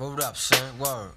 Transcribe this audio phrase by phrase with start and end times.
[0.00, 0.76] Hold up, son.
[0.80, 1.12] Word.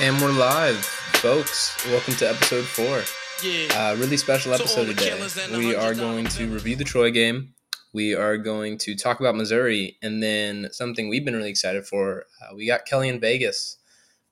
[0.00, 1.76] And we're live, folks.
[1.86, 3.02] Welcome to episode four.
[3.46, 3.66] Yeah.
[3.74, 5.10] Uh, really special episode the today.
[5.10, 7.52] killers and the We are going to and review the Troy game.
[7.92, 12.24] We are going to talk about Missouri, and then something we've been really excited for.
[12.40, 13.76] Uh, we got Kelly in Vegas.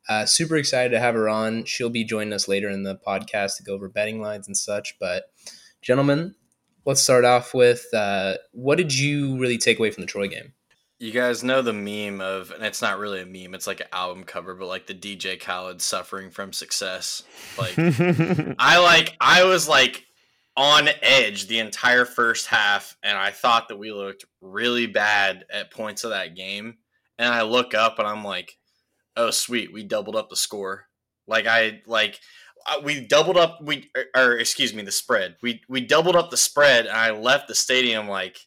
[0.08, 1.64] Uh, super excited to have her on.
[1.64, 4.96] She'll be joining us later in the podcast to go over betting lines and such.
[4.98, 5.24] But,
[5.82, 6.36] gentlemen,
[6.86, 10.54] let's start off with uh, what did you really take away from the Troy game?
[11.00, 13.86] You guys know the meme of, and it's not really a meme, it's like an
[13.92, 17.22] album cover, but like the DJ Khaled suffering from success.
[17.56, 17.74] Like,
[18.58, 20.04] I like, I was like
[20.56, 25.70] on edge the entire first half, and I thought that we looked really bad at
[25.70, 26.78] points of that game.
[27.16, 28.56] And I look up and I'm like,
[29.16, 30.86] oh, sweet, we doubled up the score.
[31.28, 32.18] Like, I, like,
[32.68, 35.36] uh, we doubled up, we, or, or excuse me, the spread.
[35.42, 38.38] We, we doubled up the spread, and I left the stadium like,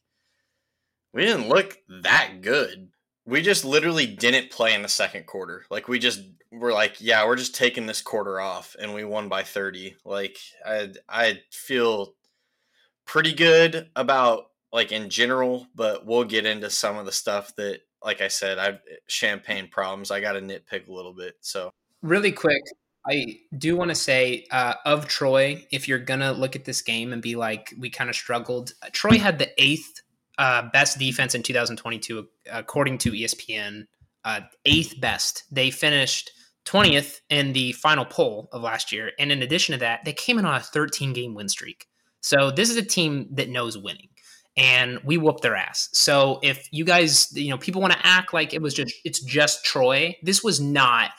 [1.13, 2.89] we didn't look that good.
[3.25, 5.65] We just literally didn't play in the second quarter.
[5.69, 6.21] Like we just
[6.51, 9.95] were like, yeah, we're just taking this quarter off, and we won by thirty.
[10.05, 12.15] Like I I feel
[13.05, 17.81] pretty good about like in general, but we'll get into some of the stuff that,
[18.03, 20.11] like I said, I champagne problems.
[20.11, 21.35] I got to nitpick a little bit.
[21.41, 22.63] So really quick
[23.07, 27.13] i do want to say uh, of troy if you're gonna look at this game
[27.13, 30.01] and be like we kind of struggled troy had the eighth
[30.41, 33.85] uh, best defense in 2022 according to espn
[34.25, 36.31] uh, eighth best they finished
[36.65, 40.39] 20th in the final poll of last year and in addition to that they came
[40.39, 41.85] in on a 13 game win streak
[42.21, 44.09] so this is a team that knows winning
[44.57, 45.89] and we whooped their ass.
[45.93, 49.21] So if you guys, you know, people want to act like it was just it's
[49.21, 51.11] just Troy, this was not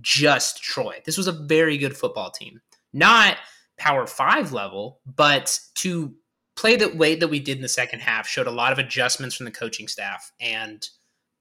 [0.00, 1.00] just Troy.
[1.04, 2.60] This was a very good football team.
[2.92, 3.36] Not
[3.76, 6.14] power 5 level, but to
[6.58, 9.36] play the way that we did in the second half showed a lot of adjustments
[9.36, 10.88] from the coaching staff and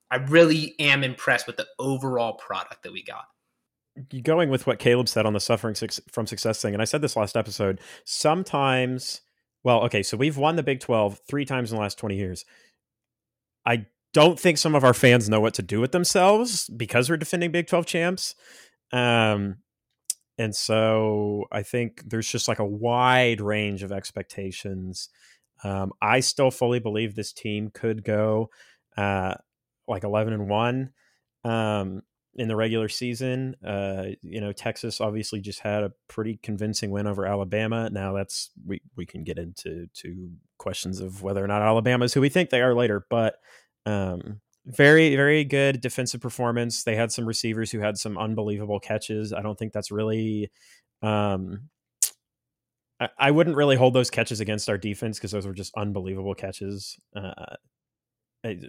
[0.10, 3.26] I really am impressed with the overall product that we got.
[4.24, 5.76] going with what Caleb said on the suffering
[6.12, 9.22] from success thing, and I said this last episode, sometimes,
[9.64, 12.46] well, okay, so we've won the Big 12 three times in the last 20 years.
[13.66, 17.18] I don't think some of our fans know what to do with themselves because we're
[17.18, 18.36] defending Big 12 champs.
[18.94, 19.58] Um,
[20.38, 25.10] and so I think there's just like a wide range of expectations.
[25.64, 28.50] Um, I still fully believe this team could go
[28.96, 29.36] uh,
[29.88, 30.90] like 11 and 1.
[31.44, 32.02] Um,
[32.38, 33.56] in the regular season.
[33.66, 37.90] Uh, you know, Texas obviously just had a pretty convincing win over Alabama.
[37.90, 42.14] Now that's we we can get into to questions of whether or not Alabama is
[42.14, 43.40] who we think they are later, but
[43.86, 46.84] um, very very good defensive performance.
[46.84, 49.34] They had some receivers who had some unbelievable catches.
[49.34, 50.52] I don't think that's really.
[51.02, 51.70] Um,
[53.00, 56.34] I, I wouldn't really hold those catches against our defense because those were just unbelievable
[56.36, 56.98] catches.
[57.16, 57.56] Uh,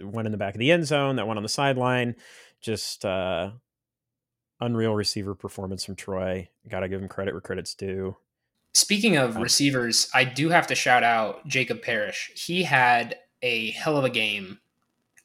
[0.01, 2.15] one in the back of the end zone, that one on the sideline
[2.61, 3.51] just uh
[4.59, 6.49] unreal receiver performance from Troy.
[6.67, 8.17] Got to give him credit where credit's due.
[8.73, 12.31] Speaking of Uh, receivers, I do have to shout out Jacob Parrish.
[12.35, 14.59] He had a hell of a game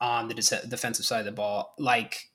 [0.05, 1.75] on the de- defensive side of the ball.
[1.79, 2.29] Like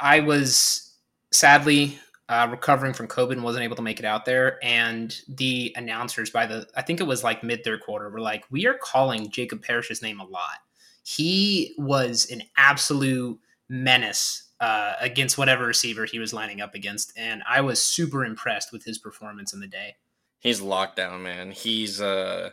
[0.00, 0.96] I was
[1.30, 1.96] sadly
[2.28, 6.30] uh, recovering from COVID and wasn't able to make it out there, and the announcers
[6.30, 9.30] by the I think it was like mid third quarter were like, "We are calling
[9.30, 10.58] Jacob Parrish's name a lot."
[11.04, 13.38] He was an absolute
[13.68, 18.72] menace uh, against whatever receiver he was lining up against, and I was super impressed
[18.72, 19.96] with his performance in the day.
[20.40, 21.52] he's locked down, man.
[21.52, 22.50] He's uh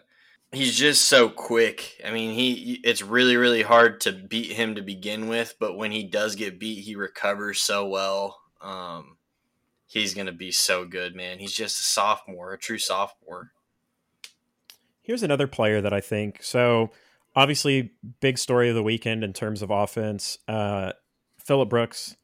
[0.52, 2.02] he's just so quick.
[2.06, 5.92] I mean, he it's really really hard to beat him to begin with, but when
[5.92, 8.40] he does get beat, he recovers so well.
[8.62, 9.18] Um
[9.92, 11.38] he's going to be so good, man.
[11.38, 13.52] He's just a sophomore, a true sophomore.
[15.02, 16.92] Here's another player that I think so.
[17.36, 17.92] Obviously,
[18.22, 20.38] big story of the weekend in terms of offense.
[20.48, 20.94] Uh,
[21.40, 22.16] Philip Brooks,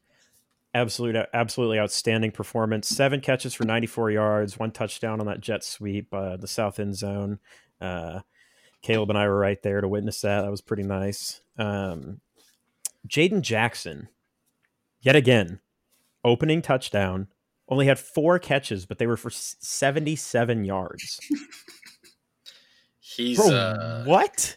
[0.72, 2.88] absolute, absolutely outstanding performance.
[2.88, 6.96] Seven catches for 94 yards, one touchdown on that jet sweep, uh, the south end
[6.96, 7.38] zone.
[7.80, 8.20] Uh,
[8.82, 10.42] Caleb and I were right there to witness that.
[10.42, 11.40] That was pretty nice.
[11.58, 12.20] Um,
[13.08, 14.08] Jaden Jackson,
[15.00, 15.60] yet again,
[16.24, 17.28] opening touchdown.
[17.68, 21.20] Only had four catches, but they were for 77 yards.
[23.00, 24.56] He's Bro, uh what?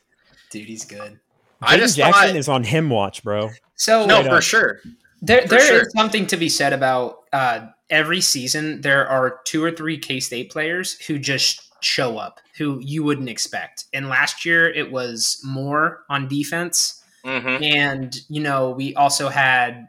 [0.49, 1.19] Dude, he's good.
[1.61, 3.49] I Jaden just Jackson thought is on him watch, bro.
[3.75, 4.43] So No, Straight for up.
[4.43, 4.79] sure.
[5.21, 5.89] there, for there is sure.
[5.95, 8.81] something to be said about uh, every season.
[8.81, 13.29] There are two or three K State players who just show up, who you wouldn't
[13.29, 13.85] expect.
[13.93, 17.63] And last year it was more on defense, Mhm.
[17.63, 19.87] and you know we also had.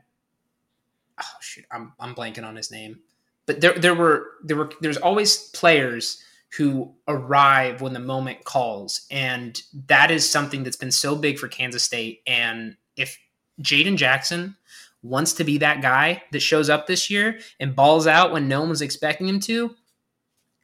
[1.21, 3.01] Oh shoot, I'm I'm blanking on his name,
[3.47, 6.23] but there there were there were there's always players
[6.57, 11.49] who arrive when the moment calls, and that is something that's been so big for
[11.49, 12.21] Kansas State.
[12.27, 13.19] And if
[13.63, 14.57] Jaden Jackson
[15.03, 18.61] wants to be that guy that shows up this year and balls out when no
[18.61, 19.75] one was expecting him to,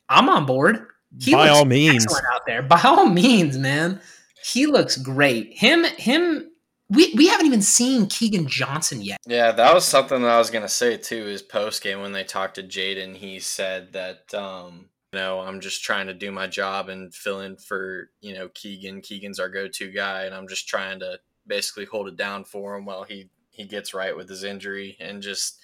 [0.08, 0.86] I'm on board.
[1.18, 2.62] He By all means, out there.
[2.62, 4.00] By all means, man,
[4.42, 5.56] he looks great.
[5.56, 6.50] Him, him.
[6.90, 9.18] We, we haven't even seen Keegan Johnson yet.
[9.26, 11.26] Yeah, that was something that I was gonna say too.
[11.28, 15.60] Is post game when they talked to Jaden, he said that um, you know, I'm
[15.60, 19.00] just trying to do my job and fill in for, you know, Keegan.
[19.00, 22.84] Keegan's our go-to guy and I'm just trying to basically hold it down for him
[22.84, 25.58] while he he gets right with his injury and just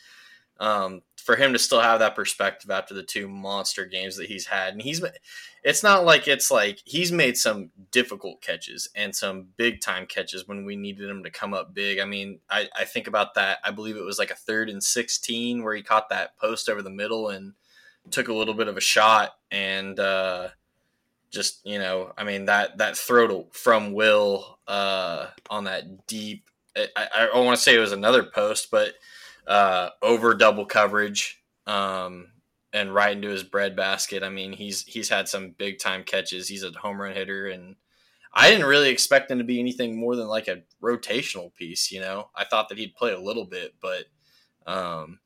[0.60, 4.46] um, for him to still have that perspective after the two monster games that he's
[4.46, 5.02] had and he's
[5.62, 10.46] it's not like it's like he's made some difficult catches and some big time catches
[10.46, 13.58] when we needed him to come up big i mean i, I think about that
[13.64, 16.82] i believe it was like a third and 16 where he caught that post over
[16.82, 17.54] the middle and
[18.10, 20.48] took a little bit of a shot and uh,
[21.34, 26.48] just you know, I mean that that throw to, from Will uh, on that deep.
[26.76, 28.94] I, I, I want to say it was another post, but
[29.46, 32.28] uh, over double coverage um,
[32.72, 34.22] and right into his bread basket.
[34.22, 36.48] I mean, he's he's had some big time catches.
[36.48, 37.76] He's a home run hitter, and
[38.32, 41.92] I didn't really expect him to be anything more than like a rotational piece.
[41.92, 44.04] You know, I thought that he'd play a little bit, but
[44.66, 45.20] um,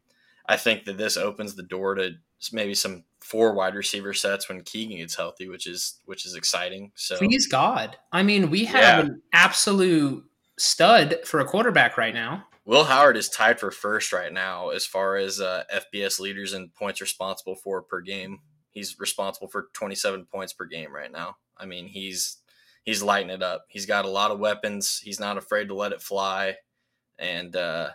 [0.47, 2.13] I think that this opens the door to
[2.53, 6.93] maybe some four wide receiver sets when Keegan gets healthy, which is which is exciting.
[6.95, 9.01] So please God, I mean, we have yeah.
[9.01, 10.25] an absolute
[10.59, 12.45] stud for a quarterback right now.
[12.69, 16.75] Will Howard is tied for first right now as far as uh, FBS leaders and
[16.75, 18.41] points responsible for per game.
[18.73, 21.37] He's responsible for 27 points per game right now.
[21.57, 22.37] I mean, he's
[22.85, 23.65] he's lighting it up.
[23.71, 25.01] He's got a lot of weapons.
[25.03, 26.57] He's not afraid to let it fly,
[27.19, 27.93] and uh,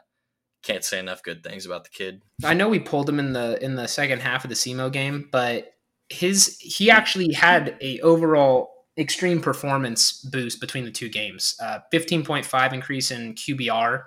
[0.64, 2.24] can't say enough good things about the kid.
[2.44, 5.30] I know we pulled him in the in the second half of the SEMO game,
[5.32, 5.76] but
[6.10, 11.56] his he actually had a overall extreme performance boost between the two games.
[11.62, 14.06] Uh, 15.5 increase in QBR.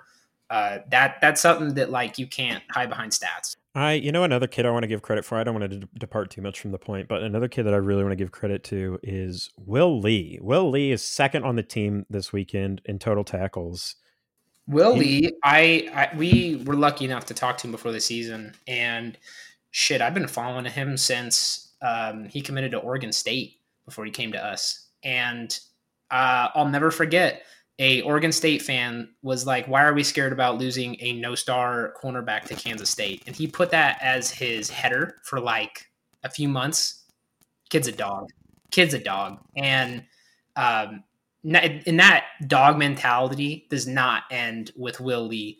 [0.49, 3.55] Uh, that that's something that like you can't hide behind stats.
[3.75, 5.37] I, you know, another kid I want to give credit for.
[5.37, 7.73] I don't want to d- depart too much from the point, but another kid that
[7.73, 10.39] I really want to give credit to is Will Lee.
[10.41, 13.95] Will Lee is second on the team this weekend in total tackles.
[14.67, 18.53] Will Lee, I, I we were lucky enough to talk to him before the season,
[18.67, 19.17] and
[19.71, 24.31] shit, I've been following him since um, he committed to Oregon State before he came
[24.31, 25.57] to us, and
[26.09, 27.43] uh, I'll never forget.
[27.79, 32.43] A Oregon State fan was like, "Why are we scared about losing a no-star cornerback
[32.45, 35.91] to Kansas State?" And he put that as his header for like
[36.23, 37.03] a few months.
[37.69, 38.29] Kid's a dog.
[38.71, 40.03] Kid's a dog, and
[40.55, 41.03] um,
[41.43, 45.59] in that dog mentality does not end with Will Lee.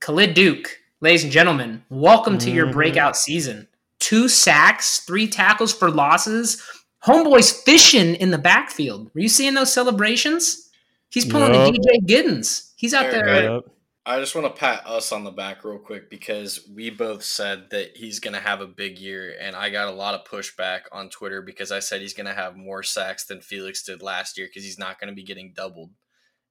[0.00, 2.56] Khalid Duke, ladies and gentlemen, welcome to mm-hmm.
[2.56, 3.66] your breakout season.
[3.98, 6.62] Two sacks, three tackles for losses.
[7.04, 9.10] Homeboy's fishing in the backfield.
[9.14, 10.69] Were you seeing those celebrations?
[11.10, 11.74] He's pulling yep.
[11.74, 12.72] DJ Giddens.
[12.76, 13.54] He's out there.
[13.54, 13.64] Yep.
[14.06, 17.68] I just want to pat us on the back real quick because we both said
[17.70, 20.80] that he's going to have a big year, and I got a lot of pushback
[20.90, 24.38] on Twitter because I said he's going to have more sacks than Felix did last
[24.38, 25.90] year because he's not going to be getting doubled,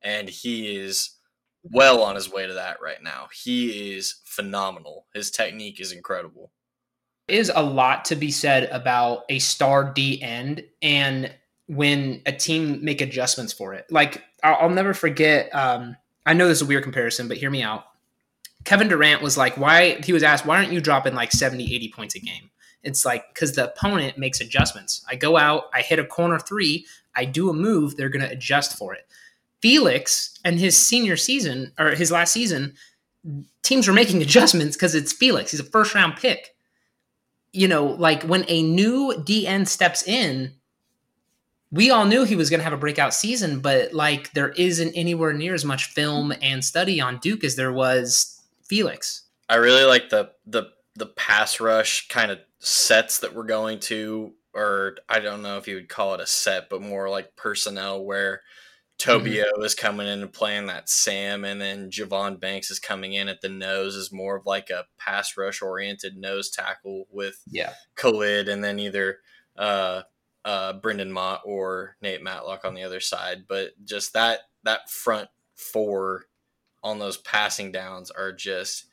[0.02, 1.16] and he is
[1.64, 3.28] well on his way to that right now.
[3.34, 5.08] He is phenomenal.
[5.14, 6.52] His technique is incredible.
[7.28, 11.34] Is a lot to be said about a star D end and
[11.70, 13.86] when a team make adjustments for it.
[13.92, 15.54] Like I'll, I'll never forget.
[15.54, 15.96] Um,
[16.26, 17.86] I know this is a weird comparison, but hear me out.
[18.66, 20.00] Kevin Durant was like, why?
[20.04, 22.50] He was asked, why aren't you dropping like 70, 80 points a game?
[22.84, 25.06] It's like, because the opponent makes adjustments.
[25.08, 28.32] I go out, I hit a corner three, I do a move, they're going to
[28.32, 29.08] adjust for it.
[29.62, 32.74] Felix and his senior season, or his last season,
[33.62, 35.52] teams were making adjustments because it's Felix.
[35.52, 36.56] He's a first round pick.
[37.52, 40.54] You know, like when a new DN steps in,
[41.72, 44.94] we all knew he was going to have a breakout season, but like there isn't
[44.94, 49.24] anywhere near as much film and study on Duke as there was Felix.
[49.48, 54.34] I really like the the the pass rush kind of sets that we're going to,
[54.54, 58.04] or I don't know if you would call it a set, but more like personnel
[58.04, 58.42] where
[59.00, 59.64] Tobio mm-hmm.
[59.64, 63.42] is coming in and playing that Sam, and then Javon Banks is coming in at
[63.42, 68.50] the nose is more of like a pass rush oriented nose tackle with yeah Khalid,
[68.50, 69.20] and then either
[69.58, 70.02] uh,
[70.46, 73.46] uh, Brendan Mott or Nate Matlock on the other side.
[73.48, 76.26] But just that that front four
[76.84, 78.86] on those passing downs are just.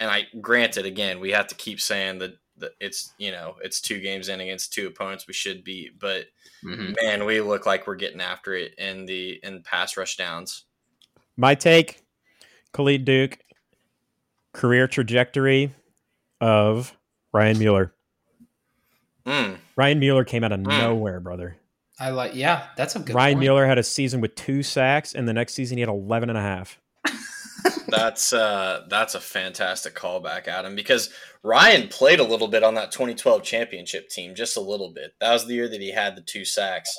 [0.00, 3.80] And I granted again, we have to keep saying that, that it's you know it's
[3.80, 6.26] two games in against two opponents we should beat, but
[6.64, 6.92] mm-hmm.
[7.00, 10.64] man, we look like we're getting after it in the in pass rush downs.
[11.36, 12.02] My take,
[12.72, 13.38] Khalid Duke,
[14.52, 15.72] career trajectory
[16.40, 16.96] of
[17.32, 17.94] Ryan Mueller.
[19.26, 19.58] Mm.
[19.76, 20.66] Ryan Mueller came out of mm.
[20.66, 21.56] nowhere, brother.
[21.98, 23.40] I like, yeah, that's a good Ryan point.
[23.40, 26.38] Mueller had a season with two sacks, and the next season he had 11 and
[26.38, 26.78] a half.
[27.88, 31.10] that's uh that's a fantastic callback, Adam, because
[31.42, 35.14] Ryan played a little bit on that 2012 championship team, just a little bit.
[35.20, 36.98] That was the year that he had the two sacks,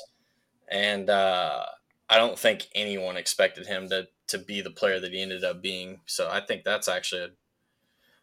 [0.68, 1.64] and uh,
[2.08, 5.60] I don't think anyone expected him to to be the player that he ended up
[5.60, 6.00] being.
[6.06, 7.28] So I think that's actually a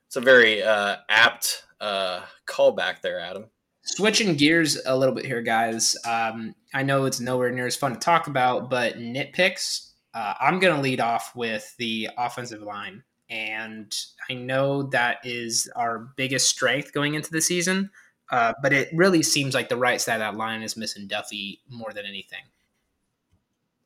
[0.07, 3.45] it's a very uh, apt uh, callback there, Adam.
[3.95, 5.97] Switching gears a little bit here, guys.
[6.05, 9.89] Um, I know it's nowhere near as fun to talk about, but nitpicks.
[10.13, 13.03] Uh, I'm going to lead off with the offensive line.
[13.29, 13.93] And
[14.29, 17.89] I know that is our biggest strength going into the season,
[18.29, 21.59] uh, but it really seems like the right side of that line is missing Duffy
[21.69, 22.43] more than anything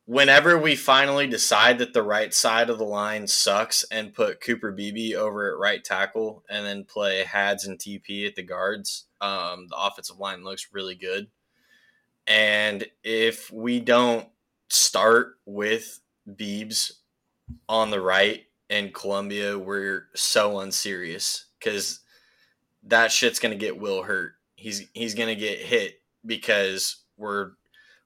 [0.06, 4.72] whenever we finally decide that the right side of the line sucks and put Cooper
[4.72, 9.68] Beebe over at right tackle and then play Hads and TP at the guards, um,
[9.70, 11.28] the offensive line looks really good.
[12.28, 14.28] And if we don't
[14.70, 16.92] start with Beebs
[17.68, 22.00] on the right and Columbia, we're so unserious because
[22.84, 24.34] that shit's gonna get Will hurt.
[24.56, 27.52] He's he's gonna get hit because we're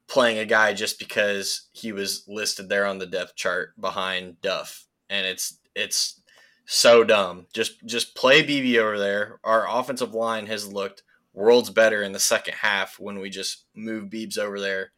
[0.09, 4.85] playing a guy just because he was listed there on the depth chart behind Duff,
[5.09, 6.21] and it's it's
[6.65, 7.45] so dumb.
[7.53, 9.39] Just just play Beebe over there.
[9.43, 14.09] Our offensive line has looked worlds better in the second half when we just move
[14.09, 14.91] Beebs over there.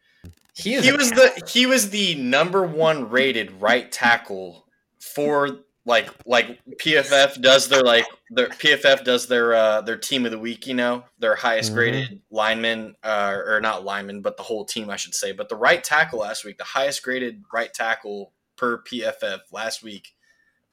[0.54, 4.66] He, he was the he was the number one rated right tackle
[5.00, 10.32] for like like PFF does their like their PFF does their uh their team of
[10.32, 11.78] the week, you know, their highest mm-hmm.
[11.78, 15.32] graded lineman uh or not lineman, but the whole team I should say.
[15.32, 20.14] But the right tackle last week, the highest graded right tackle per PFF last week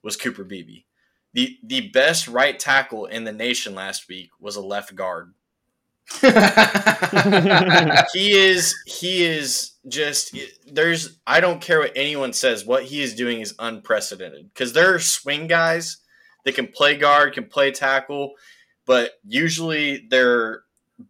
[0.03, 0.85] was Cooper Beebe.
[1.33, 5.33] The the best right tackle in the nation last week was a left guard.
[8.15, 10.37] he is he is just
[10.67, 12.65] there's I don't care what anyone says.
[12.65, 15.99] What he is doing is unprecedented because there are swing guys
[16.45, 18.33] that can play guard, can play tackle,
[18.87, 20.63] but usually they're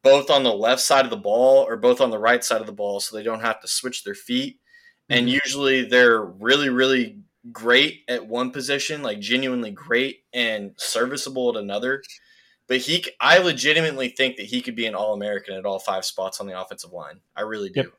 [0.03, 2.67] both on the left side of the ball or both on the right side of
[2.67, 4.59] the ball, so they don't have to switch their feet.
[5.09, 5.39] And mm-hmm.
[5.45, 7.21] usually they're really, really
[7.53, 12.03] great at one position, like genuinely great and serviceable at another.
[12.69, 16.05] But he, I legitimately think that he could be an All American at all five
[16.05, 17.21] spots on the offensive line.
[17.35, 17.81] I really do.
[17.81, 17.93] Yep.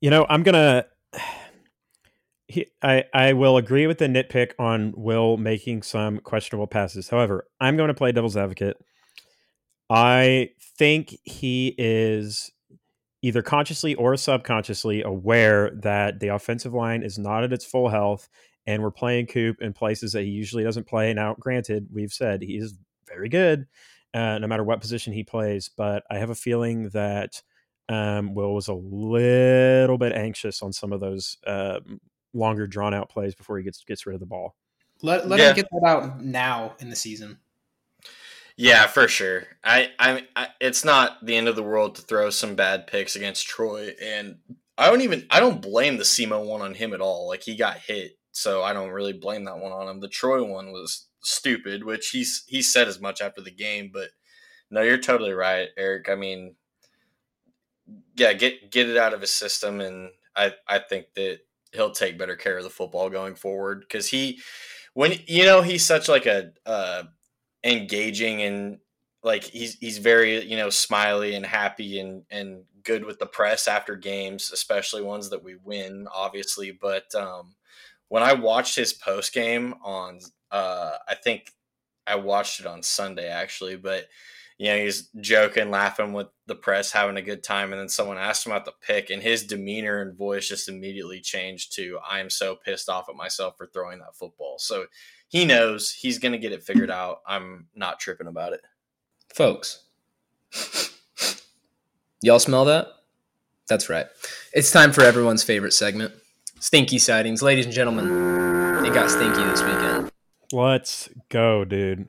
[0.00, 0.86] You know, I'm gonna.
[2.46, 7.08] He, I I will agree with the nitpick on Will making some questionable passes.
[7.08, 8.76] However, I'm going to play devil's advocate.
[9.88, 12.52] I think he is
[13.22, 18.28] either consciously or subconsciously aware that the offensive line is not at its full health
[18.66, 21.12] and we're playing Coop in places that he usually doesn't play.
[21.12, 22.74] Now, granted, we've said he's
[23.06, 23.66] very good
[24.14, 27.42] uh, no matter what position he plays, but I have a feeling that
[27.88, 31.80] um, Will was a little bit anxious on some of those uh,
[32.32, 34.54] longer drawn out plays before he gets gets rid of the ball.
[35.02, 35.50] Let let yeah.
[35.50, 37.38] him get that out now in the season.
[38.56, 39.48] Yeah, for sure.
[39.64, 43.16] I, I, I it's not the end of the world to throw some bad picks
[43.16, 44.36] against Troy, and
[44.78, 47.26] I don't even I don't blame the SEMO one on him at all.
[47.26, 49.98] Like he got hit, so I don't really blame that one on him.
[49.98, 54.10] The Troy one was stupid, which he's he said as much after the game, but
[54.70, 56.08] no, you're totally right, Eric.
[56.08, 56.56] I mean,
[58.16, 61.40] yeah, get get it out of his system, and I I think that
[61.72, 64.40] he'll take better care of the football going forward because he
[64.94, 67.04] when you know he's such like a uh,
[67.62, 68.78] engaging and
[69.22, 73.66] like he's he's very you know smiley and happy and and good with the press
[73.66, 76.70] after games, especially ones that we win, obviously.
[76.70, 77.54] But um,
[78.08, 80.20] when I watched his post game on,
[80.50, 81.52] uh, I think
[82.06, 84.08] I watched it on Sunday actually, but
[84.58, 87.72] you know, he's joking, laughing with the press, having a good time.
[87.72, 91.20] And then someone asked him about the pick, and his demeanor and voice just immediately
[91.20, 94.58] changed to, I am so pissed off at myself for throwing that football.
[94.58, 94.86] So
[95.28, 97.22] he knows he's going to get it figured out.
[97.26, 98.60] I'm not tripping about it.
[99.34, 99.82] Folks,
[102.22, 102.88] y'all smell that?
[103.68, 104.06] That's right.
[104.52, 106.12] It's time for everyone's favorite segment
[106.60, 107.42] Stinky Sightings.
[107.42, 110.13] Ladies and gentlemen, it got stinky this weekend.
[110.54, 112.08] Let's go, dude.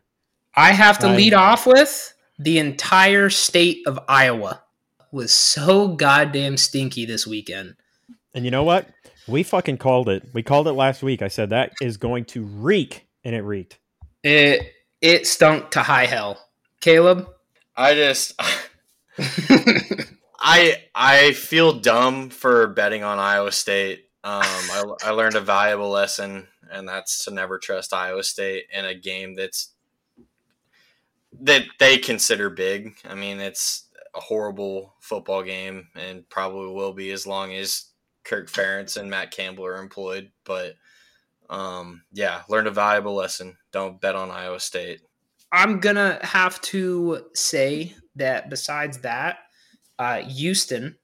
[0.55, 1.15] I have to I...
[1.15, 4.61] lead off with the entire state of Iowa
[5.11, 7.75] was so goddamn stinky this weekend.
[8.35, 8.87] And you know what?
[9.27, 10.29] We fucking called it.
[10.31, 11.23] We called it last week.
[11.23, 13.79] I said that is going to reek, and it reeked.
[14.23, 16.39] It it stunk to high hell.
[16.81, 17.27] Caleb,
[17.75, 18.39] I just
[20.39, 24.03] I I feel dumb for betting on Iowa State.
[24.23, 28.85] Um, I, I learned a valuable lesson, and that's to never trust Iowa State in
[28.85, 29.71] a game that's
[31.41, 32.95] that they consider big.
[33.03, 37.85] I mean, it's a horrible football game and probably will be as long as
[38.23, 40.31] Kirk Ferentz and Matt Campbell are employed.
[40.43, 40.75] But
[41.49, 43.57] Um, yeah, learned a valuable lesson.
[43.71, 45.01] Don't bet on Iowa State.
[45.51, 49.37] I'm gonna have to say that besides that,
[49.99, 50.97] uh, Houston.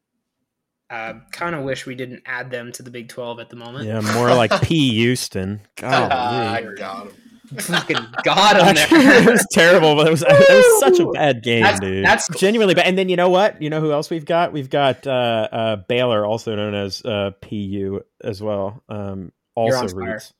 [0.91, 3.85] Uh, kind of wish we didn't add them to the Big Twelve at the moment.
[3.85, 4.93] Yeah, more like P.
[4.95, 5.61] Houston.
[5.77, 7.13] God, I got him.
[7.57, 8.87] Fucking got him there.
[9.23, 12.03] it was terrible, but it was, it was such a bad game, That's- dude.
[12.05, 12.87] that's- genuinely bad.
[12.87, 13.61] And then you know what?
[13.61, 14.51] You know who else we've got?
[14.53, 18.83] We've got uh, uh, Baylor, also known as uh, PU, as well.
[18.89, 20.13] Um, You're also on fire.
[20.13, 20.33] reads.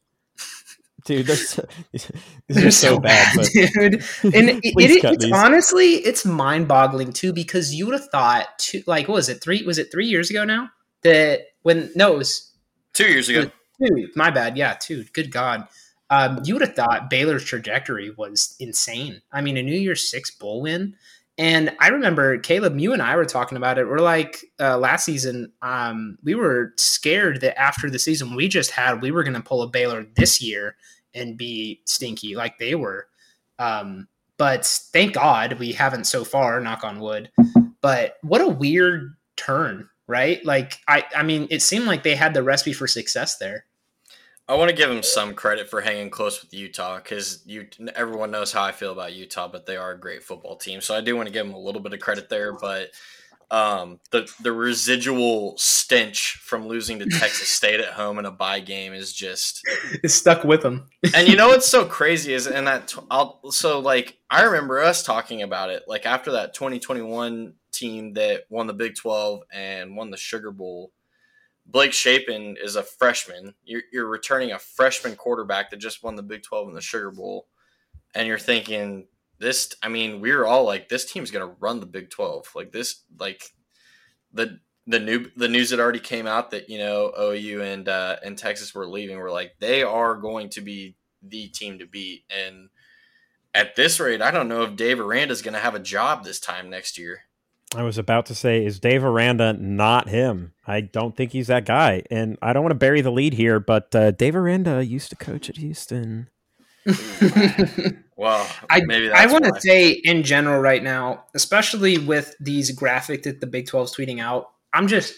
[1.06, 2.12] Dude, they're so, these
[2.48, 3.36] They're are so bad.
[3.36, 3.74] But dude.
[3.74, 5.32] And it, it- it's these.
[5.34, 9.64] honestly, it's mind-boggling too because you would have thought, two, like, what was it three?
[9.64, 10.70] Was it three years ago now
[11.04, 12.52] that when no, it was
[12.94, 13.50] Two years ago.
[13.82, 14.10] two.
[14.16, 14.58] My bad.
[14.58, 15.06] Yeah, two.
[15.14, 15.68] Good God.
[16.10, 19.22] Um, you would have thought Baylor's trajectory was insane.
[19.32, 20.96] I mean, a New Year's Six bowl win.
[21.42, 23.88] And I remember Caleb, you and I were talking about it.
[23.88, 28.70] We're like uh, last season, um, we were scared that after the season we just
[28.70, 30.76] had, we were going to pull a Baylor this year
[31.16, 33.08] and be stinky like they were.
[33.58, 34.08] Um,
[34.38, 36.60] but thank God we haven't so far.
[36.60, 37.32] Knock on wood.
[37.82, 40.46] But what a weird turn, right?
[40.46, 43.66] Like I, I mean, it seemed like they had the recipe for success there.
[44.48, 48.32] I want to give them some credit for hanging close with Utah because you everyone
[48.32, 50.82] knows how I feel about Utah, but they are a great football team.
[50.82, 52.54] So I do want to give them a little bit of credit there.
[52.54, 52.90] But
[53.52, 58.62] um, the the residual stench from losing to Texas State at home in a bye
[58.62, 59.62] game is just.
[60.04, 60.88] It stuck with them.
[61.14, 65.04] And you know what's so crazy is and that I'll, so like I remember us
[65.04, 70.12] talking about it like after that 2021 team that won the Big 12 and won
[70.12, 70.92] the Sugar Bowl.
[71.72, 73.56] Blake Shapen is a freshman.
[73.64, 77.12] You're, you're returning a freshman quarterback that just won the Big 12 and the Sugar
[77.12, 77.48] Bowl.
[78.14, 79.08] And you're thinking,
[79.40, 82.52] this, I mean, we are all like, this team's going to run the Big 12.
[82.56, 83.44] Like, this, like,
[84.34, 88.16] the, the new the news that already came out that you know OU and uh,
[88.24, 92.24] and Texas were leaving were like they are going to be the team to beat
[92.30, 92.70] and
[93.54, 96.24] at this rate I don't know if Dave Aranda is going to have a job
[96.24, 97.26] this time next year.
[97.74, 100.54] I was about to say, is Dave Aranda not him?
[100.68, 102.04] I don't think he's that guy.
[102.12, 105.16] And I don't want to bury the lead here, but uh, Dave Aranda used to
[105.16, 106.30] coach at Houston.
[108.22, 112.70] Well, I, maybe I that's want to say in general right now, especially with these
[112.70, 115.16] graphic that the Big 12's tweeting out, I'm just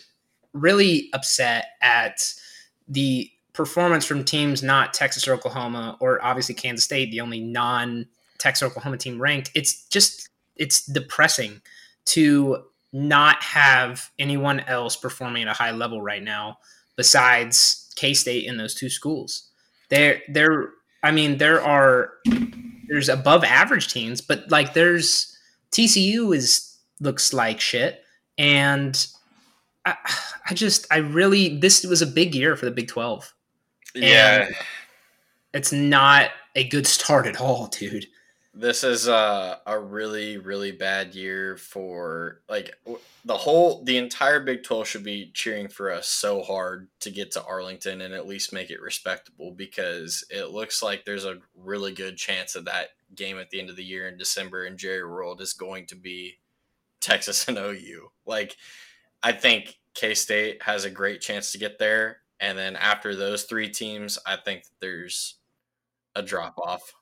[0.54, 2.34] really upset at
[2.88, 8.06] the performance from teams not Texas or Oklahoma or obviously Kansas State, the only non
[8.38, 9.52] Texas or Oklahoma team ranked.
[9.54, 11.62] It's just it's depressing
[12.06, 16.58] to not have anyone else performing at a high level right now
[16.96, 19.50] besides K State in those two schools.
[19.90, 20.70] There, there.
[21.04, 22.12] I mean, there are
[22.88, 25.36] there's above average teams, but like there's
[25.72, 28.02] TCU is looks like shit,
[28.38, 29.06] and
[29.86, 29.96] I,
[30.50, 33.34] I just I really this was a big year for the Big Twelve.
[33.96, 34.50] Yeah,
[35.54, 38.08] It's not a good start at all, dude.
[38.54, 42.78] This is a, a really really bad year for like
[43.26, 47.32] the whole the entire big 12 should be cheering for us so hard to get
[47.32, 51.92] to arlington and at least make it respectable because it looks like there's a really
[51.92, 55.04] good chance that that game at the end of the year in december in jerry
[55.04, 56.38] world is going to be
[57.02, 58.56] texas and ou like
[59.24, 63.70] i think k-state has a great chance to get there and then after those three
[63.70, 65.38] teams i think there's
[66.16, 66.94] a drop off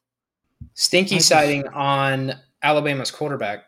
[0.74, 3.66] Stinky I just- sighting on Alabama's quarterback.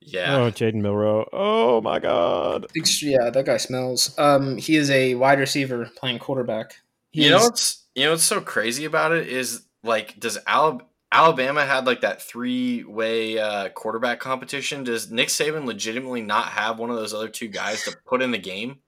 [0.00, 1.28] yeah Oh, Jalen Milroe.
[1.32, 2.66] Oh, my God.
[3.02, 4.16] Yeah, that guy smells.
[4.18, 6.76] Um, he is a wide receiver playing quarterback.
[7.10, 10.38] He you know is- what's you know what's so crazy about it is like does
[10.46, 14.84] Alab- Alabama had like that three way uh, quarterback competition?
[14.84, 18.30] Does Nick Saban legitimately not have one of those other two guys to put in
[18.30, 18.78] the game?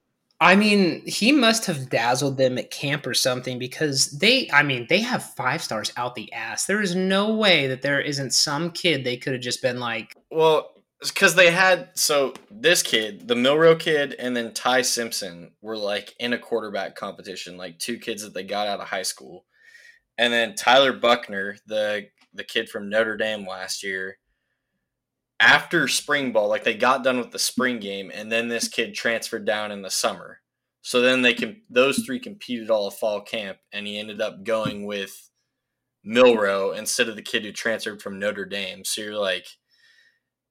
[0.41, 4.87] I mean, he must have dazzled them at camp or something because they, I mean,
[4.89, 6.65] they have five stars out the ass.
[6.65, 10.15] There is no way that there isn't some kid they could have just been like,
[10.31, 15.77] Well, because they had so this kid, the Milroe kid, and then Ty Simpson were
[15.77, 19.45] like in a quarterback competition, like two kids that they got out of high school,
[20.17, 24.17] and then Tyler Buchner, the the kid from Notre Dame last year.
[25.41, 28.93] After spring ball, like they got done with the spring game, and then this kid
[28.93, 30.39] transferred down in the summer.
[30.83, 34.43] So then they can those three competed all of fall camp, and he ended up
[34.43, 35.31] going with
[36.03, 38.85] Milroe instead of the kid who transferred from Notre Dame.
[38.85, 39.47] So you're like,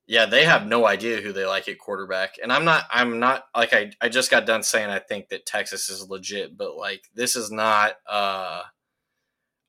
[0.07, 2.35] yeah, they have no idea who they like at quarterback.
[2.43, 5.47] And I'm not I'm not like I, I just got done saying I think that
[5.47, 8.63] Texas is legit, but like this is not uh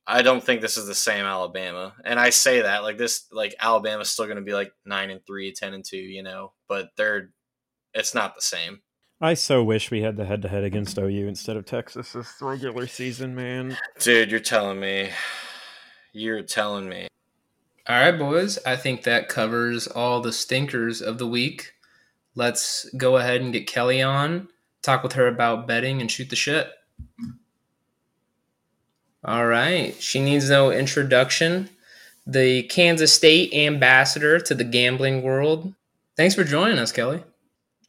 [0.06, 1.94] I don't think this is the same Alabama.
[2.04, 5.52] And I say that like this like Alabama's still gonna be like nine and three,
[5.52, 7.30] 10 and two, you know, but they're
[7.94, 8.80] it's not the same.
[9.20, 12.34] I so wish we had the head to head against OU instead of Texas this
[12.40, 13.78] regular season, man.
[14.00, 15.10] Dude, you're telling me.
[16.12, 17.06] You're telling me.
[17.88, 18.58] All right, boys.
[18.66, 21.72] I think that covers all the stinkers of the week.
[22.34, 24.48] Let's go ahead and get Kelly on,
[24.82, 26.68] talk with her about betting, and shoot the shit.
[29.24, 29.94] All right.
[30.00, 31.68] She needs no introduction.
[32.26, 35.74] The Kansas State ambassador to the gambling world.
[36.16, 37.22] Thanks for joining us, Kelly.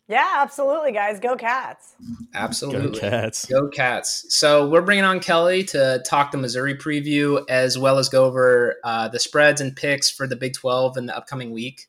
[0.07, 1.19] Yeah, absolutely, guys.
[1.19, 1.95] Go Cats.
[2.35, 2.99] Absolutely.
[2.99, 3.45] Go Cats.
[3.45, 4.25] Go Cats.
[4.29, 8.75] So we're bringing on Kelly to talk the Missouri preview as well as go over
[8.83, 11.87] uh, the spreads and picks for the Big 12 in the upcoming week.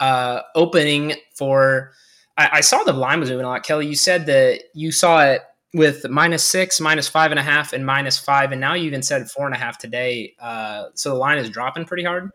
[0.00, 1.92] Uh, opening for,
[2.36, 3.62] I, I saw the line was moving a lot.
[3.62, 5.42] Kelly, you said that you saw it
[5.76, 9.02] with minus six, minus five and a half, and minus five, and now you even
[9.02, 10.34] said four and a half today.
[10.40, 12.30] Uh, so the line is dropping pretty hard.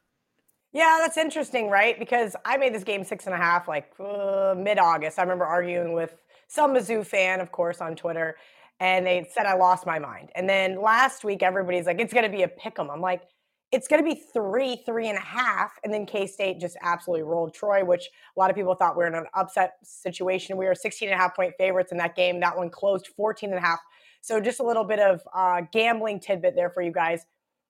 [0.73, 1.99] Yeah, that's interesting, right?
[1.99, 5.19] Because I made this game six and a half like uh, mid August.
[5.19, 6.15] I remember arguing with
[6.47, 8.37] some Mizzou fan, of course, on Twitter,
[8.79, 10.29] and they said I lost my mind.
[10.35, 12.89] And then last week, everybody's like, it's going to be a pick 'em.
[12.89, 13.23] I'm like,
[13.71, 15.71] it's going to be three, three and a half.
[15.83, 19.03] And then K State just absolutely rolled Troy, which a lot of people thought we
[19.03, 20.57] were in an upset situation.
[20.57, 22.39] We were 16 and a half point favorites in that game.
[22.41, 23.79] That one closed 14 and a half.
[24.19, 27.25] So just a little bit of uh, gambling tidbit there for you guys.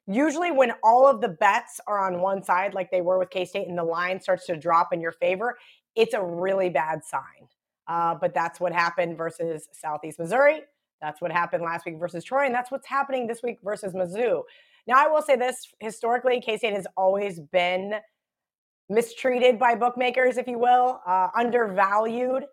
[0.07, 3.45] Usually, when all of the bets are on one side, like they were with K
[3.45, 5.57] State, and the line starts to drop in your favor,
[5.95, 7.47] it's a really bad sign.
[7.87, 10.61] Uh, but that's what happened versus Southeast Missouri.
[11.01, 14.41] That's what happened last week versus Troy, and that's what's happening this week versus Mizzou.
[14.91, 17.93] Now, I will say this historically, K State has always been
[18.89, 22.43] mistreated by bookmakers, if you will, uh, undervalued.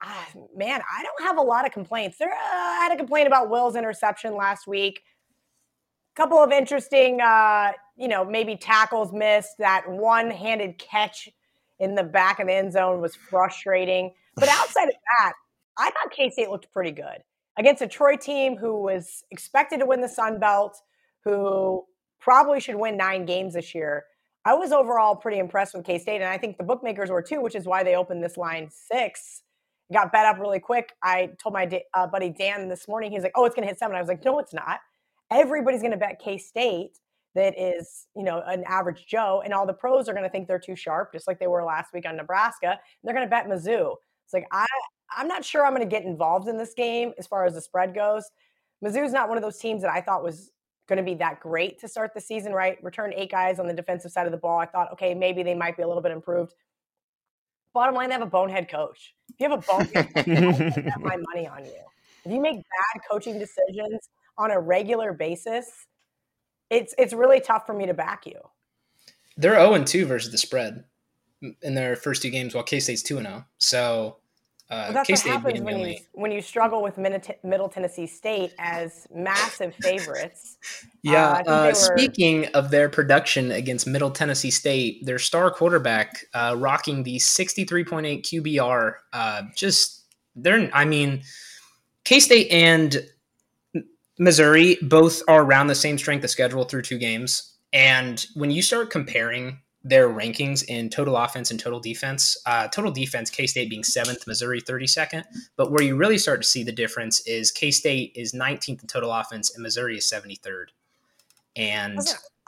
[0.00, 2.18] Ah, man, I don't have a lot of complaints.
[2.18, 5.02] There, uh, I had a complaint about Will's interception last week.
[6.14, 9.58] A Couple of interesting, uh, you know, maybe tackles missed.
[9.58, 11.28] That one-handed catch
[11.80, 14.14] in the back of the end zone was frustrating.
[14.36, 15.32] But outside of that,
[15.78, 17.24] I thought K State looked pretty good
[17.58, 20.80] against a Troy team who was expected to win the Sun Belt
[21.24, 21.84] who
[22.20, 24.04] probably should win nine games this year.
[24.44, 27.40] I was overall pretty impressed with K State, and I think the bookmakers were too,
[27.40, 29.42] which is why they opened this line six.
[29.92, 30.92] Got bet up really quick.
[31.02, 33.78] I told my uh, buddy Dan this morning, he's like, "Oh, it's going to hit
[33.78, 33.94] seven.
[33.96, 34.80] I was like, "No, it's not.
[35.30, 36.98] Everybody's going to bet K State
[37.34, 40.48] that is, you know, an average Joe, and all the pros are going to think
[40.48, 42.78] they're too sharp, just like they were last week on Nebraska.
[43.02, 43.94] they're going to bet Mizzou.
[44.24, 44.66] It's like I,
[45.16, 47.60] I'm not sure I'm going to get involved in this game as far as the
[47.60, 48.24] spread goes.
[48.84, 50.50] Mizzou's not one of those teams that I thought was
[50.94, 52.82] going to be that great to start the season, right?
[52.82, 54.58] Return eight guys on the defensive side of the ball.
[54.58, 56.54] I thought, okay, maybe they might be a little bit improved.
[57.72, 59.14] Bottom line, they have a bonehead coach.
[59.30, 61.80] If you have a bonehead coach, I bet my money on you.
[62.24, 65.86] If you make bad coaching decisions on a regular basis,
[66.70, 68.40] it's it's really tough for me to back you.
[69.36, 70.84] They're 0 2 versus the spread
[71.62, 73.44] in their first two games, while K State's 2 0.
[73.58, 74.18] So
[74.72, 78.54] uh, well, that's K-State what happens when you when you struggle with Middle Tennessee State
[78.58, 80.56] as massive favorites.
[81.02, 81.42] Yeah.
[81.46, 81.74] Uh, uh, were...
[81.74, 88.22] Speaking of their production against Middle Tennessee State, their star quarterback uh, rocking the 63.8
[88.22, 88.94] QBR.
[89.12, 90.04] Uh, just
[90.34, 91.22] they're, I mean,
[92.04, 92.96] K State and
[94.18, 97.56] Missouri both are around the same strength of schedule through two games.
[97.74, 102.36] And when you start comparing their rankings in total offense and total defense.
[102.46, 105.24] Uh, total defense, K State being seventh, Missouri 32nd.
[105.56, 108.88] But where you really start to see the difference is K State is 19th in
[108.88, 110.66] total offense and Missouri is 73rd.
[111.56, 111.98] And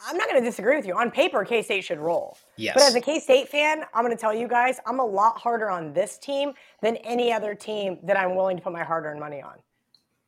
[0.06, 0.96] I'm not going to disagree with you.
[0.96, 2.36] On paper, K State should roll.
[2.56, 2.74] Yes.
[2.74, 5.38] But as a K State fan, I'm going to tell you guys, I'm a lot
[5.38, 9.04] harder on this team than any other team that I'm willing to put my hard
[9.04, 9.54] earned money on.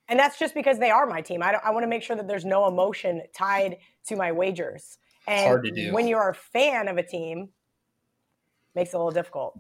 [0.08, 1.42] And that's just because they are my team.
[1.42, 4.98] I, I want to make sure that there's no emotion tied to my wagers.
[5.26, 5.92] And hard to do.
[5.92, 7.48] when you're a fan of a team,
[8.74, 9.58] makes it a little difficult.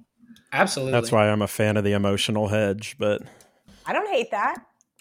[0.52, 0.92] Absolutely.
[0.92, 3.22] That's why I'm a fan of the emotional hedge, but
[3.84, 4.58] I don't hate that.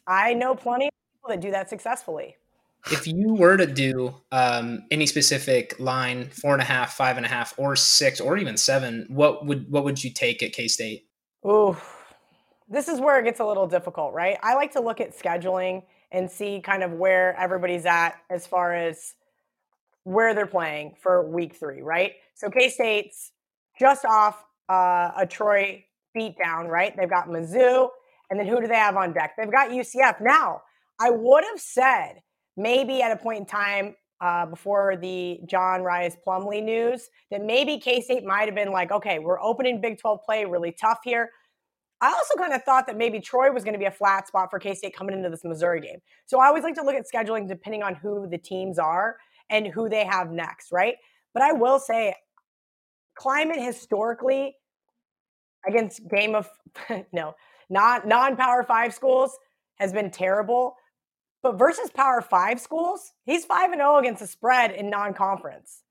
[0.07, 2.35] I know plenty of people that do that successfully.
[2.91, 7.25] If you were to do um, any specific line, four and a half, five and
[7.25, 10.67] a half, or six, or even seven, what would what would you take at K
[10.67, 11.07] State?
[11.45, 11.75] Ooh,
[12.69, 14.37] this is where it gets a little difficult, right?
[14.43, 18.75] I like to look at scheduling and see kind of where everybody's at as far
[18.75, 19.15] as
[20.05, 22.13] where they're playing for week three, right?
[22.35, 23.31] So K State's
[23.77, 25.83] just off uh, a Troy
[26.15, 26.95] beatdown, right?
[26.95, 27.89] They've got Mizzou,
[28.29, 29.33] and then who do they have on deck?
[29.37, 30.21] They've got UCF.
[30.21, 30.61] Now,
[31.01, 32.21] I would have said
[32.55, 37.79] maybe at a point in time uh, before the John Rhys Plumlee news that maybe
[37.79, 41.31] K State might have been like, okay, we're opening Big 12 play really tough here.
[41.99, 44.49] I also kind of thought that maybe Troy was going to be a flat spot
[44.51, 45.99] for K State coming into this Missouri game.
[46.27, 49.17] So I always like to look at scheduling depending on who the teams are
[49.49, 50.95] and who they have next, right?
[51.33, 52.15] But I will say,
[53.19, 54.55] Klieman historically
[55.67, 56.49] against Game of
[57.13, 57.35] no
[57.69, 59.37] not non Power Five schools
[59.75, 60.75] has been terrible.
[61.41, 65.83] But versus Power Five schools, he's five and zero against the spread in non-conference.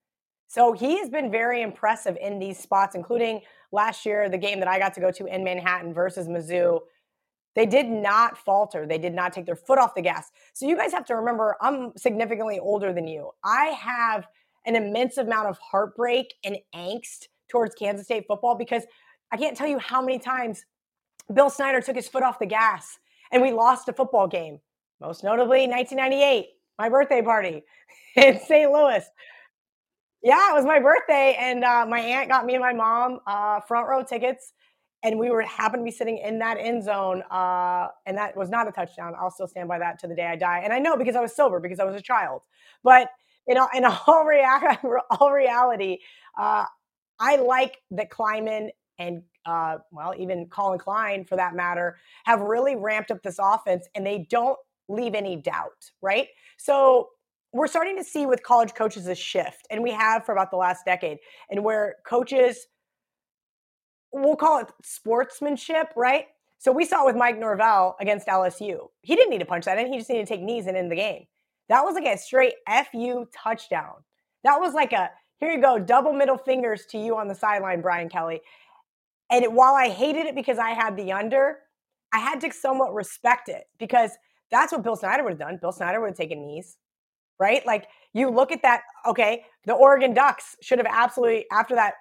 [0.49, 3.41] So he has been very impressive in these spots, including
[3.73, 6.81] last year the game that I got to go to in Manhattan versus Mizzou.
[7.55, 8.87] They did not falter.
[8.87, 10.31] They did not take their foot off the gas.
[10.53, 13.31] So you guys have to remember, I'm significantly older than you.
[13.45, 14.27] I have
[14.67, 18.85] an immense amount of heartbreak and angst towards Kansas State football because
[19.31, 20.65] I can't tell you how many times
[21.33, 22.99] Bill Snyder took his foot off the gas
[23.33, 24.59] and we lost a football game.
[25.01, 26.47] Most notably, 1998,
[26.79, 27.63] my birthday party
[28.17, 28.71] in St.
[28.71, 29.05] Louis.
[30.23, 33.61] Yeah, it was my birthday, and uh, my aunt got me and my mom uh,
[33.61, 34.55] front row tickets,
[35.05, 38.51] and we were happened to be sitting in that end zone, uh, and that was
[38.51, 39.15] not a touchdown.
[39.21, 41.21] I'll still stand by that to the day I die, and I know because I
[41.21, 42.43] was sober because I was a child.
[42.83, 43.11] But
[43.47, 44.47] you know, in all, rea-
[45.21, 45.99] all reality,
[46.39, 46.65] uh,
[47.21, 52.77] I like that Klieman and uh, well, even Collin Klein for that matter, have really
[52.77, 56.29] ramped up this offense, and they don't leave any doubt, right?
[56.57, 57.11] So
[57.53, 60.57] we're starting to see with college coaches a shift, and we have for about the
[60.57, 61.19] last decade,
[61.51, 62.67] and where coaches,
[64.15, 66.27] we'll call it sportsmanship, right?
[66.59, 68.89] So we saw it with Mike Norvell against LSU.
[69.03, 70.91] He didn't need to punch that in; he just needed to take knees and end
[70.91, 71.25] the game.
[71.69, 72.55] That was like a straight
[72.91, 74.05] fu touchdown.
[74.45, 77.81] That was like a here you go, double middle fingers to you on the sideline,
[77.81, 78.41] Brian Kelly.
[79.31, 81.59] And it, while I hated it because I had the under,
[82.13, 84.13] I had to somewhat respect it because
[84.51, 85.59] that's what Bill Snyder would have done.
[85.61, 86.77] Bill Snyder would have taken knees
[87.39, 87.65] right?
[87.67, 91.95] Like you look at that, okay, the Oregon Ducks should have absolutely, after that,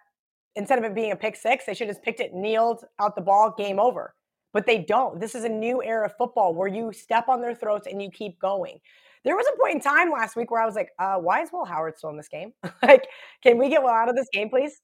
[0.56, 3.22] instead of it being a pick six, they should have picked it, kneeled out the
[3.22, 4.13] ball, game over.
[4.54, 5.20] But they don't.
[5.20, 8.12] This is a new era of football where you step on their throats and you
[8.12, 8.80] keep going.
[9.24, 11.50] There was a point in time last week where I was like, uh, why is
[11.52, 12.54] Will Howard still in this game?
[12.84, 13.08] like,
[13.42, 14.82] can we get Will out of this game, please?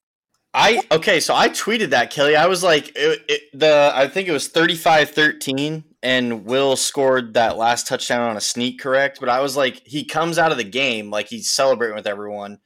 [0.53, 2.35] I okay, so I tweeted that Kelly.
[2.35, 7.57] I was like, it, it, the I think it was 35-13 and Will scored that
[7.57, 9.19] last touchdown on a sneak, correct?
[9.19, 12.59] But I was like, he comes out of the game like he's celebrating with everyone,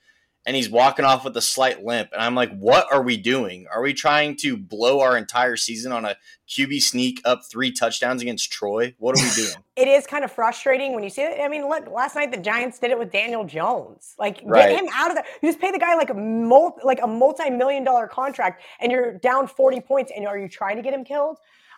[0.45, 3.65] and he's walking off with a slight limp, and I'm like, what are we doing?
[3.73, 6.17] Are we trying to blow our entire season on a
[6.49, 8.93] QB sneak up three touchdowns against Troy?
[8.99, 9.55] What are we doing?
[9.77, 11.39] it is kind of frustrating when you see it.
[11.41, 14.15] I mean, look, last night the Giants did it with Daniel Jones.
[14.19, 14.69] Like, Right.
[14.69, 15.25] get him out of there.
[15.41, 19.13] You just pay the guy like a multi, like a multi-million dollar contract, and you're
[19.19, 21.37] down 40 points, and are you trying to get him killed?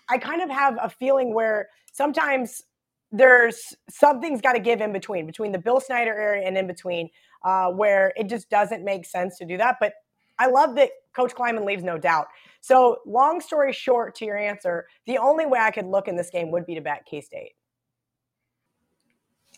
[0.09, 2.63] I kind of have a feeling where sometimes
[3.11, 7.09] there's something's got to give in between, between the Bill Snyder area and in between,
[7.45, 9.77] uh, where it just doesn't make sense to do that.
[9.79, 9.93] But
[10.37, 12.27] I love that Coach Klieman leaves no doubt.
[12.59, 16.29] So, long story short, to your answer, the only way I could look in this
[16.29, 17.51] game would be to bet K State.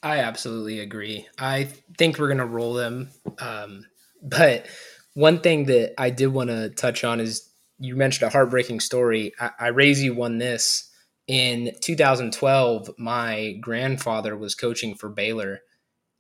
[0.04, 1.28] I absolutely agree.
[1.40, 3.10] I think we're going to roll them.
[3.40, 3.86] Um,
[4.22, 4.68] but
[5.16, 9.34] one thing that I did want to touch on is you mentioned a heartbreaking story.
[9.40, 10.92] I, I raise you won this.
[11.28, 15.62] In 2012, my grandfather was coaching for Baylor,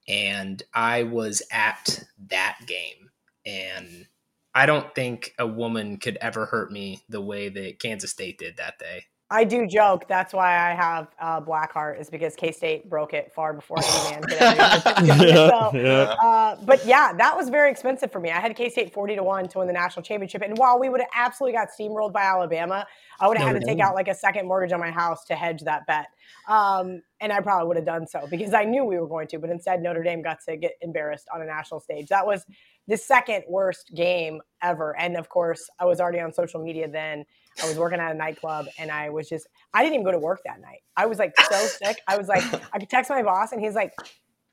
[0.07, 3.09] and I was at that game.
[3.45, 4.07] And
[4.53, 8.57] I don't think a woman could ever hurt me the way that Kansas State did
[8.57, 9.03] that day.
[9.29, 10.07] I do joke.
[10.07, 13.77] That's why I have uh, black heart is because K State broke it far before
[13.79, 15.21] any man could ever.
[15.21, 16.15] do so, yeah.
[16.23, 18.31] uh, but yeah, that was very expensive for me.
[18.31, 20.87] I had K State forty to one to win the national championship, and while we
[20.87, 22.87] would have absolutely got steamrolled by Alabama,
[23.19, 25.25] I would have had Notre to take out like a second mortgage on my house
[25.25, 26.07] to hedge that bet.
[26.47, 29.39] Um, and I probably would have done so because I knew we were going to,
[29.39, 32.07] but instead Notre Dame got to get embarrassed on a national stage.
[32.07, 32.45] That was
[32.87, 37.25] the second worst game ever, and of course, I was already on social media then.
[37.63, 40.19] I was working at a nightclub and I was just, I didn't even go to
[40.19, 40.79] work that night.
[40.95, 42.01] I was like so sick.
[42.07, 43.93] I was like, I could text my boss and he's like,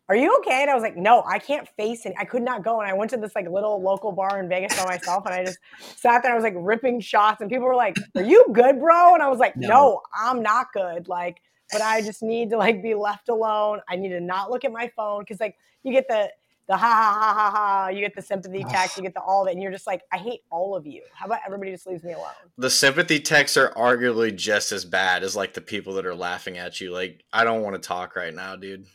[0.09, 0.63] Are you okay?
[0.63, 2.15] And I was like, No, I can't face it.
[2.19, 2.81] I could not go.
[2.81, 5.45] And I went to this like little local bar in Vegas by myself and I
[5.45, 5.59] just
[5.99, 6.33] sat there.
[6.33, 9.15] I was like ripping shots and people were like, Are you good, bro?
[9.15, 9.69] And I was like, No.
[9.69, 11.09] No, I'm not good.
[11.09, 11.43] Like,
[11.75, 13.81] but I just need to like be left alone.
[13.89, 16.31] I need to not look at my phone because like you get the,
[16.69, 19.43] the ha ha ha ha ha, you get the sympathy text, you get the all
[19.43, 21.03] of it, and you're just like, I hate all of you.
[21.13, 22.31] How about everybody just leaves me alone?
[22.57, 26.57] the sympathy texts are arguably just as bad as like the people that are laughing
[26.57, 26.93] at you.
[26.93, 28.87] Like, I don't want to talk right now, dude.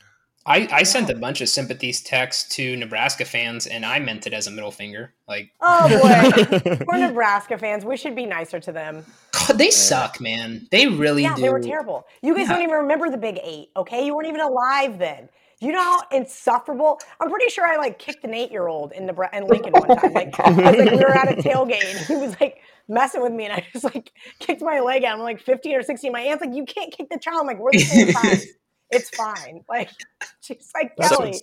[0.46, 4.34] I, I sent a bunch of sympathies texts to Nebraska fans, and I meant it
[4.34, 5.14] as a middle finger.
[5.28, 6.86] Like, Oh boy.
[6.88, 7.86] We're Nebraska fans.
[7.86, 9.06] We should be nicer to them.
[9.48, 10.68] God, they suck, man.
[10.72, 11.42] They really Yeah, do.
[11.44, 12.06] they were terrible.
[12.22, 12.54] You guys Yeah.
[12.56, 14.06] don't even remember the Big Eight, okay?
[14.06, 15.30] You weren't even alive then.
[15.62, 17.00] You know how insufferable?
[17.20, 20.14] I'm pretty sure I like kicked an eight-year-old in Nebraska in Lincoln one time.
[20.14, 23.34] Like, I was like, we were at a tailgate, and he was like messing with
[23.34, 25.16] me, and I just like kicked my leg out.
[25.18, 26.12] I'm like 15 or 16.
[26.14, 27.42] My aunt's like, you can't kick the child.
[27.42, 28.48] I'm like, we're the same size.
[28.90, 29.64] It's fine.
[29.68, 29.90] Like,
[30.42, 31.40] she's like, Kelly.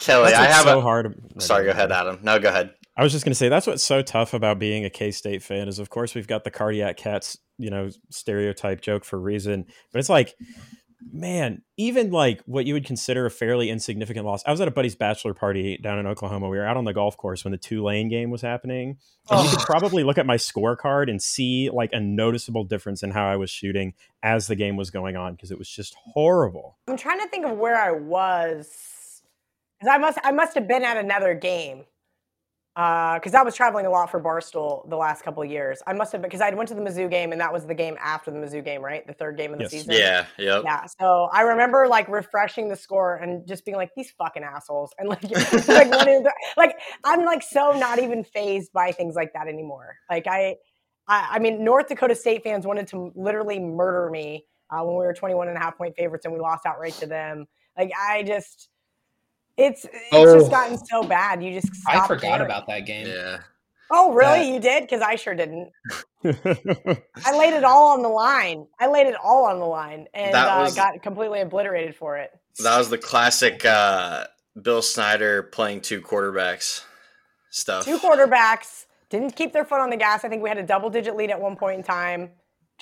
[0.00, 0.82] Kelly, That's I have so a.
[0.82, 1.14] hard.
[1.38, 2.18] Sorry, go ahead, Adam.
[2.22, 2.74] No, go ahead.
[2.96, 5.42] I was just going to say that's what's so tough about being a K State
[5.42, 9.20] fan is, of course, we've got the cardiac cats you know stereotype joke for a
[9.20, 10.34] reason, but it's like
[11.10, 14.42] man, even like what you would consider a fairly insignificant loss.
[14.46, 16.48] I was at a buddy's bachelor party down in Oklahoma.
[16.48, 18.98] We were out on the golf course when the Tulane game was happening.
[19.30, 19.44] And oh.
[19.44, 23.26] you could probably look at my scorecard and see like a noticeable difference in how
[23.26, 26.78] I was shooting as the game was going on because it was just horrible.
[26.88, 29.22] I'm trying to think of where I was.
[29.88, 31.84] I must I must have been at another game
[32.74, 35.82] because uh, I was traveling a lot for Barstool the last couple of years.
[35.86, 37.74] I must have been because I went to the Mizzou game and that was the
[37.74, 39.06] game after the Mizzou game, right?
[39.06, 39.72] The third game of the yes.
[39.72, 39.92] season.
[39.92, 40.62] Yeah, yep.
[40.64, 40.86] yeah.
[40.98, 45.06] So I remember like refreshing the score and just being like, "These fucking assholes," and
[45.06, 45.22] like,
[45.68, 49.96] like, like I'm like so not even fazed by things like that anymore.
[50.10, 50.56] Like I,
[51.06, 55.04] I, I mean, North Dakota State fans wanted to literally murder me uh, when we
[55.04, 57.44] were 21 and a half point favorites and we lost outright to them.
[57.76, 58.70] Like I just
[59.56, 60.38] it's it's oh.
[60.38, 61.42] just gotten so bad.
[61.42, 62.42] You just I forgot caring.
[62.42, 63.06] about that game.
[63.06, 63.40] Yeah.
[63.90, 64.38] Oh, really?
[64.38, 64.54] That...
[64.54, 64.82] You did?
[64.84, 65.70] Because I sure didn't.
[66.24, 68.66] I laid it all on the line.
[68.80, 70.76] I laid it all on the line and uh, was...
[70.76, 72.30] uh, got completely obliterated for it.
[72.62, 74.24] That was the classic uh,
[74.60, 76.84] Bill Snyder playing two quarterbacks
[77.50, 77.84] stuff.
[77.84, 80.24] Two quarterbacks didn't keep their foot on the gas.
[80.24, 82.30] I think we had a double digit lead at one point in time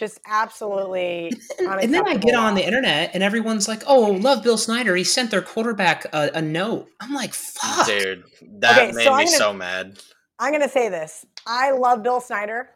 [0.00, 1.30] just absolutely.
[1.58, 4.96] and then I get on the internet and everyone's like, "Oh, love Bill Snyder.
[4.96, 8.24] He sent their quarterback a, a note." I'm like, "Fuck, dude,
[8.60, 9.98] that okay, made so me gonna, so mad."
[10.38, 12.70] I'm gonna say this: I love Bill Snyder.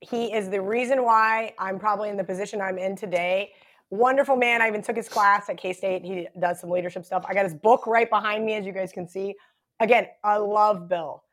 [0.00, 3.52] He is the reason why I'm probably in the position I'm in today.
[3.88, 4.60] Wonderful man.
[4.60, 6.04] I even took his class at K State.
[6.04, 7.24] He does some leadership stuff.
[7.26, 9.34] I got his book right behind me, as you guys can see.
[9.80, 11.23] Again, I love Bill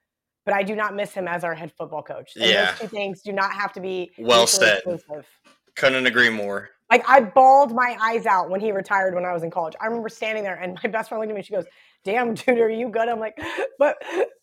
[0.45, 2.32] but I do not miss him as our head football coach.
[2.36, 2.71] And yeah.
[2.71, 4.77] those two things do not have to be well said.
[4.77, 5.27] Exclusive.
[5.75, 6.69] Couldn't agree more.
[6.89, 9.75] Like I bawled my eyes out when he retired when I was in college.
[9.80, 11.41] I remember standing there and my best friend looked at me.
[11.41, 11.65] She goes,
[12.04, 13.38] "Damn, dude, are you good?" I'm like,
[13.80, 13.95] "But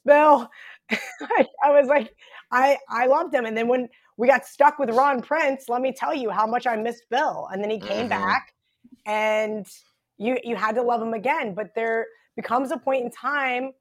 [0.06, 0.50] Bill,"
[0.90, 2.14] I, I was like,
[2.50, 3.44] I I loved him.
[3.44, 6.66] And then when we got stuck with Ron Prince, let me tell you how much
[6.66, 7.48] I missed Bill.
[7.52, 8.24] And then he came mm-hmm.
[8.24, 8.54] back,
[9.04, 9.66] and
[10.16, 11.54] you you had to love him again.
[11.54, 13.72] But there becomes a point in time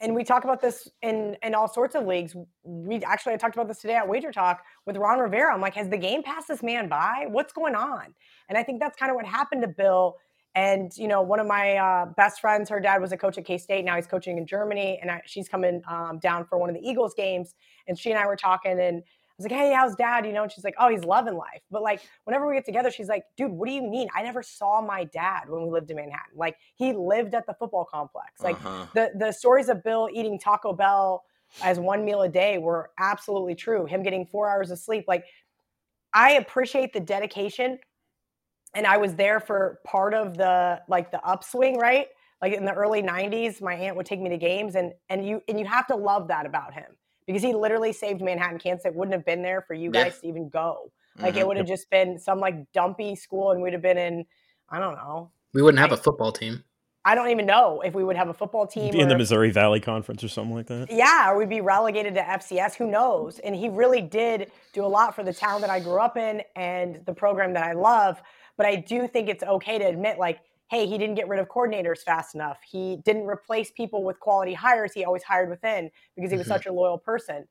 [0.00, 2.34] and we talk about this in in all sorts of leagues.
[2.64, 5.52] We actually I talked about this today at Wager Talk with Ron Rivera.
[5.52, 7.26] I'm like, has the game passed this man by?
[7.28, 8.14] What's going on?
[8.48, 10.16] And I think that's kind of what happened to Bill.
[10.54, 13.44] And you know, one of my uh, best friends, her dad was a coach at
[13.44, 13.84] K State.
[13.84, 16.82] Now he's coaching in Germany, and I, she's coming um, down for one of the
[16.82, 17.54] Eagles games.
[17.86, 19.02] And she and I were talking, and
[19.40, 20.26] was like, hey, how's dad?
[20.26, 21.62] You know, and she's like, oh, he's loving life.
[21.70, 24.08] But like, whenever we get together, she's like, dude, what do you mean?
[24.14, 26.36] I never saw my dad when we lived in Manhattan.
[26.36, 28.40] Like, he lived at the football complex.
[28.40, 28.86] Like, uh-huh.
[28.94, 31.24] the the stories of Bill eating Taco Bell
[31.62, 33.86] as one meal a day were absolutely true.
[33.86, 35.06] Him getting four hours of sleep.
[35.08, 35.24] Like,
[36.12, 37.78] I appreciate the dedication,
[38.74, 42.08] and I was there for part of the like the upswing, right?
[42.42, 45.40] Like in the early '90s, my aunt would take me to games, and and you
[45.48, 46.96] and you have to love that about him
[47.30, 48.58] because he literally saved Manhattan.
[48.58, 50.20] Kansas It wouldn't have been there for you guys yeah.
[50.22, 50.90] to even go.
[51.16, 51.38] Like mm-hmm.
[51.38, 54.24] it would have just been some like dumpy school, and we'd have been in.
[54.68, 55.30] I don't know.
[55.54, 56.64] We wouldn't have a football team.
[57.04, 58.92] I don't even know if we would have a football team.
[58.92, 60.88] Be in the Missouri Valley Conference or something like that.
[60.90, 62.74] Yeah, or we'd be relegated to FCS.
[62.74, 63.38] Who knows?
[63.38, 66.42] And he really did do a lot for the town that I grew up in
[66.56, 68.20] and the program that I love.
[68.56, 71.48] But I do think it's okay to admit, like, hey, he didn't get rid of
[71.48, 72.58] coordinators fast enough.
[72.68, 74.92] He didn't replace people with quality hires.
[74.94, 76.54] He always hired within because he was mm-hmm.
[76.54, 77.46] such a loyal person.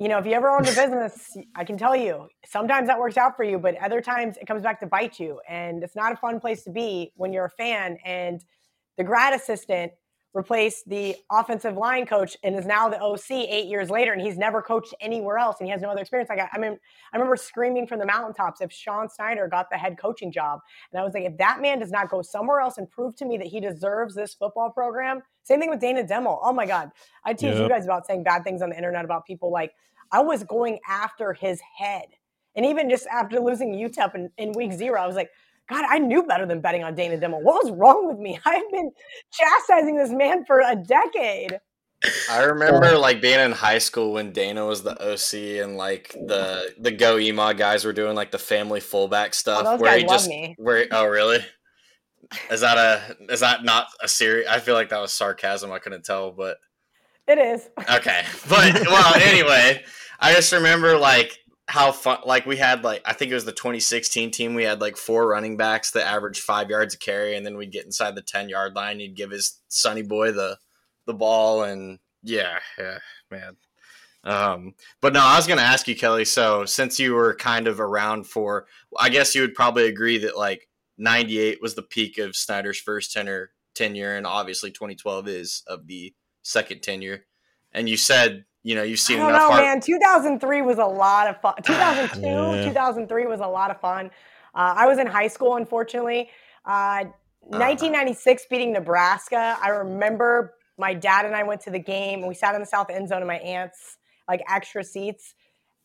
[0.00, 3.16] You know, if you ever owned a business, I can tell you, sometimes that works
[3.16, 5.40] out for you, but other times it comes back to bite you.
[5.48, 8.44] And it's not a fun place to be when you're a fan and
[8.96, 9.92] the grad assistant
[10.34, 14.36] replaced the offensive line coach and is now the OC eight years later, and he's
[14.36, 16.28] never coached anywhere else, and he has no other experience.
[16.28, 16.78] Like I, I mean,
[17.12, 20.60] I remember screaming from the mountaintops if Sean Snyder got the head coaching job,
[20.92, 23.24] and I was like, if that man does not go somewhere else and prove to
[23.24, 25.22] me that he deserves this football program.
[25.44, 26.38] Same thing with Dana Dimel.
[26.42, 26.90] Oh my God,
[27.24, 27.62] I tease yep.
[27.62, 29.50] you guys about saying bad things on the internet about people.
[29.50, 29.72] Like
[30.12, 32.06] I was going after his head,
[32.54, 35.30] and even just after losing UTEP in, in week zero, I was like
[35.68, 37.42] God, I knew better than betting on Dana Dimel.
[37.42, 38.38] What was wrong with me?
[38.44, 38.90] I've been
[39.32, 41.60] chastising this man for a decade.
[42.30, 46.72] I remember like being in high school when Dana was the OC and like the
[46.78, 49.62] the GoEMAW guys were doing like the family fullback oh, stuff.
[49.66, 50.54] Oh, where he just me.
[50.58, 51.44] where oh really?
[52.50, 54.48] Is that a is that not a serious?
[54.48, 55.72] I feel like that was sarcasm.
[55.72, 56.58] I couldn't tell, but
[57.26, 57.68] it is.
[57.96, 59.82] Okay, but well, anyway,
[60.20, 61.36] I just remember like
[61.68, 64.80] how fun like we had like I think it was the 2016 team we had
[64.80, 68.14] like four running backs that averaged five yards a carry and then we'd get inside
[68.14, 70.56] the 10 yard line he'd give his sonny boy the
[71.06, 72.98] the ball and yeah yeah
[73.30, 73.56] man.
[74.24, 77.80] Um but no I was gonna ask you Kelly so since you were kind of
[77.80, 78.66] around for
[78.98, 83.12] I guess you would probably agree that like 98 was the peak of Snyder's first
[83.12, 87.26] tenure tenure and obviously 2012 is of the second tenure.
[87.72, 89.50] And you said you know you've I seen don't enough.
[89.50, 89.80] know, man.
[89.80, 91.54] 2003 was a lot of fun.
[91.64, 92.64] 2002, Yeah.
[92.68, 94.06] 2003 was a lot of fun.
[94.54, 96.30] Uh, I was in high school, unfortunately.
[96.64, 97.04] Uh,
[97.40, 99.56] 1996 beating Nebraska.
[99.62, 102.66] I remember my dad and I went to the game, and we sat in the
[102.66, 103.96] south end zone of my aunt's,
[104.28, 105.34] like extra seats.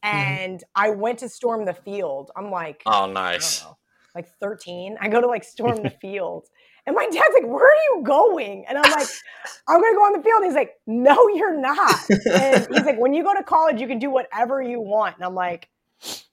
[0.02, 2.32] And I went to storm the field.
[2.36, 3.64] I'm like, Oh, I nice.
[3.64, 3.78] know,
[4.14, 4.98] like 13.
[5.00, 6.48] I go to like storm the field.
[6.86, 8.66] And my dad's like, Where are you going?
[8.68, 9.08] And I'm like,
[9.68, 10.38] I'm going to go on the field.
[10.42, 11.96] And he's like, No, you're not.
[12.10, 15.16] And he's like, When you go to college, you can do whatever you want.
[15.16, 15.70] And I'm like,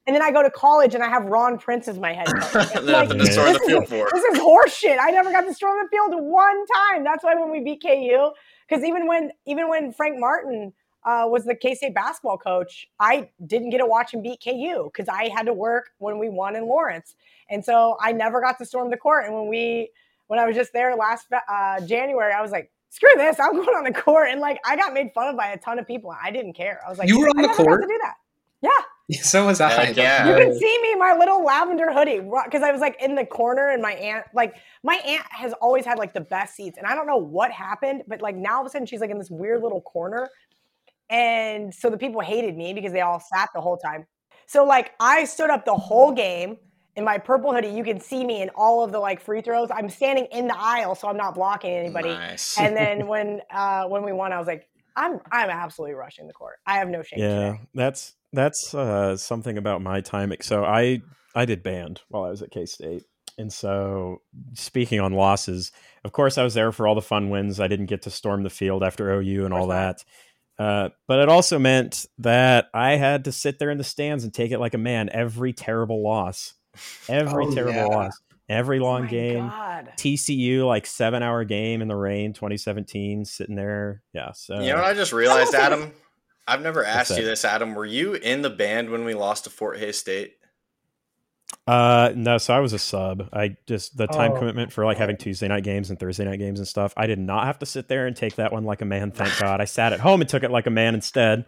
[0.06, 2.54] and then I go to college and I have Ron Prince as my head coach.
[2.74, 4.96] Like, Nothing to storm the this is- This is horseshit.
[5.00, 7.04] I never got to storm the field one time.
[7.04, 8.30] That's why when we beat KU,
[8.68, 10.72] because even when even when Frank Martin
[11.04, 14.90] uh, was the K State basketball coach, I didn't get to watch him beat KU
[14.92, 17.14] because I had to work when we won in Lawrence,
[17.48, 19.26] and so I never got to storm the court.
[19.26, 19.90] And when we
[20.30, 22.70] when I was just there last uh, January, I was like.
[22.92, 23.38] Screw this!
[23.38, 25.78] I'm going on the court, and like I got made fun of by a ton
[25.78, 26.12] of people.
[26.20, 26.80] I didn't care.
[26.84, 27.82] I was like, You were on I the court?
[27.82, 28.14] to do that.
[28.62, 28.70] Yeah,
[29.22, 29.70] So was I.
[29.70, 30.28] Heck yeah.
[30.28, 33.24] you can see me in my little lavender hoodie because I was like in the
[33.24, 36.78] corner and my aunt, like my aunt has always had like the best seats.
[36.78, 39.10] And I don't know what happened, but like now all of a sudden she's like
[39.10, 40.28] in this weird little corner.
[41.08, 44.06] And so the people hated me because they all sat the whole time.
[44.46, 46.56] So like I stood up the whole game
[47.00, 47.68] in my purple hoodie.
[47.68, 49.70] You can see me in all of the like free throws.
[49.74, 52.10] I'm standing in the aisle, so I'm not blocking anybody.
[52.10, 52.58] Nice.
[52.58, 56.32] And then when uh when we won, I was like, I'm I'm absolutely rushing the
[56.32, 56.56] court.
[56.66, 57.18] I have no shame.
[57.18, 57.60] Yeah, today.
[57.74, 60.32] that's that's uh, something about my time.
[60.42, 61.00] So I
[61.34, 63.04] I did band while I was at K State,
[63.38, 64.20] and so
[64.52, 65.72] speaking on losses,
[66.04, 67.58] of course I was there for all the fun wins.
[67.58, 70.04] I didn't get to storm the field after OU and all that.
[70.60, 74.34] Uh, but it also meant that I had to sit there in the stands and
[74.34, 75.08] take it like a man.
[75.10, 76.52] Every terrible loss,
[77.08, 77.86] every Oh, terrible yeah.
[77.86, 79.48] loss, every Oh long my game.
[79.48, 79.92] God.
[79.96, 84.02] TCU like seven hour game in the rain, 2017, sitting there.
[84.12, 85.92] Yeah, so you know what I just realized, also- Adam?
[86.48, 87.74] I've never asked you this, Adam.
[87.76, 90.34] Were you in the band when we lost to Fort Hays State?
[91.66, 93.28] Uh no, so I was a sub.
[93.32, 94.38] I just the time Oh.
[94.38, 96.92] commitment for like having Tuesday night games and Thursday night games and stuff.
[96.96, 99.10] I did not have to sit there and take that one like a man.
[99.10, 99.60] Thank God.
[99.60, 101.44] I sat at home and took it like a man instead.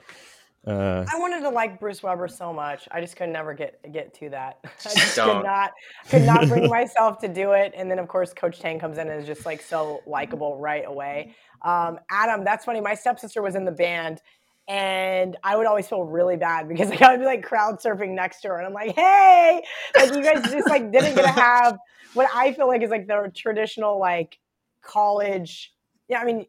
[0.65, 2.87] Uh, I wanted to like Bruce Weber so much.
[2.93, 4.59] I just could never get get to that.
[4.65, 5.39] I just Don't.
[5.39, 5.73] could not
[6.09, 7.73] could not bring myself to do it.
[7.77, 10.85] And then of course Coach Tang comes in and is just like so likable right
[10.87, 11.35] away.
[11.63, 12.81] Um, Adam, that's funny.
[12.81, 14.21] My stepsister was in the band
[14.69, 18.15] and I would always feel really bad because like I would be like crowd surfing
[18.15, 19.63] next to her and I'm like, hey,
[19.97, 21.77] like you guys just like didn't get to have
[22.15, 24.39] what I feel like is like the traditional like
[24.83, 25.73] college.
[26.09, 26.47] Yeah, I mean,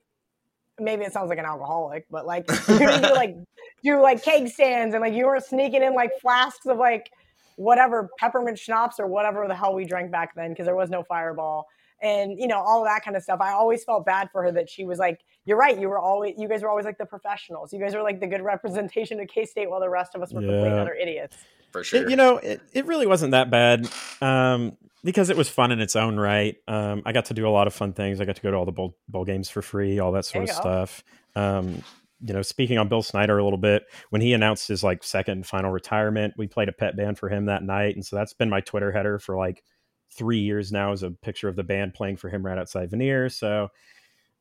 [0.84, 3.36] maybe it sounds like an alcoholic, but like you like
[3.84, 7.10] do like keg stands and like you were sneaking in like flasks of like
[7.56, 11.04] whatever peppermint schnapps or whatever the hell we drank back then because there was no
[11.04, 11.68] fireball
[12.02, 13.40] and you know all that kind of stuff.
[13.42, 15.80] I always felt bad for her that she was like, "You're right.
[15.80, 17.72] You were always you guys were always like the professionals.
[17.72, 20.34] You guys were like the good representation of K State while the rest of us
[20.34, 20.82] were complete Yeah.
[20.82, 21.38] other idiots."
[21.74, 22.10] For it- sure.
[22.10, 23.90] you know, it, it really wasn't that bad
[24.22, 26.56] um, because it was fun in its own right.
[26.68, 28.22] Um, I got to do a lot of fun things.
[28.22, 30.46] I got to go to all the bowl, bowl games for free, all that sort
[30.46, 30.56] of go.
[30.56, 31.04] stuff.
[31.36, 31.84] Um,
[32.26, 35.34] you know, speaking on Bill Snyder a little bit, when he announced his like second
[35.34, 38.34] and final retirement, we played a pet band for him that night, and so that's
[38.34, 39.62] been my Twitter header for like
[40.10, 40.94] three years now.
[40.94, 43.30] Is a picture of the band playing for him right outside Vanier.
[43.30, 43.70] So,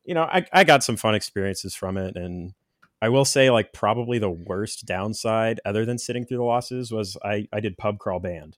[0.04, 2.54] you know, I, I got some fun experiences from it, and
[3.02, 7.16] I will say, like, probably the worst downside, other than sitting through the losses, was
[7.24, 8.56] I I did pub crawl band,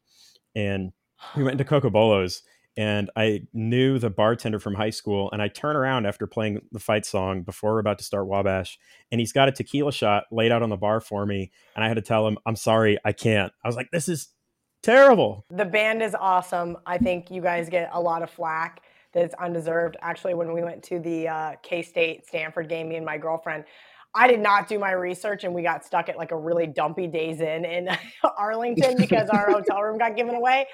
[0.55, 0.92] and
[1.34, 2.42] we went into Cocobolos,
[2.76, 6.78] and I knew the bartender from high school, and I turn around after playing the
[6.78, 8.78] fight song before we're about to start Wabash,
[9.11, 11.88] and he's got a tequila shot laid out on the bar for me, and I
[11.88, 13.51] had to tell him, I'm sorry, I can't.
[13.64, 14.28] I was like, this is
[14.82, 15.47] terrible.
[15.51, 16.76] The band is awesome.
[16.84, 18.82] I think you guys get a lot of flack
[19.14, 19.97] that's undeserved.
[20.03, 23.64] Actually, when we went to the uh, K State Stanford game, me and my girlfriend,
[24.15, 27.07] I did not do my research and we got stuck at like a really dumpy
[27.09, 27.89] days in in
[28.39, 30.67] Arlington because our hotel room got given away.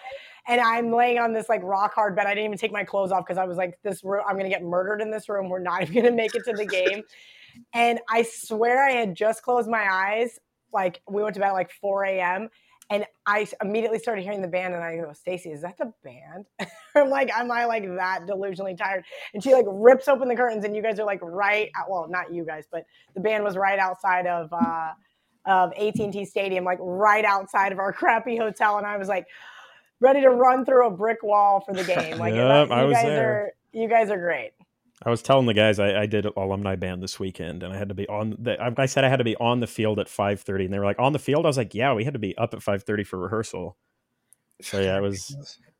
[0.47, 2.27] And I'm laying on this like rock hard bed.
[2.27, 4.51] I didn't even take my clothes off because I was like, this room, I'm going
[4.51, 5.49] to get murdered in this room.
[5.49, 7.03] We're not even going to make it to the game.
[7.75, 10.39] and I swear I had just closed my eyes.
[10.73, 12.49] Like we went to bed at like 4 a.m.
[12.93, 16.47] And I immediately started hearing the band, and I go, "Stacy, is that the band?"
[16.97, 20.65] I'm like, "Am I like that delusionally tired?" And she like rips open the curtains,
[20.65, 22.85] and you guys are like right, out, well, not you guys, but
[23.15, 24.91] the band was right outside of uh,
[25.47, 29.27] of AT&T Stadium, like right outside of our crappy hotel, and I was like
[30.01, 32.19] ready to run through a brick wall for the game.
[32.19, 33.33] Like, Yep, that- I you was guys there.
[33.33, 34.51] are you guys are great.
[35.05, 37.89] I was telling the guys I, I did alumni band this weekend, and I had
[37.89, 38.37] to be on.
[38.39, 40.79] The, I said I had to be on the field at five thirty, and they
[40.79, 42.63] were like, "On the field?" I was like, "Yeah, we had to be up at
[42.63, 43.77] five thirty for rehearsal."
[44.61, 45.35] So yeah, it was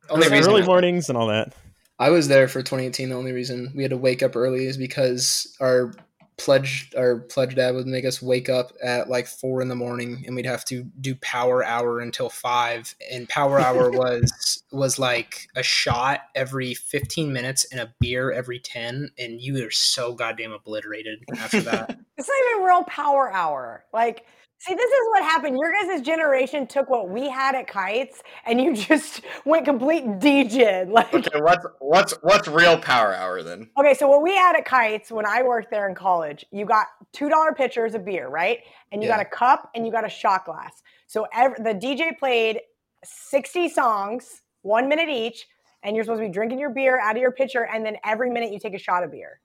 [0.09, 1.55] Only early mornings and all that.
[1.99, 3.11] I was there for 2018.
[3.11, 5.93] The only reason we had to wake up early is because our
[6.41, 10.25] pledge our pledge dad would make us wake up at like four in the morning
[10.27, 12.95] and we'd have to do power hour until five.
[13.13, 18.59] And power hour was was like a shot every 15 minutes and a beer every
[18.59, 21.99] 10 and you are so goddamn obliterated after that.
[22.21, 23.87] It's not even real power hour.
[23.95, 24.27] Like
[24.61, 25.57] See, this is what happened.
[25.59, 30.91] Your guys' generation took what we had at Kites, and you just went complete degen.
[30.91, 33.71] Like, okay, what's what's what's real power hour then?
[33.79, 36.89] Okay, so what we had at Kites when I worked there in college, you got
[37.15, 38.59] two dollar pitchers of beer, right?
[38.93, 39.17] And you yeah.
[39.17, 40.83] got a cup and you got a shot glass.
[41.07, 42.61] So every, the DJ played
[43.03, 45.47] sixty songs, one minute each,
[45.83, 48.29] and you're supposed to be drinking your beer out of your pitcher, and then every
[48.29, 49.41] minute you take a shot of beer.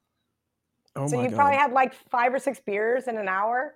[0.98, 1.36] Oh so you God.
[1.38, 3.76] probably had like five or six beers in an hour.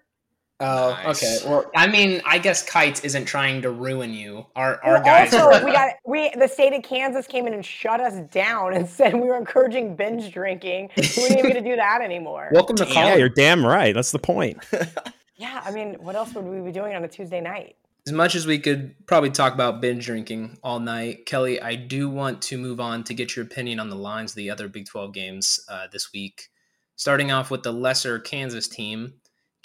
[0.61, 1.23] Oh, nice.
[1.23, 1.49] okay.
[1.49, 4.45] Well, I mean, I guess Kites isn't trying to ruin you.
[4.57, 5.33] Our our well, guys.
[5.33, 8.87] Also, we got we the state of Kansas came in and shut us down and
[8.89, 10.89] said we were encouraging binge drinking.
[10.97, 12.49] We weren't even going to do that anymore.
[12.51, 12.95] Welcome to college.
[12.95, 13.95] Yeah, you're damn right.
[13.95, 14.57] That's the point.
[15.37, 17.77] yeah, I mean, what else would we be doing on a Tuesday night?
[18.05, 22.09] As much as we could probably talk about binge drinking all night, Kelly, I do
[22.09, 24.87] want to move on to get your opinion on the lines of the other Big
[24.87, 26.49] 12 games uh, this week.
[26.95, 29.13] Starting off with the lesser Kansas team.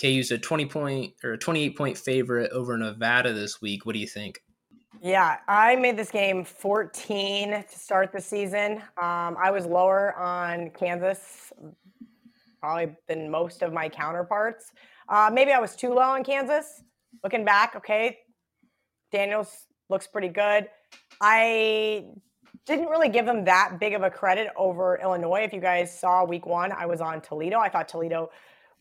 [0.00, 3.86] KU's a 20 point or a 28 point favorite over Nevada this week.
[3.86, 4.40] What do you think?
[5.00, 8.78] Yeah, I made this game 14 to start the season.
[9.00, 11.52] Um, I was lower on Kansas
[12.60, 14.72] probably than most of my counterparts.
[15.08, 16.82] Uh, maybe I was too low on Kansas.
[17.22, 18.18] Looking back, okay,
[19.12, 20.68] Daniels looks pretty good.
[21.20, 22.06] I
[22.66, 25.42] didn't really give them that big of a credit over Illinois.
[25.42, 27.58] If you guys saw week one, I was on Toledo.
[27.58, 28.30] I thought Toledo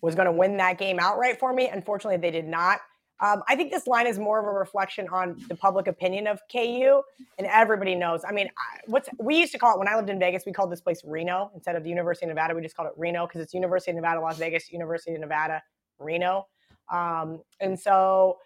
[0.04, 1.70] was going to win that game outright for me.
[1.70, 2.82] Unfortunately, they did not.
[3.22, 6.41] Um, I think this line is more of a reflection on the public opinion of
[6.51, 7.01] KU,
[7.38, 8.22] and everybody knows.
[8.28, 8.49] I mean,
[8.88, 10.43] what's we used to call it when I lived in Vegas.
[10.45, 12.54] We called this place Reno instead of the University of Nevada.
[12.54, 15.64] We just called it Reno because it's University of Nevada, Las Vegas, University of Nevada,
[15.99, 16.47] Reno.
[16.91, 18.39] Um, and so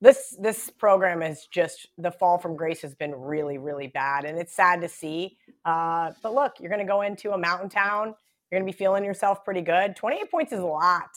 [0.00, 4.38] this this program is just the fall from grace has been really really bad, and
[4.38, 5.38] it's sad to see.
[5.64, 8.14] Uh, but look, you're going to go into a mountain town
[8.54, 9.96] you're going to be feeling yourself pretty good.
[9.96, 11.10] 28 points is a lot,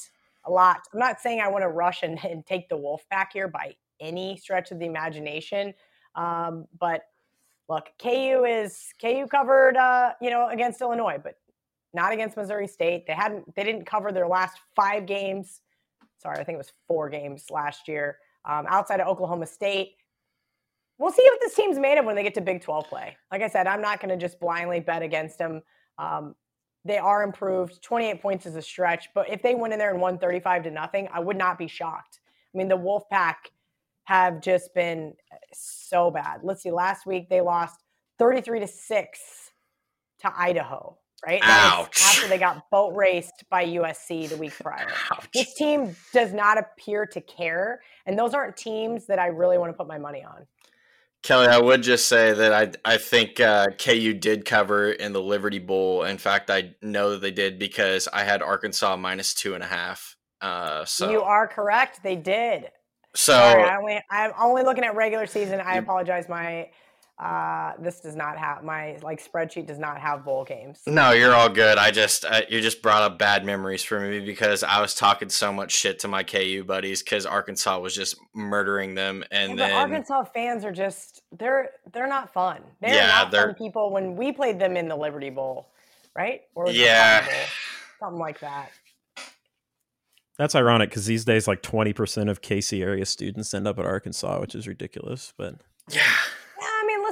[0.46, 0.80] a lot.
[0.92, 4.38] I'm not saying I want to rush and, and take the Wolfpack here by any
[4.38, 5.76] stretch of the imagination.
[6.16, 7.04] Um, but
[7.70, 11.36] look, KU is KU covered, uh, you know, against Illinois, but
[11.94, 13.06] not against Missouri State.
[13.06, 15.62] They hadn't, they didn't cover their last five games.
[16.18, 19.92] Sorry, I think it was four games last year um, outside of Oklahoma State.
[20.98, 23.16] We'll see what this team's made of when they get to Big 12 play.
[23.32, 25.62] Like I said, I'm not going to just blindly bet against them.
[26.00, 26.34] Um,
[26.88, 27.82] they are improved.
[27.82, 30.72] 28 points is a stretch, but if they went in there and won 35 to
[30.72, 32.20] nothing, I would not be shocked.
[32.54, 33.36] I mean, the Wolfpack
[34.06, 36.40] have just been eh, so bad.
[36.44, 37.84] Let's see, last week they lost
[38.20, 39.20] 33 to 6
[40.22, 41.42] to Idaho, right?
[41.44, 42.02] Ouch.
[42.04, 44.88] After they got boat raced by USC the week prior.
[45.12, 45.28] Ouch.
[45.34, 49.72] This team does not appear to care, and those aren't teams that I really want
[49.72, 50.48] to put my money on.
[51.24, 55.22] Kelly, I would just say that I I think uh, KU did cover in the
[55.22, 56.04] Liberty Bowl.
[56.04, 59.68] In fact, I know that they did because I had Arkansas minus two and a
[59.68, 60.16] half.
[60.40, 62.70] Uh, so you are correct; they did.
[63.16, 65.60] So Sorry, I I'm only looking at regular season.
[65.60, 66.30] I apologize.
[66.30, 66.70] My
[67.20, 70.82] uh, this does not have my like spreadsheet does not have bowl games.
[70.86, 71.80] No, you're all good.
[71.80, 75.30] I just uh, you just brought up bad memories for me because I was talking
[75.30, 79.68] so much shit to my KU buddies because Arkansas was just murdering them, and yeah,
[79.68, 82.62] then Arkansas fans are just they're they're not fun.
[82.82, 83.92] They're yeah, not they're, fun people.
[83.92, 85.70] When we played them in the Liberty Bowl,
[86.16, 86.42] right?
[86.54, 87.28] Or yeah,
[88.00, 88.70] something like that.
[90.38, 93.88] That's ironic because these days, like twenty percent of KC area students end up at
[93.88, 95.34] Arkansas, which is ridiculous.
[95.36, 95.56] But
[95.90, 96.04] yeah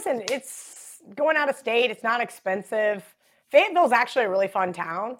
[0.05, 1.91] listen, it's going out of state.
[1.91, 3.03] It's not expensive.
[3.49, 5.17] Fayetteville's actually a really fun town.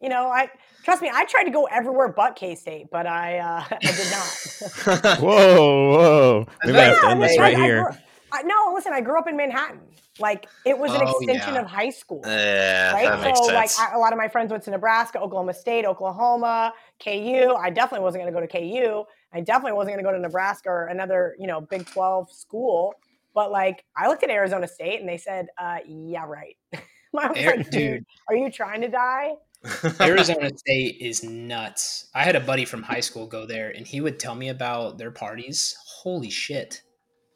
[0.00, 0.50] You know, I
[0.82, 1.10] trust me.
[1.12, 5.18] I tried to go everywhere but K State, but I uh, I did not.
[5.20, 6.46] whoa, whoa!
[6.64, 7.86] Maybe yeah, I have to end this right I, here.
[7.90, 7.98] I
[8.32, 8.92] I, no, listen.
[8.92, 9.80] I grew up in Manhattan.
[10.18, 11.60] Like it was an oh, extension yeah.
[11.60, 12.20] of high school.
[12.24, 13.36] Yeah, right.
[13.36, 16.72] so like a lot of my friends went to Nebraska, Oklahoma State, Oklahoma,
[17.02, 17.54] KU.
[17.58, 19.04] I definitely wasn't going to go to KU.
[19.32, 22.94] I definitely wasn't going to go to Nebraska or another, you know, Big Twelve school.
[23.34, 26.56] But like, I looked at Arizona State and they said, uh, "Yeah, right."
[27.12, 29.34] My Air, like, dude, are you trying to die?
[30.00, 32.10] Arizona State is nuts.
[32.14, 34.98] I had a buddy from high school go there, and he would tell me about
[34.98, 35.76] their parties.
[36.02, 36.82] Holy shit!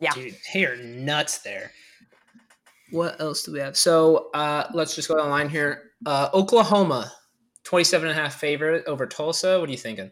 [0.00, 1.72] Yeah, dude, they are nuts there.
[2.90, 3.76] What else do we have?
[3.76, 5.90] So uh, let's just go online here.
[6.06, 7.12] Uh, Oklahoma,
[7.64, 9.60] 27 and a half favorite over Tulsa.
[9.60, 10.10] What are you thinking?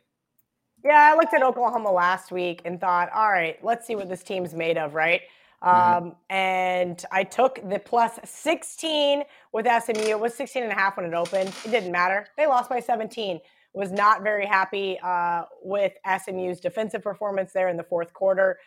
[0.84, 4.22] Yeah, I looked at Oklahoma last week and thought, all right, let's see what this
[4.22, 5.22] team's made of, right?
[5.64, 6.06] Mm-hmm.
[6.06, 10.02] Um, and I took the plus 16 with SMU.
[10.02, 11.52] It was 16 and a half when it opened.
[11.64, 12.26] It didn't matter.
[12.36, 13.40] They lost by 17.
[13.72, 15.92] Was not very happy uh, with
[16.24, 18.58] SMU's defensive performance there in the fourth quarter.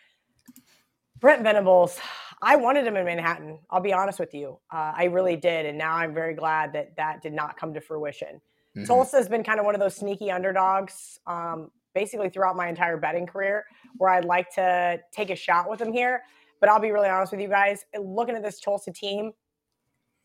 [1.19, 1.99] Brent Venables,
[2.41, 3.59] I wanted him in Manhattan.
[3.69, 4.59] I'll be honest with you.
[4.71, 5.65] Uh, I really did.
[5.65, 8.39] And now I'm very glad that that did not come to fruition.
[8.77, 8.85] Mm-hmm.
[8.85, 12.97] Tulsa has been kind of one of those sneaky underdogs um, basically throughout my entire
[12.97, 13.65] betting career
[13.97, 16.21] where I'd like to take a shot with them here.
[16.59, 17.85] But I'll be really honest with you guys.
[17.97, 19.31] Looking at this Tulsa team,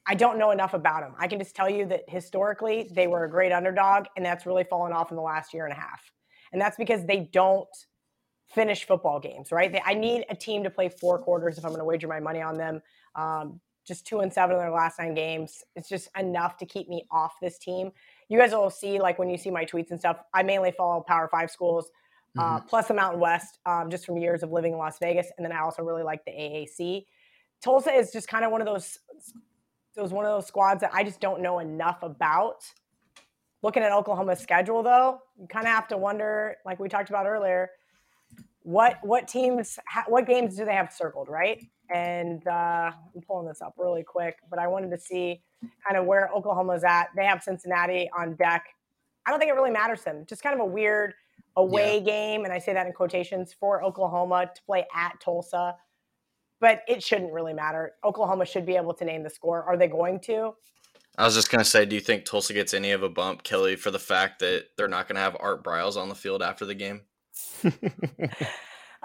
[0.07, 1.14] I don't know enough about them.
[1.18, 4.64] I can just tell you that historically they were a great underdog, and that's really
[4.64, 6.12] fallen off in the last year and a half.
[6.53, 7.68] And that's because they don't
[8.49, 9.72] finish football games, right?
[9.72, 12.20] They, I need a team to play four quarters if I'm going to wager my
[12.20, 12.82] money on them.
[13.16, 15.62] Um, just two and seven in their last nine games.
[15.76, 17.91] It's just enough to keep me off this team.
[18.28, 21.03] You guys will see, like when you see my tweets and stuff, I mainly follow
[21.07, 21.91] Power Five schools,
[22.39, 22.68] uh, mm-hmm.
[22.68, 25.30] plus the Mountain West, um, just from years of living in Las Vegas.
[25.37, 27.05] And then I also really like the AAC.
[27.62, 28.99] Tulsa is just kind of one of those,
[29.95, 32.64] those one of those squads that I just don't know enough about.
[33.62, 37.26] Looking at Oklahoma's schedule, though, you kind of have to wonder, like we talked about
[37.26, 37.70] earlier,
[38.64, 39.78] what what teams
[40.09, 41.62] what games do they have circled right
[41.95, 45.43] and uh, i'm pulling this up really quick but i wanted to see
[45.87, 48.64] kind of where oklahoma's at they have cincinnati on deck
[49.26, 51.12] i don't think it really matters to them just kind of a weird
[51.57, 52.00] away yeah.
[52.00, 55.74] game and i say that in quotations for oklahoma to play at tulsa
[56.61, 59.88] but it shouldn't really matter oklahoma should be able to name the score are they
[59.88, 60.52] going to
[61.16, 63.76] I was just gonna say, do you think Tulsa gets any of a bump, Kelly,
[63.76, 66.74] for the fact that they're not gonna have Art Briles on the field after the
[66.74, 67.02] game?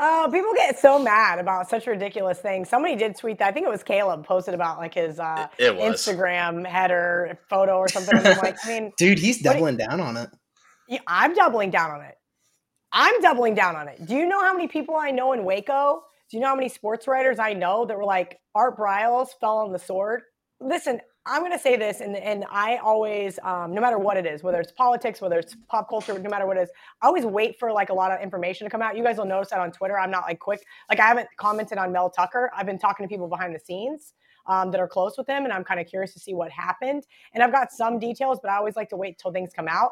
[0.01, 2.69] Oh, people get so mad about such ridiculous things.
[2.69, 3.49] Somebody did tweet that.
[3.49, 8.17] I think it was Caleb posted about like his uh, Instagram header photo or something.
[8.17, 10.29] I'm like, I mean, dude, he's doubling down on it.
[11.05, 12.15] I'm doubling down on it.
[12.91, 14.05] I'm doubling down on it.
[14.05, 16.01] Do you know how many people I know in Waco?
[16.29, 19.57] Do you know how many sports writers I know that were like Art Briles fell
[19.57, 20.21] on the sword?
[20.59, 24.25] Listen, I'm going to say this, and and I always, um, no matter what it
[24.25, 26.69] is, whether it's politics, whether it's pop culture, no matter what it is,
[27.01, 28.97] I always wait for like a lot of information to come out.
[28.97, 30.63] You guys will notice that on Twitter, I'm not like quick.
[30.89, 32.51] Like I haven't commented on Mel Tucker.
[32.55, 34.13] I've been talking to people behind the scenes
[34.47, 37.03] um, that are close with him, and I'm kind of curious to see what happened.
[37.33, 39.91] And I've got some details, but I always like to wait till things come out.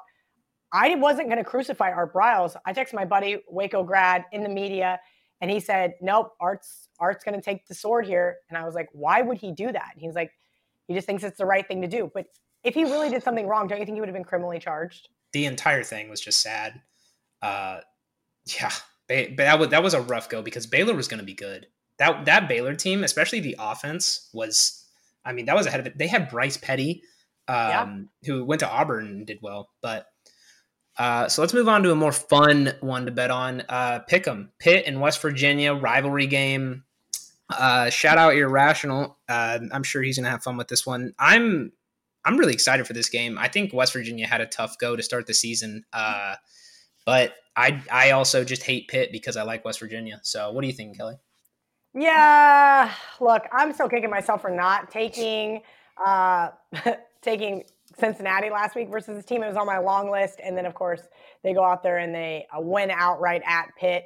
[0.72, 2.55] I wasn't going to crucify Art Briles.
[2.65, 4.99] I texted my buddy Waco grad in the media,
[5.41, 8.76] and he said, "Nope, Art's Art's going to take the sword here." And I was
[8.76, 10.32] like, "Why would he do that?" And he's like
[10.88, 12.09] he just thinks it's the right thing to do.
[12.13, 12.28] But
[12.63, 15.09] if he really did something wrong, don't you think he would have been criminally charged?
[15.34, 16.82] The entire thing was just sad.
[17.41, 17.80] Uh,
[18.45, 18.72] yeah,
[19.07, 21.68] but that was that was a rough go because Baylor was going to be good.
[21.99, 24.84] That that Baylor team, especially the offense, was.
[25.26, 25.97] I mean, that was ahead of it.
[25.97, 27.03] They had Bryce Petty,
[27.49, 27.88] um, yeah.
[28.24, 29.68] who went to Auburn and did well.
[29.82, 30.05] But
[30.98, 33.62] uh, so let's move on to a more fun one to bet on.
[33.70, 36.84] Uh, Pick'em, Pitt and West Virginia rivalry game.
[37.50, 39.18] Uh, shout out Irrational.
[39.30, 41.14] Uh, I'm sure he's gonna have fun with this one.
[41.20, 41.72] I'm
[42.26, 43.38] I'm really excited for this game.
[43.38, 46.36] I think West Virginia had a tough go to start the season, uh,
[47.06, 50.20] but I I also just hate Pitt because I like West Virginia.
[50.24, 51.16] So what do you think, Kelly?
[51.93, 55.62] Yeah, look, I'm still kicking myself for not taking
[56.04, 56.50] uh,
[57.22, 57.64] taking
[58.00, 59.43] Cincinnati last week versus this team.
[59.43, 61.02] It was on my long list, and then of course
[61.43, 64.06] they go out there and they uh, win outright at Pitt.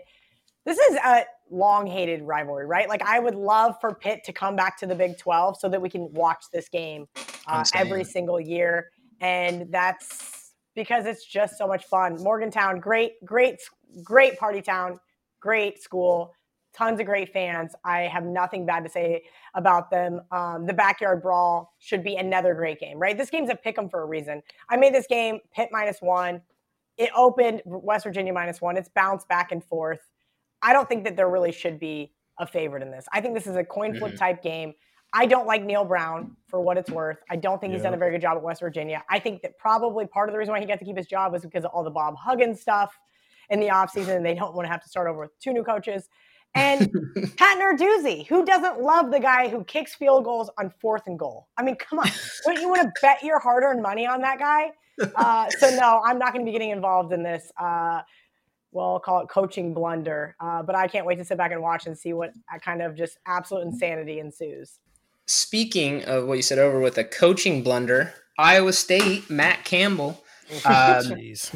[0.65, 2.87] This is a long hated rivalry, right?
[2.87, 5.81] Like I would love for Pitt to come back to the Big 12 so that
[5.81, 7.07] we can watch this game
[7.47, 8.89] uh, every single year.
[9.19, 12.17] And that's because it's just so much fun.
[12.21, 13.59] Morgantown, great, great,
[14.03, 14.99] great party town,
[15.39, 16.33] great school,
[16.73, 17.73] tons of great fans.
[17.83, 20.21] I have nothing bad to say about them.
[20.31, 23.17] Um, the backyard brawl should be another great game, right?
[23.17, 24.41] This game's a pick 'em for a reason.
[24.69, 26.41] I made this game Pitt minus one.
[26.97, 28.77] It opened West Virginia minus one.
[28.77, 29.99] It's bounced back and forth.
[30.61, 33.05] I don't think that there really should be a favorite in this.
[33.11, 34.19] I think this is a coin flip mm-hmm.
[34.19, 34.73] type game.
[35.13, 37.17] I don't like Neal Brown for what it's worth.
[37.29, 39.03] I don't think he's done a very good job at West Virginia.
[39.09, 41.33] I think that probably part of the reason why he got to keep his job
[41.33, 42.97] was because of all the Bob Huggins stuff
[43.49, 45.63] in the offseason, and they don't want to have to start over with two new
[45.63, 46.07] coaches.
[46.53, 46.91] And
[47.37, 51.47] Pat Narduzzi, who doesn't love the guy who kicks field goals on fourth and goal?
[51.57, 52.09] I mean, come on.
[52.45, 54.71] Don't you want to bet your hard earned money on that guy?
[55.15, 57.51] Uh, so, no, I'm not going to be getting involved in this.
[57.59, 58.01] Uh,
[58.71, 60.35] well, I'll call it coaching blunder.
[60.39, 62.33] Uh, but I can't wait to sit back and watch and see what
[62.63, 64.79] kind of just absolute insanity ensues.
[65.27, 70.23] Speaking of what you said over with a coaching blunder, Iowa State, Matt Campbell,
[70.65, 71.13] um,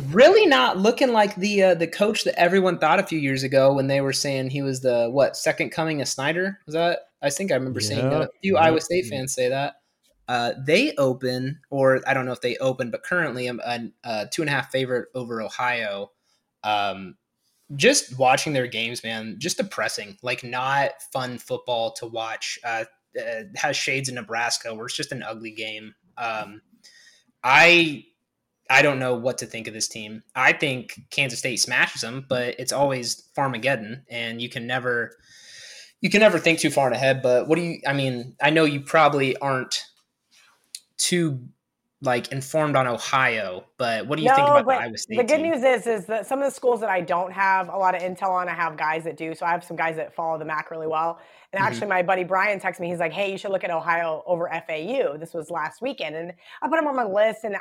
[0.10, 3.74] really not looking like the uh, the coach that everyone thought a few years ago
[3.74, 6.60] when they were saying he was the what second coming of Snyder.
[6.66, 7.00] Was that?
[7.22, 8.22] I think I remember seeing that.
[8.22, 9.76] A few Iowa State fans say that.
[10.28, 14.28] Uh, they open, or I don't know if they open, but currently a, a, a
[14.32, 16.12] two and a half favorite over Ohio.
[16.64, 17.16] Um,
[17.76, 20.18] just watching their games, man, just depressing.
[20.22, 22.60] Like not fun football to watch.
[22.64, 22.86] Uh,
[23.20, 25.96] uh, has shades in Nebraska where it's just an ugly game.
[26.18, 26.62] Um,
[27.44, 28.06] I
[28.70, 30.24] I don't know what to think of this team.
[30.36, 35.12] I think Kansas State smashes them, but it's always Farmageddon, and you can never
[36.02, 37.22] you can never think too far ahead.
[37.22, 37.80] But what do you?
[37.88, 39.84] I mean, I know you probably aren't
[40.98, 41.48] too
[42.02, 45.18] like informed on Ohio, but what do you no, think about the Iowa State?
[45.18, 45.52] The good team?
[45.52, 48.02] news is is that some of the schools that I don't have a lot of
[48.02, 49.34] intel on, I have guys that do.
[49.34, 51.20] So I have some guys that follow the MAC really well.
[51.52, 51.68] And mm-hmm.
[51.68, 52.90] actually, my buddy Brian texted me.
[52.90, 56.34] He's like, "Hey, you should look at Ohio over FAU." This was last weekend, and
[56.62, 57.44] I put him on my list.
[57.44, 57.56] And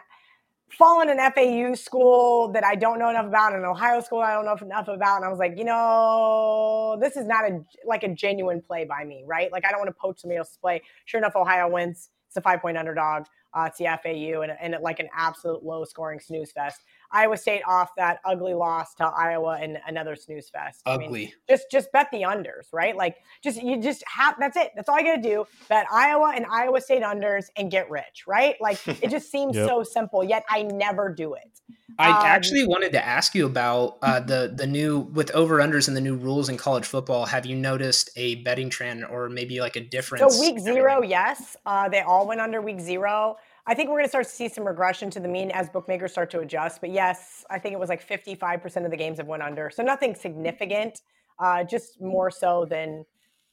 [0.71, 4.45] fallen an FAU school that I don't know enough about, an Ohio school I don't
[4.45, 8.09] know enough about, and I was like, you know, this is not a like a
[8.09, 9.51] genuine play by me, right?
[9.53, 10.83] Like I don't want to poach somebody else's play.
[11.05, 12.11] Sure enough, Ohio wins.
[12.29, 13.25] It's a five point underdog.
[13.53, 16.81] Uh, it's the FAU and, and like an absolute low scoring snooze fest.
[17.11, 20.83] Iowa State off that ugly loss to Iowa and another snooze fest.
[20.87, 21.07] Ugly.
[21.07, 22.97] I mean, just just bet the unders, right?
[22.97, 24.73] Like just you just have that's it.
[24.75, 25.47] That's all you got to do.
[25.69, 28.57] Bet Iowa and Iowa State unders and get rich, right?
[28.61, 29.69] Like it just seems yep.
[29.69, 30.25] so simple.
[30.25, 31.61] Yet I never do it.
[31.99, 35.87] I um, actually wanted to ask you about uh, the the new with over unders
[35.87, 37.27] and the new rules in college football.
[37.27, 40.35] Have you noticed a betting trend or maybe like a difference?
[40.35, 43.37] So week zero, yes, uh, they all went under week zero.
[43.67, 46.13] I think we're going to start to see some regression to the mean as bookmakers
[46.13, 46.81] start to adjust.
[46.81, 49.71] But yes, I think it was like 55% of the games have went under.
[49.71, 51.01] So nothing significant,
[51.39, 53.05] uh, just more so than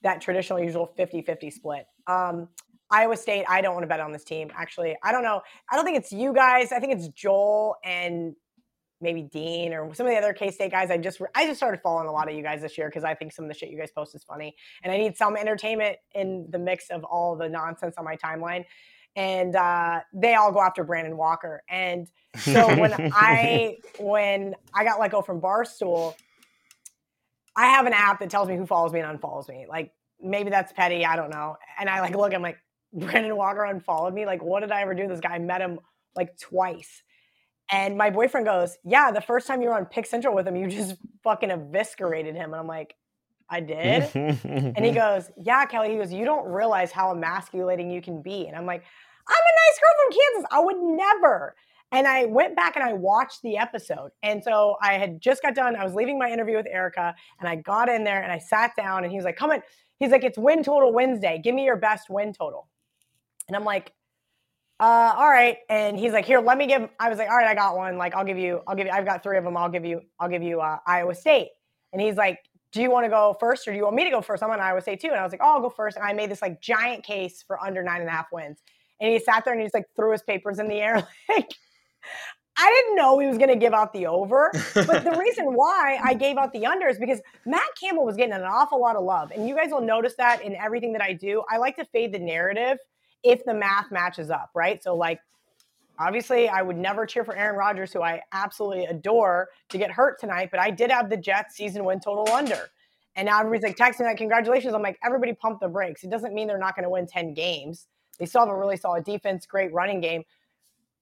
[0.03, 1.86] that traditional usual 50 50 split.
[2.07, 2.49] Um,
[2.89, 4.51] Iowa State, I don't want to bet on this team.
[4.53, 5.41] Actually, I don't know.
[5.72, 6.74] I don't think it's you guys.
[6.74, 8.36] I think it's Joel and
[8.99, 10.91] maybe Dean or some of the other K State guys.
[10.91, 13.16] I just I just started following a lot of you guys this year because I
[13.16, 15.97] think some of the shit you guys post is funny, and I need some entertainment
[16.14, 18.66] in the mix of all the nonsense on my timeline
[19.16, 21.64] and uh, they all go after Brandon Walker.
[21.70, 22.07] And
[22.38, 26.16] so when I when I got let go from Barstool,
[27.55, 29.66] I have an app that tells me who follows me and unfollows me.
[29.68, 29.91] Like
[30.22, 31.57] maybe that's petty, I don't know.
[31.80, 32.57] And I like look, I'm like
[32.93, 34.26] Brandon Walker unfollowed me.
[34.26, 35.07] Like what did I ever do?
[35.07, 35.80] This guy I met him
[36.16, 37.03] like twice.
[37.74, 40.57] And my boyfriend goes, "Yeah, the first time you were on Pick Central with him,
[40.57, 42.95] you just fucking eviscerated him." And I'm like,
[43.51, 44.09] I did.
[44.15, 45.91] and he goes, Yeah, Kelly.
[45.91, 48.47] He goes, You don't realize how emasculating you can be.
[48.47, 48.83] And I'm like,
[49.27, 50.49] I'm a nice girl from Kansas.
[50.51, 51.55] I would never.
[51.91, 54.11] And I went back and I watched the episode.
[54.23, 55.75] And so I had just got done.
[55.75, 58.71] I was leaving my interview with Erica and I got in there and I sat
[58.77, 59.61] down and he was like, Come on.
[59.99, 61.39] He's like, It's win total Wednesday.
[61.43, 62.69] Give me your best win total.
[63.49, 63.91] And I'm like,
[64.79, 65.57] uh, all right.
[65.69, 67.97] And he's like, here, let me give, I was like, all right, I got one.
[67.97, 69.55] Like, I'll give you, I'll give you, I've got three of them.
[69.55, 71.49] I'll give you, I'll give you, uh, Iowa State.
[71.93, 72.39] And he's like,
[72.72, 74.41] do you want to go first or do you want me to go first?
[74.41, 75.09] I'm on Iowa State too.
[75.09, 75.97] And I was like, oh, I'll go first.
[75.97, 78.59] And I made this like giant case for under nine and a half wins.
[78.99, 81.07] And he sat there and he just like threw his papers in the air.
[81.30, 81.49] Like,
[82.57, 84.51] I didn't know he was going to give out the over.
[84.74, 88.34] But the reason why I gave out the under is because Matt Campbell was getting
[88.34, 89.32] an awful lot of love.
[89.32, 91.43] And you guys will notice that in everything that I do.
[91.49, 92.78] I like to fade the narrative
[93.24, 94.84] if the math matches up, right?
[94.84, 95.19] So, like,
[96.01, 100.19] Obviously, I would never cheer for Aaron Rodgers, who I absolutely adore, to get hurt
[100.19, 102.69] tonight, but I did have the Jets season win total under.
[103.15, 104.73] And now everybody's like texting like, congratulations.
[104.73, 106.03] I'm like, everybody pump the brakes.
[106.03, 107.87] It doesn't mean they're not going to win 10 games.
[108.17, 110.23] They still have a really solid defense, great running game.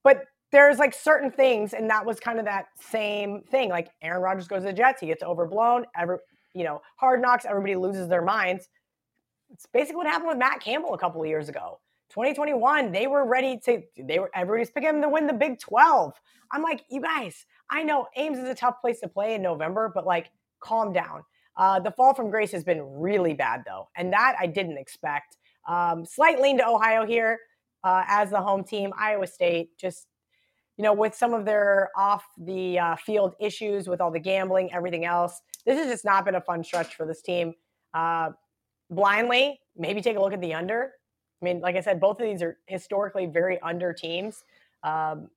[0.03, 3.69] But there's like certain things, and that was kind of that same thing.
[3.69, 5.85] Like Aaron Rodgers goes to the Jets, he gets overblown.
[5.95, 6.17] Every
[6.53, 8.69] you know, hard knocks, everybody loses their minds.
[9.51, 11.79] It's basically what happened with Matt Campbell a couple of years ago.
[12.09, 16.13] 2021, they were ready to, they were, everybody's picking them to win the Big 12.
[16.51, 19.91] I'm like, you guys, I know Ames is a tough place to play in November,
[19.93, 21.23] but like, calm down.
[21.55, 25.37] Uh, the fall from grace has been really bad, though, and that I didn't expect.
[25.67, 27.39] Um, slight lean to Ohio here
[27.83, 28.93] uh, as the home team.
[28.97, 30.07] Iowa State, just
[30.77, 34.71] you know, with some of their off the uh, field issues with all the gambling,
[34.73, 37.53] everything else, this has just not been a fun stretch for this team.
[37.93, 38.29] Uh,
[38.89, 40.93] blindly, maybe take a look at the under.
[41.41, 44.43] I mean, like I said, both of these are historically very under teams.
[44.83, 45.29] Um,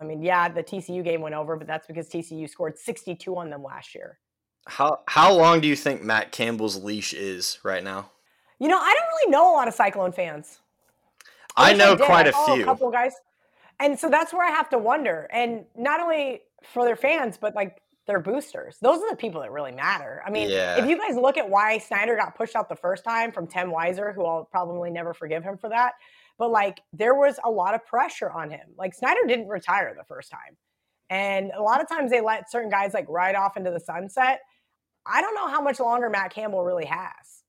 [0.00, 3.50] I mean, yeah, the TCU game went over, but that's because TCU scored 62 on
[3.50, 4.18] them last year.
[4.66, 8.10] How how long do you think Matt Campbell's leash is right now?
[8.58, 10.60] You know, I don't really know a lot of Cyclone fans.
[11.56, 12.62] I, I know I quite a few.
[12.62, 13.14] A couple guys,
[13.80, 15.28] and so that's where I have to wonder.
[15.32, 18.76] And not only for their fans, but like their boosters.
[18.82, 20.20] Those are the people that really matter.
[20.26, 20.82] I mean, yeah.
[20.82, 23.70] if you guys look at why Snyder got pushed out the first time from Tim
[23.70, 25.92] Weiser, who I'll probably never forgive him for that,
[26.36, 28.66] but like there was a lot of pressure on him.
[28.76, 30.56] Like Snyder didn't retire the first time.
[31.08, 34.40] And a lot of times they let certain guys like ride off into the sunset.
[35.06, 37.42] I don't know how much longer Matt Campbell really has.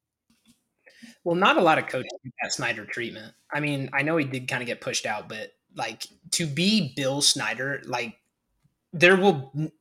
[1.23, 3.33] Well, not a lot of coaches get that Snyder treatment.
[3.51, 6.93] I mean, I know he did kind of get pushed out, but like to be
[6.95, 8.15] Bill Snyder, like
[8.93, 9.71] there will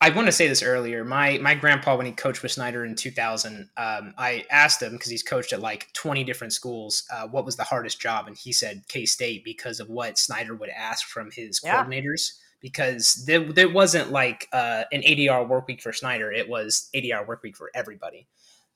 [0.00, 1.04] I want to say this earlier.
[1.04, 5.10] My my grandpa, when he coached with Snyder in 2000, um, I asked him because
[5.10, 8.52] he's coached at like 20 different schools, uh, what was the hardest job, and he
[8.52, 11.84] said K State because of what Snyder would ask from his Yeah.
[11.84, 12.32] coordinators.
[12.60, 16.88] Because there, there wasn't like uh, an 80 hour work week for Snyder; it was
[16.94, 18.26] 80 hour work week for everybody.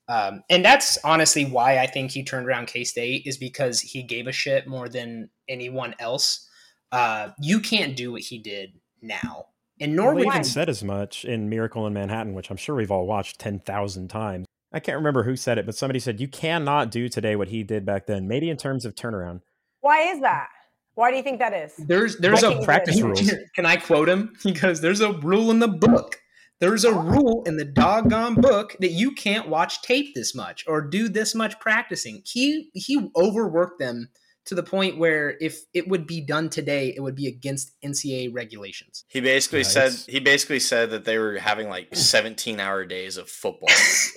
[0.08, 4.02] Um, and that's honestly why I think he turned around K State is because he
[4.02, 6.48] gave a shit more than anyone else.
[6.90, 9.46] Uh, you can't do what he did now,
[9.82, 12.90] and nor We even said as much in Miracle in Manhattan, which I'm sure we've
[12.90, 14.46] all watched 10,000 times.
[14.72, 17.62] I can't remember who said it, but somebody said, You cannot do today what he
[17.64, 19.40] did back then, maybe in terms of turnaround.
[19.80, 20.48] Why is that?
[20.94, 21.74] Why do you think that is?
[21.76, 23.12] There's there's Why a can't you do practice rule.
[23.12, 23.34] rules.
[23.54, 24.34] Can I quote him?
[24.42, 26.20] He goes, "There's a rule in the book.
[26.60, 27.02] There's a oh.
[27.02, 31.34] rule in the doggone book that you can't watch tape this much or do this
[31.34, 34.10] much practicing." He he overworked them
[34.46, 38.34] to the point where if it would be done today, it would be against NCAA
[38.34, 39.04] regulations.
[39.08, 43.16] He basically Yeah, said he basically said that they were having like 17 hour days
[43.16, 43.68] of football.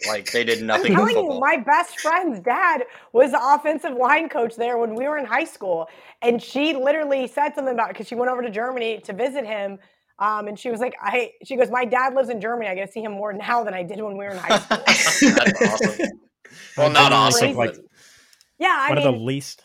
[0.08, 0.94] like they did nothing.
[0.94, 4.78] I'm nothing but telling you, my best friend's dad was the offensive line coach there
[4.78, 5.88] when we were in high school,
[6.22, 9.46] and she literally said something about it because she went over to Germany to visit
[9.46, 9.78] him,
[10.20, 12.68] um, and she was like, "I," she goes, "My dad lives in Germany.
[12.70, 14.60] I get to see him more now than I did when we were in high
[14.60, 15.98] school." That's awesome.
[16.78, 17.56] Well, not awesome.
[17.56, 17.76] like,
[18.60, 19.64] yeah, I one mean, of the least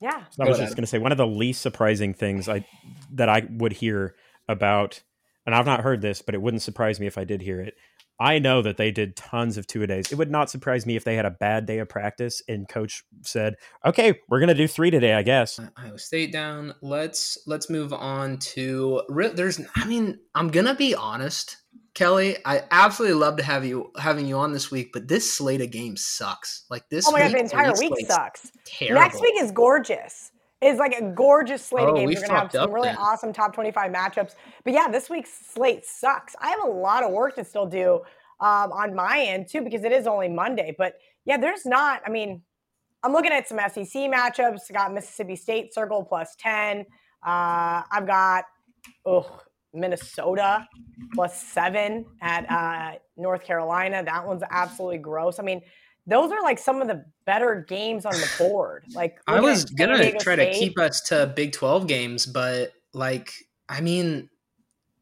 [0.00, 0.24] yeah.
[0.40, 2.66] I was Go just going to say one of the least surprising things I
[3.12, 4.14] that I would hear
[4.48, 5.02] about,
[5.46, 7.74] and I've not heard this, but it wouldn't surprise me if I did hear it.
[8.20, 10.12] I know that they did tons of two a days.
[10.12, 13.02] It would not surprise me if they had a bad day of practice and coach
[13.22, 16.74] said, "Okay, we're going to do three today, I guess." Uh, Iowa State down.
[16.82, 19.58] Let's let's move on to re- there's.
[19.74, 21.56] I mean, I'm gonna be honest,
[22.00, 22.36] Kelly.
[22.46, 25.70] I absolutely love to have you having you on this week, but this slate of
[25.70, 26.64] games sucks.
[26.70, 27.06] Like this.
[27.06, 28.50] Oh my god, the entire week sucks.
[28.64, 29.02] Terrible.
[29.02, 30.32] Next week is gorgeous.
[30.62, 32.08] It's like a gorgeous slate Oh, of games.
[32.08, 32.96] we We're gonna have some really then.
[32.96, 34.34] awesome top 25 matchups.
[34.64, 36.34] But yeah, this week's slate sucks.
[36.40, 37.96] I have a lot of work to still do
[38.40, 40.74] um, on my end too, because it is only Monday.
[40.76, 40.94] But
[41.26, 42.42] yeah, there's not, I mean,
[43.02, 44.60] I'm looking at some SEC matchups.
[44.70, 46.80] I got Mississippi State Circle plus 10.
[47.26, 48.44] Uh, I've got
[49.06, 49.30] ugh,
[49.72, 50.66] Minnesota
[51.14, 54.02] plus seven at uh, North Carolina.
[54.04, 55.38] That one's absolutely gross.
[55.38, 55.60] I mean,
[56.06, 58.84] those are like some of the better games on the board.
[58.94, 63.32] Like I was gonna try to keep us to Big Twelve games, but like,
[63.68, 64.28] I mean,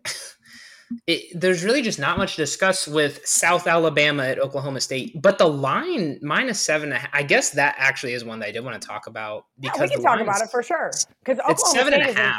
[1.07, 5.21] it, there's really just not much to discuss with South Alabama at Oklahoma State.
[5.21, 6.19] But the line
[6.55, 9.73] seven, I guess that actually is one that I did want to talk about Yeah,
[9.81, 10.93] we can talk about it for sure.
[11.25, 12.37] Because Oklahoma seven State and a is,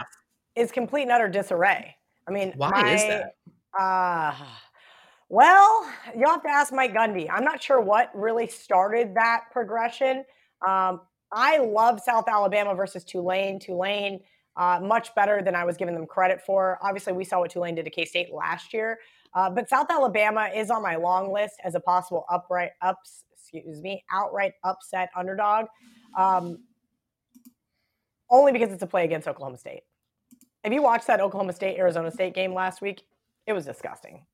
[0.55, 1.95] in- is complete and utter disarray.
[2.29, 3.35] I mean, Why my, is that?
[3.77, 4.33] Uh,
[5.29, 7.27] well, you'll have to ask Mike Gundy.
[7.31, 10.23] I'm not sure what really started that progression.
[10.67, 11.01] Um,
[11.31, 13.59] I love South Alabama versus Tulane.
[13.59, 14.19] Tulane,
[14.57, 16.79] uh, much better than I was giving them credit for.
[16.81, 18.99] Obviously, we saw what Tulane did to K State last year.
[19.33, 23.81] Uh, but South Alabama is on my long list as a possible upright ups, excuse
[23.81, 25.65] me, outright upset underdog.
[26.17, 26.63] Um,
[28.31, 29.81] only because it's a play against Oklahoma State.
[30.63, 33.03] If you watched that Oklahoma State Arizona State game last week,
[33.47, 34.25] it was disgusting.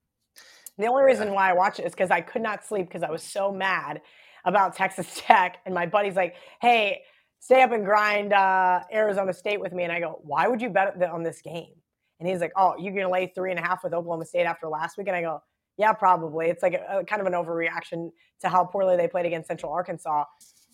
[0.78, 3.12] The only reason why I watched it is because I could not sleep because I
[3.12, 4.02] was so mad
[4.44, 5.58] about Texas Tech.
[5.66, 7.02] And my buddy's like, hey,
[7.40, 9.84] stay up and grind uh, Arizona State with me.
[9.84, 11.74] And I go, why would you bet on this game?
[12.20, 14.46] And he's like, oh, you're going to lay three and a half with Oklahoma State
[14.46, 15.08] after last week?
[15.08, 15.42] And I go,
[15.78, 16.48] yeah, probably.
[16.48, 18.12] It's like a, a kind of an overreaction
[18.42, 20.24] to how poorly they played against Central Arkansas.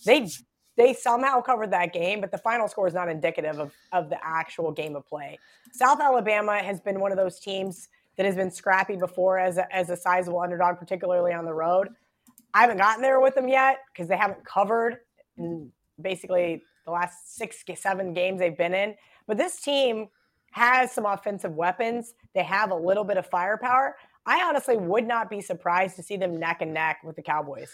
[0.06, 0.28] They
[0.82, 4.17] they somehow covered that game, but the final score is not indicative of, of the
[4.23, 5.38] actual game of play.
[5.73, 9.73] South Alabama has been one of those teams that has been scrappy before as a,
[9.75, 11.89] as a sizable underdog, particularly on the road.
[12.53, 14.97] I haven't gotten there with them yet because they haven't covered
[15.38, 15.71] in
[16.01, 18.95] basically the last six, seven games they've been in.
[19.27, 20.07] But this team
[20.51, 22.13] has some offensive weapons.
[22.34, 23.95] They have a little bit of firepower.
[24.25, 27.71] I honestly would not be surprised to see them neck and neck with the Cowboys.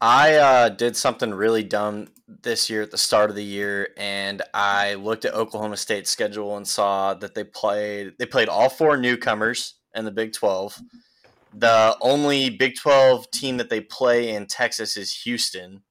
[0.00, 2.08] I uh, did something really dumb
[2.42, 6.56] this year at the start of the year, and I looked at Oklahoma State's schedule
[6.56, 10.78] and saw that they played they played all four newcomers in the Big Twelve.
[11.52, 15.82] The only Big Twelve team that they play in Texas is Houston,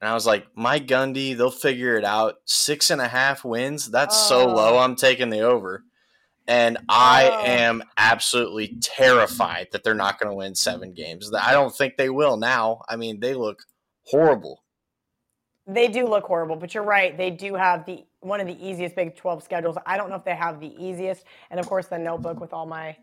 [0.00, 2.36] and I was like, "My Gundy, they'll figure it out.
[2.46, 3.90] Six and a half wins.
[3.90, 4.54] That's so Oh.
[4.54, 4.78] low.
[4.78, 5.84] I'm taking the over."
[6.48, 7.44] And I Oh.
[7.44, 11.32] am absolutely terrified that they're not going to win seven games.
[11.34, 12.82] I don't think they will now.
[12.88, 13.64] I mean, they look
[14.04, 14.62] horrible.
[15.66, 17.16] They do look horrible, but you're right.
[17.16, 19.76] They do have the one of the easiest Big 12 schedules.
[19.84, 21.24] I don't know if they have the easiest.
[21.50, 22.96] And of course, the notebook with all my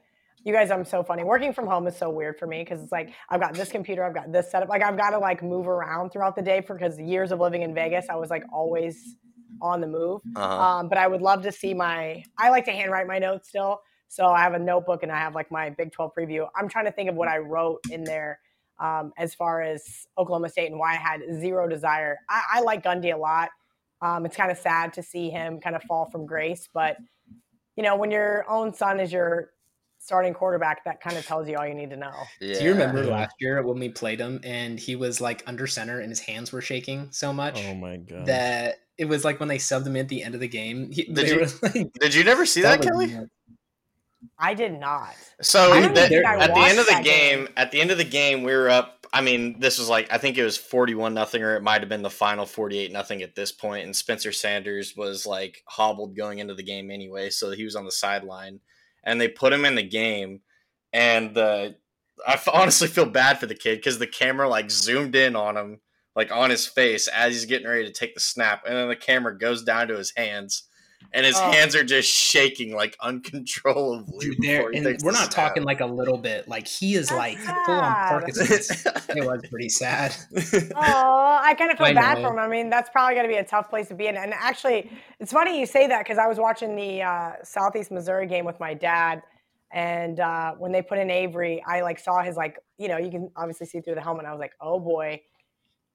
[0.45, 1.23] you guys, I'm so funny.
[1.23, 4.03] Working from home is so weird for me because it's like I've got this computer,
[4.03, 4.69] I've got this setup.
[4.69, 7.61] Like I've got to like move around throughout the day for because years of living
[7.61, 9.15] in Vegas, I was like always
[9.61, 10.21] on the move.
[10.35, 10.61] Uh-huh.
[10.61, 12.23] Um, but I would love to see my.
[12.37, 15.35] I like to handwrite my notes still, So I have a notebook and I have
[15.35, 16.47] like my Big 12 preview.
[16.55, 18.39] I'm trying to think of what I wrote in there
[18.79, 22.17] um, as far as Oklahoma State and why I had zero desire.
[22.29, 23.49] I, I like Gundy a lot.
[24.01, 26.97] Um, it's kind of sad to see him kind of fall from grace, but
[27.75, 29.49] you know, when your own son is your
[30.03, 32.11] starting quarterback, that kind of tells you all you need to know.
[32.41, 32.59] Yeah.
[32.59, 35.99] Do you remember last year when we played him and he was like under center
[36.01, 37.59] and his hands were shaking so much?
[37.65, 38.25] Oh my god!
[38.25, 40.91] That it was like when they subbed him at the end of the game.
[40.91, 41.47] He, did you?
[41.61, 43.17] Like, did you never see that, that Kelly?
[44.37, 45.15] I did not.
[45.41, 48.43] So the, at the end of the game, game, at the end of the game,
[48.43, 49.05] we were up.
[49.11, 51.89] I mean, this was like I think it was forty-one nothing, or it might have
[51.89, 53.85] been the final forty-eight nothing at this point.
[53.85, 57.85] And Spencer Sanders was like hobbled going into the game anyway, so he was on
[57.85, 58.59] the sideline,
[59.03, 60.41] and they put him in the game,
[60.91, 61.75] and the
[62.25, 65.79] I honestly feel bad for the kid because the camera like zoomed in on him,
[66.15, 68.95] like on his face as he's getting ready to take the snap, and then the
[68.95, 70.63] camera goes down to his hands
[71.11, 71.51] and his oh.
[71.51, 74.35] hands are just shaking like uncontrollably.
[74.35, 76.47] Dude, and we're not talking like a little bit.
[76.47, 77.65] Like he is That's like sad.
[77.65, 78.85] full on Parkinson's.
[79.09, 80.15] it was pretty sad.
[80.75, 82.39] oh, I kind of feel bad for him.
[82.39, 84.17] I mean, that's probably going to be a tough place to be in.
[84.17, 84.89] And actually,
[85.19, 88.59] it's funny you say that because I was watching the uh, Southeast Missouri game with
[88.59, 89.21] my dad.
[89.71, 93.09] And uh, when they put in Avery, I like saw his like, you know, you
[93.09, 94.25] can obviously see through the helmet.
[94.25, 95.19] I was like, oh boy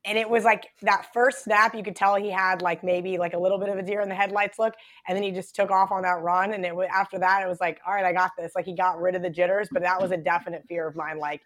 [0.08, 3.34] and it was like that first snap you could tell he had like maybe like
[3.34, 4.74] a little bit of a deer in the headlights look
[5.06, 7.48] and then he just took off on that run and it was after that it
[7.48, 8.52] was like all right i got this.
[8.56, 11.18] Like he got rid of the jitters but that was a definite fear of mine
[11.18, 11.42] like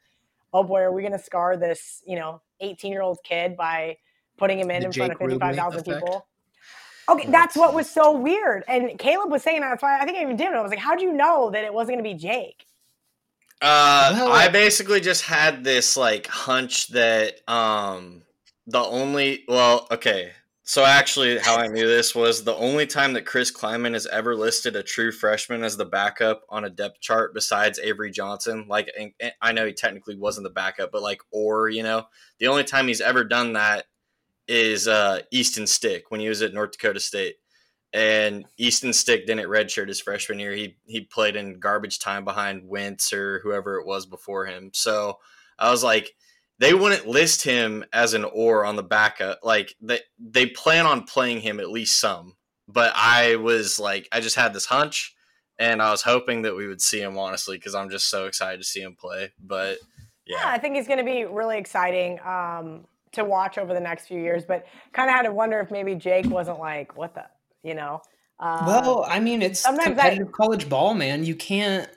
[0.54, 3.96] oh boy are we going to scar this you know 18 year old kid by
[4.38, 6.26] putting him in the in Jake front of 55,000 people?
[7.08, 10.22] Okay that's what was so weird and caleb was saying that's why i think i
[10.22, 12.08] even did it i was like how do you know that it wasn't going to
[12.08, 12.66] be jake?
[13.60, 18.22] Uh, I basically just had this like hunch that um
[18.66, 20.32] the only well, okay.
[20.64, 24.36] So actually, how I knew this was the only time that Chris Klieman has ever
[24.36, 28.66] listed a true freshman as the backup on a depth chart besides Avery Johnson.
[28.68, 28.88] Like,
[29.40, 32.06] I know he technically wasn't the backup, but like, or you know,
[32.38, 33.86] the only time he's ever done that
[34.46, 37.36] is uh, Easton Stick when he was at North Dakota State.
[37.92, 40.52] And Easton Stick didn't redshirt his freshman year.
[40.52, 44.70] He he played in garbage time behind Wentz or whoever it was before him.
[44.72, 45.18] So
[45.58, 46.14] I was like,
[46.62, 49.40] they wouldn't list him as an or on the backup.
[49.42, 52.36] Like they they plan on playing him at least some.
[52.68, 55.12] But I was like, I just had this hunch,
[55.58, 58.58] and I was hoping that we would see him honestly because I'm just so excited
[58.58, 59.32] to see him play.
[59.44, 59.78] But
[60.24, 63.80] yeah, yeah I think he's going to be really exciting um, to watch over the
[63.80, 64.44] next few years.
[64.44, 67.24] But kind of had to wonder if maybe Jake wasn't like, what the,
[67.64, 68.02] you know.
[68.38, 71.24] Uh, well, I mean, it's competitive I, college ball, man.
[71.24, 71.88] You can't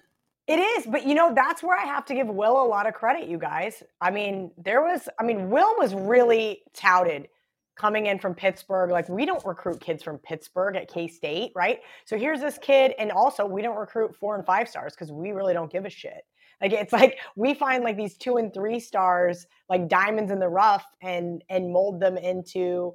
[0.48, 2.94] it is, but you know, that's where I have to give Will a lot of
[2.94, 3.82] credit, you guys.
[4.00, 7.28] I mean, there was, I mean, Will was really touted
[7.76, 8.92] coming in from Pittsburgh.
[8.92, 11.80] Like, we don't recruit kids from Pittsburgh at K State, right?
[12.06, 15.32] So here's this kid, and also we don't recruit four and five stars because we
[15.32, 16.24] really don't give a shit.
[16.62, 20.50] Like it's like we find like these two and three stars, like diamonds in the
[20.50, 22.94] rough, and and mold them into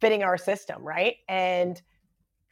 [0.00, 1.16] fitting our system, right?
[1.28, 1.80] And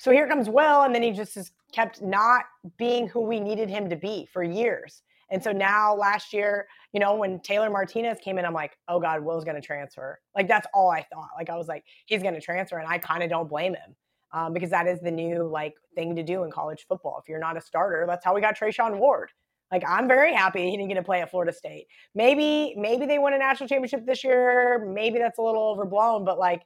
[0.03, 2.47] so here comes Will, and then he just is kept not
[2.77, 5.05] being who we needed him to be for years.
[5.31, 8.99] And so now last year, you know, when Taylor Martinez came in, I'm like, oh
[8.99, 10.19] God, Will's going to transfer.
[10.35, 11.29] Like that's all I thought.
[11.39, 13.95] Like I was like, he's going to transfer, and I kind of don't blame him
[14.33, 17.21] um, because that is the new like thing to do in college football.
[17.23, 19.31] If you're not a starter, that's how we got Treshaun Ward.
[19.71, 21.87] Like I'm very happy he didn't get to play at Florida State.
[22.17, 24.85] Maybe maybe they won a national championship this year.
[24.85, 26.63] Maybe that's a little overblown, but like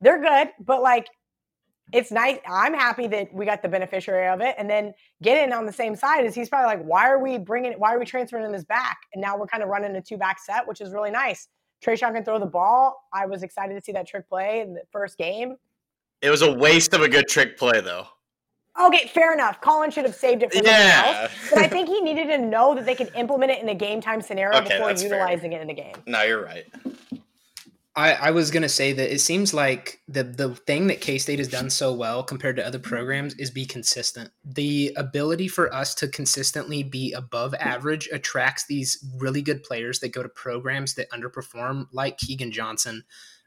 [0.00, 0.48] they're good.
[0.58, 1.08] But like
[1.92, 2.38] it's nice.
[2.48, 4.54] I'm happy that we got the beneficiary of it.
[4.58, 7.72] And then getting on the same side is he's probably like, why are we bringing,
[7.74, 8.98] why are we transferring this back?
[9.12, 11.48] And now we're kind of running a two back set, which is really nice.
[11.84, 13.08] Treshaun can throw the ball.
[13.12, 15.56] I was excited to see that trick play in the first game.
[16.22, 18.06] It was a waste of a good trick play, though.
[18.80, 19.60] Okay, fair enough.
[19.60, 21.22] Collin should have saved it for yeah.
[21.22, 21.32] else.
[21.50, 24.00] But I think he needed to know that they could implement it in a game
[24.00, 25.58] time scenario okay, before utilizing fair.
[25.58, 25.94] it in the game.
[26.06, 26.64] No, you're right.
[27.94, 31.38] I, I was gonna say that it seems like the the thing that K State
[31.38, 34.30] has done so well compared to other programs is be consistent.
[34.44, 40.12] The ability for us to consistently be above average attracts these really good players that
[40.12, 43.04] go to programs that underperform, like Keagan Johnson,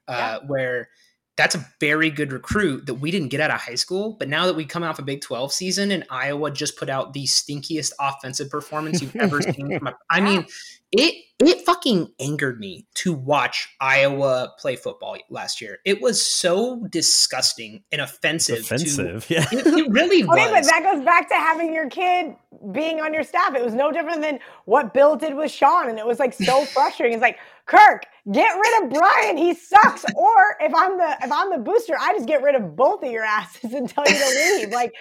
[0.08, 0.48] uh, yeah.
[0.48, 0.89] where
[1.38, 4.16] that's a very good recruit that we didn't get out of high school.
[4.18, 7.14] But now that we come off a Big 12 season and Iowa just put out
[7.14, 10.46] the stinkiest offensive performance you've ever seen from a, I mean,
[10.91, 15.79] it it fucking angered me to watch Iowa play football last year.
[15.83, 18.59] It was so disgusting and offensive.
[18.59, 19.45] It's offensive, to, yeah.
[19.51, 20.39] It, it really was.
[20.39, 22.36] Okay, but that goes back to having your kid
[22.71, 23.53] being on your staff.
[23.53, 26.63] It was no different than what Bill did with Sean, and it was like so
[26.73, 27.15] frustrating.
[27.15, 29.36] It's like Kirk, get rid of Brian.
[29.36, 30.05] He sucks.
[30.15, 33.11] or if I'm the if I'm the booster, I just get rid of both of
[33.11, 34.71] your asses and tell you to leave.
[34.75, 34.93] Like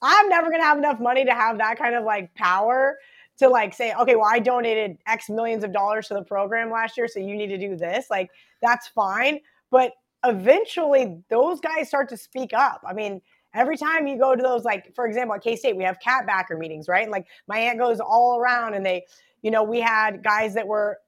[0.00, 2.96] I'm never gonna have enough money to have that kind of like power
[3.38, 6.96] to like say, okay, well, I donated X millions of dollars to the program last
[6.96, 8.06] year, so you need to do this.
[8.10, 8.30] Like,
[8.60, 9.40] that's fine.
[9.70, 9.92] But
[10.24, 12.82] eventually those guys start to speak up.
[12.86, 13.20] I mean,
[13.54, 16.26] every time you go to those, like, for example, at K State, we have cat
[16.26, 17.02] backer meetings, right?
[17.02, 19.04] And like my aunt goes all around and they,
[19.42, 20.98] you know, we had guys that were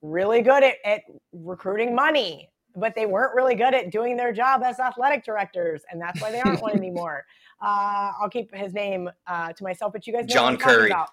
[0.00, 4.62] really good at, at recruiting money, but they weren't really good at doing their job
[4.64, 5.82] as athletic directors.
[5.90, 7.24] And that's why they aren't one anymore.
[7.60, 10.90] Uh, I'll keep his name uh, to myself, but you guys know John Currie.
[10.90, 11.10] About.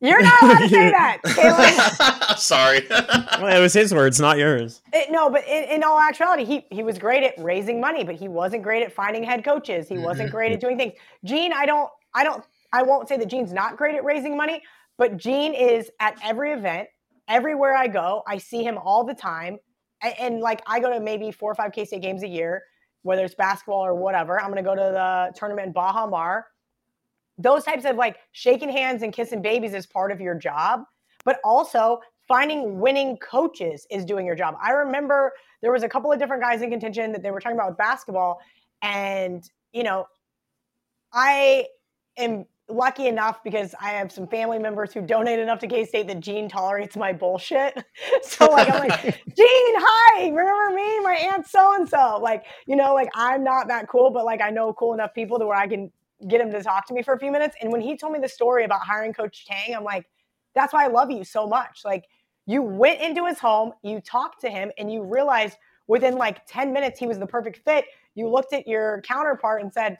[0.00, 2.38] You're not allowed to say that, Caleb.
[2.38, 2.86] Sorry.
[2.90, 4.82] well, it was his words, not yours.
[4.92, 8.14] It, no, but in, in, all actuality, he he was great at raising money, but
[8.14, 9.88] he wasn't great at finding head coaches.
[9.88, 10.04] He mm-hmm.
[10.04, 10.94] wasn't great at doing things.
[11.24, 14.62] Gene, I don't, I don't, I won't say that Gene's not great at raising money,
[14.98, 16.88] but Gene is at every event,
[17.28, 18.22] everywhere I go.
[18.26, 19.58] I see him all the time,
[20.02, 22.62] and, and like I go to maybe four or five K State games a year,
[23.02, 24.38] whether it's basketball or whatever.
[24.38, 26.46] I'm going to go to the tournament in Baha Mar
[27.38, 30.84] those types of like shaking hands and kissing babies is part of your job,
[31.24, 34.54] but also finding winning coaches is doing your job.
[34.62, 35.32] I remember
[35.62, 37.78] there was a couple of different guys in contention that they were talking about with
[37.78, 38.40] basketball
[38.82, 40.06] and you know,
[41.12, 41.66] I
[42.16, 46.06] am lucky enough because I have some family members who donate enough to K State
[46.08, 47.84] that Gene tolerates my bullshit.
[48.22, 49.02] so like I'm like,
[49.36, 51.00] Gene, hi, remember me?
[51.00, 52.18] My aunt so and so.
[52.22, 55.38] Like, you know, like I'm not that cool, but like I know cool enough people
[55.38, 55.90] to where I can
[56.28, 57.56] get him to talk to me for a few minutes.
[57.60, 60.06] And when he told me the story about hiring Coach Tang, I'm like,
[60.54, 61.82] that's why I love you so much.
[61.84, 62.04] Like,
[62.46, 65.56] you went into his home, you talked to him, and you realized
[65.86, 67.86] within like 10 minutes he was the perfect fit.
[68.14, 69.98] You looked at your counterpart and said,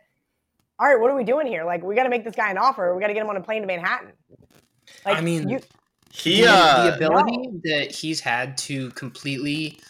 [0.78, 1.64] All right, what are we doing here?
[1.64, 2.94] Like, we got to make this guy an offer.
[2.94, 4.12] We got to get him on a plane to Manhattan.
[5.04, 5.60] Like, I mean, you,
[6.10, 7.60] he, uh, the ability no.
[7.64, 9.80] that he's had to completely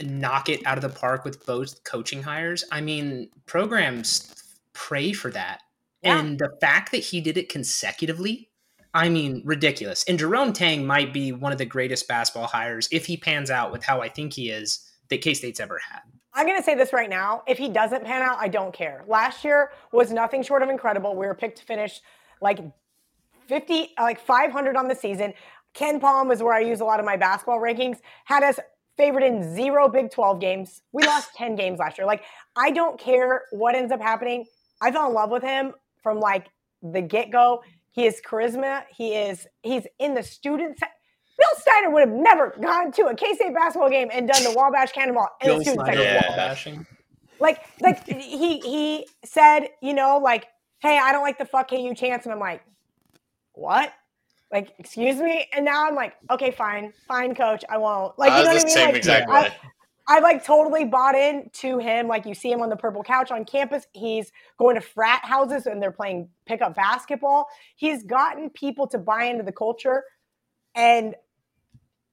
[0.00, 2.64] knock it out of the park with both coaching hires.
[2.72, 4.33] I mean, programs
[4.74, 5.60] pray for that.
[6.02, 6.18] Yeah.
[6.18, 8.50] And the fact that he did it consecutively,
[8.92, 10.04] I mean, ridiculous.
[10.06, 13.72] And Jerome Tang might be one of the greatest basketball hires if he pans out
[13.72, 16.00] with how I think he is that K State's ever had.
[16.34, 17.42] I'm going to say this right now.
[17.46, 19.04] If he doesn't pan out, I don't care.
[19.06, 21.14] Last year was nothing short of incredible.
[21.16, 22.00] We were picked to finish
[22.40, 22.58] like
[23.46, 25.32] 50, like 500 on the season.
[25.74, 27.98] KenPom is where I use a lot of my basketball rankings.
[28.24, 28.58] Had us
[28.96, 30.82] favored in zero Big 12 games.
[30.92, 32.06] We lost 10 games last year.
[32.06, 32.22] Like,
[32.56, 34.44] I don't care what ends up happening.
[34.80, 35.72] I fell in love with him
[36.02, 36.48] from like
[36.82, 37.62] the get go.
[37.92, 38.82] He is charisma.
[38.94, 40.78] He is he's in the student.
[40.78, 40.86] Se-
[41.38, 44.52] Bill Snyder would have never gone to a K State basketball game and done the
[44.52, 46.86] Wabash Cannonball in Bill the student Snyder section.
[47.40, 50.46] Like like he he said, you know, like,
[50.80, 52.62] hey, I don't like the fuck KU chance, and I'm like,
[53.52, 53.92] what?
[54.52, 55.48] Like, excuse me?
[55.52, 58.16] And now I'm like, okay, fine, fine, coach, I won't.
[58.18, 58.68] Like, you know what I mean?
[58.68, 59.52] Same like, exact I, way.
[60.06, 62.08] I like totally bought in to him.
[62.08, 63.86] Like you see him on the purple couch on campus.
[63.92, 67.46] He's going to frat houses and they're playing pickup basketball.
[67.76, 70.04] He's gotten people to buy into the culture
[70.74, 71.14] and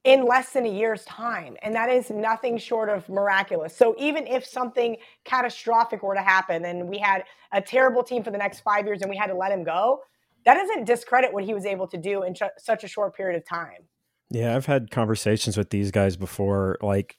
[0.03, 1.57] in less than a year's time.
[1.61, 3.75] And that is nothing short of miraculous.
[3.75, 8.31] So even if something catastrophic were to happen and we had a terrible team for
[8.31, 9.99] the next five years and we had to let him go,
[10.45, 13.37] that doesn't discredit what he was able to do in ch- such a short period
[13.37, 13.83] of time.
[14.31, 16.77] Yeah, I've had conversations with these guys before.
[16.81, 17.17] Like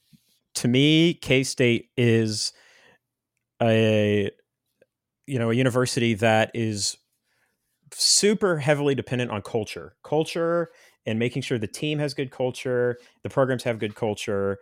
[0.54, 2.52] to me, K State is
[3.62, 4.30] a
[5.26, 6.96] you know a university that is
[7.92, 10.70] super heavily dependent on culture, culture,
[11.06, 14.58] and making sure the team has good culture, the programs have good culture.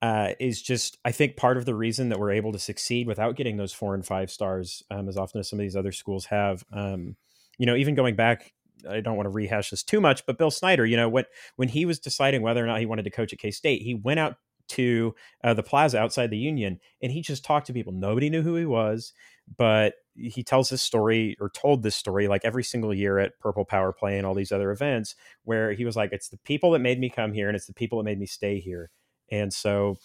[0.00, 3.34] Uh, is just I think part of the reason that we're able to succeed without
[3.34, 6.26] getting those four and five stars um, as often as some of these other schools
[6.26, 6.64] have.
[6.72, 7.16] Um,
[7.58, 8.52] you know, even going back
[8.88, 11.24] I don't want to rehash this too much, but Bill Snyder, you know, when
[11.56, 13.94] when he was deciding whether or not he wanted to coach at K State, he
[13.94, 14.36] went out
[14.68, 15.14] to
[15.44, 17.92] uh, the plaza outside the union and he just talked to people.
[17.92, 19.12] Nobody knew who he was
[19.56, 23.64] but he tells this story or told this story like every single year at purple
[23.64, 25.14] power play and all these other events
[25.44, 27.72] where he was like it's the people that made me come here and it's the
[27.72, 28.90] people that made me stay here.
[29.30, 29.96] And so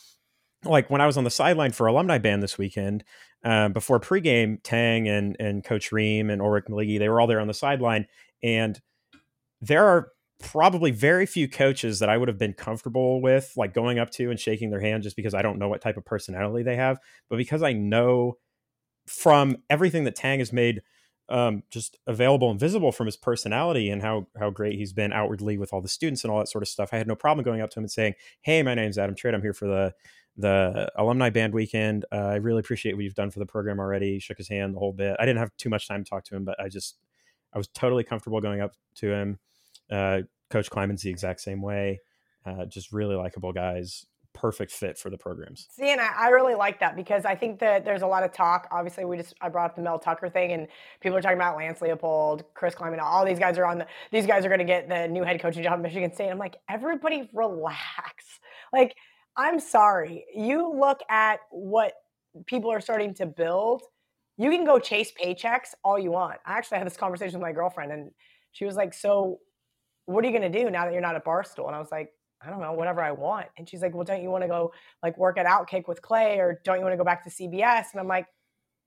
[0.65, 3.03] like when i was on the sideline for alumni band this weekend
[3.43, 7.41] um, before pregame tang and and coach ream and ulric maligi they were all there
[7.41, 8.07] on the sideline
[8.41, 8.79] and
[9.61, 10.09] there are
[10.43, 14.29] probably very few coaches that I would have been comfortable with, like going up to
[14.29, 16.99] and shaking their hand just because I don't know what type of personality they have.
[17.29, 18.37] But because I know
[19.07, 20.81] from everything that Tang has made
[21.29, 25.57] um, just available and visible from his personality and how how great he's been outwardly
[25.57, 27.61] with all the students and all that sort of stuff, I had no problem going
[27.61, 29.33] up to him and saying, "Hey, my name's Adam Trade.
[29.33, 29.93] I'm here for the
[30.35, 32.05] the alumni band weekend.
[32.11, 34.79] Uh, I really appreciate what you've done for the program already." Shook his hand the
[34.79, 35.15] whole bit.
[35.19, 36.97] I didn't have too much time to talk to him, but I just
[37.53, 39.39] I was totally comfortable going up to him
[39.93, 41.99] uh, Coach Klieman's the exact same way.
[42.45, 44.05] Uh, just really likable guys.
[44.33, 45.67] perfect fit for the programs.
[45.69, 48.33] See, and I, I, really like that because I think that there's a lot of
[48.33, 48.67] talk.
[48.71, 50.67] Obviously, we just I brought up the Mel Tucker thing, and
[51.01, 53.87] people are talking about Lance Leipold, Chris Klieman, all these guys are on the.
[54.11, 56.29] These guys are going to get the new head coaching job at Michigan State.
[56.29, 58.39] I'm like, everybody relax.
[58.73, 58.95] Like,
[59.37, 60.25] I'm sorry.
[60.35, 61.93] You look at what
[62.47, 63.83] people are starting to build.
[64.37, 66.39] You can go chase paychecks all you want.
[66.45, 68.11] I actually had this conversation with my girlfriend, and
[68.51, 69.39] she was like, "So,
[70.05, 71.91] what are you going to do now that you're not at Barstool?" And I was
[71.91, 72.11] like,
[72.45, 73.47] I don't know, whatever I want.
[73.57, 76.39] And she's like, Well, don't you want to go like work at Outkick with Clay
[76.39, 77.85] or don't you want to go back to CBS?
[77.91, 78.27] And I'm like,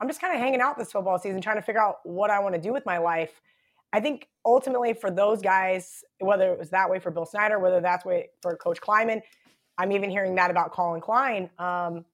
[0.00, 2.38] I'm just kind of hanging out this football season, trying to figure out what I
[2.40, 3.40] want to do with my life.
[3.92, 7.80] I think ultimately for those guys, whether it was that way for Bill Snyder, whether
[7.80, 9.22] that's way for Coach Klieman,
[9.78, 11.48] I'm even hearing that about Collin Klein.
[11.58, 12.04] Um,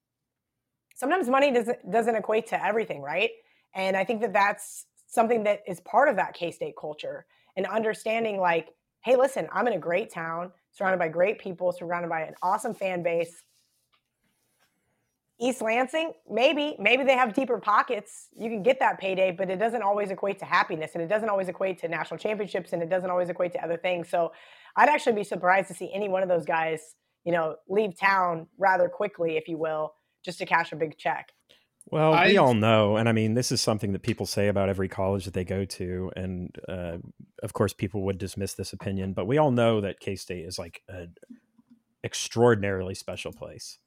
[0.94, 3.30] sometimes money doesn't doesn't equate to everything, right?
[3.74, 7.26] And I think that that's something that is part of that K State culture
[7.56, 8.68] and understanding like,
[9.04, 12.74] hey, listen, I'm in a great town surrounded by great people, surrounded by an awesome
[12.74, 13.42] fan base.
[15.40, 18.28] East Lansing, maybe, maybe they have deeper pockets.
[18.36, 21.28] You can get that payday, but it doesn't always equate to happiness and it doesn't
[21.28, 24.08] always equate to national championships and it doesn't always equate to other things.
[24.08, 24.32] So
[24.76, 28.46] I'd actually be surprised to see any one of those guys, you know, leave town
[28.56, 31.30] rather quickly, if you will, just to cash a big check.
[31.86, 34.68] Well, I, we all know, and I mean, this is something that people say about
[34.68, 36.98] every college that they go to, and uh,
[37.42, 40.58] of course, people would dismiss this opinion, but we all know that K State is
[40.58, 41.14] like an
[42.04, 43.78] extraordinarily special place.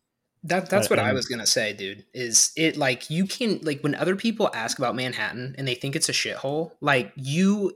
[0.43, 2.05] That that's but, what I was gonna say, dude.
[2.13, 5.95] Is it like you can like when other people ask about Manhattan and they think
[5.95, 7.73] it's a shithole, like you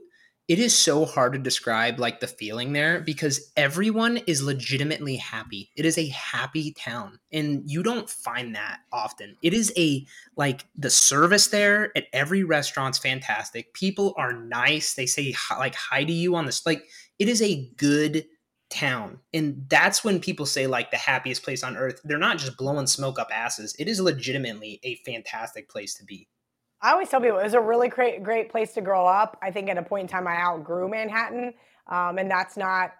[0.50, 5.70] it is so hard to describe like the feeling there because everyone is legitimately happy.
[5.76, 9.36] It is a happy town and you don't find that often.
[9.44, 10.04] It is a
[10.34, 13.72] like the service there at every restaurant's fantastic.
[13.74, 14.94] People are nice.
[14.94, 16.82] They say like hi to you on this like
[17.20, 18.26] it is a good
[18.70, 19.20] town.
[19.32, 22.00] And that's when people say like the happiest place on earth.
[22.02, 23.76] They're not just blowing smoke up asses.
[23.78, 26.26] It is legitimately a fantastic place to be.
[26.82, 29.38] I always tell people it was a really great, great place to grow up.
[29.42, 31.52] I think at a point in time, I outgrew Manhattan,
[31.88, 32.92] um, and that's not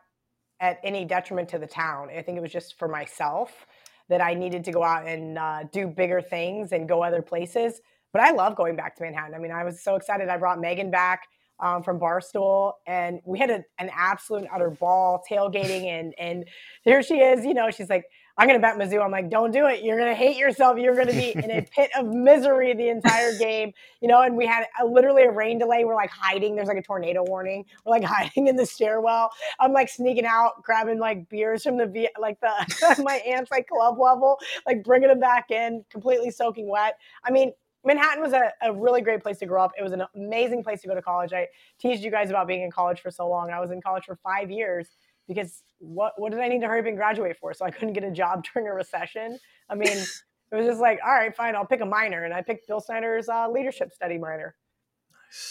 [0.60, 2.08] at any detriment to the town.
[2.14, 3.66] I think it was just for myself
[4.10, 7.80] that I needed to go out and uh, do bigger things and go other places.
[8.12, 9.34] But I love going back to Manhattan.
[9.34, 10.28] I mean, I was so excited.
[10.28, 11.22] I brought Megan back
[11.60, 16.44] um, from Barstool, and we had a, an absolute utter ball tailgating, and and
[16.82, 17.44] here she is.
[17.44, 18.04] You know, she's like
[18.40, 19.04] I'm going to bet Mizzou.
[19.04, 19.84] I'm like, don't do it.
[19.84, 20.78] You're going to hate yourself.
[20.78, 23.74] You're going to be in a pit of misery the entire game.
[24.00, 25.84] You know, and we had a, literally a rain delay.
[25.84, 26.56] We're like hiding.
[26.56, 27.66] There's like a tornado warning.
[27.84, 29.30] We're like hiding in the stairwell.
[29.58, 33.98] I'm like sneaking out, grabbing like beers from the like the my aunt's like club
[33.98, 36.94] level, like bringing them back in, completely soaking wet.
[37.22, 37.52] I mean,
[37.84, 39.72] Manhattan was a, a really great place to grow up.
[39.78, 41.34] It was an amazing place to go to college.
[41.34, 41.48] I
[41.78, 43.50] teased you guys about being in college for so long.
[43.50, 44.88] I was in college for five years
[45.30, 47.54] because what what did I need to hurry up and graduate for?
[47.54, 49.38] So I couldn't get a job during a recession.
[49.70, 52.42] I mean, it was just like, all right, fine, I'll pick a minor, and I
[52.42, 54.56] picked Bill Snyder's uh, leadership study minor.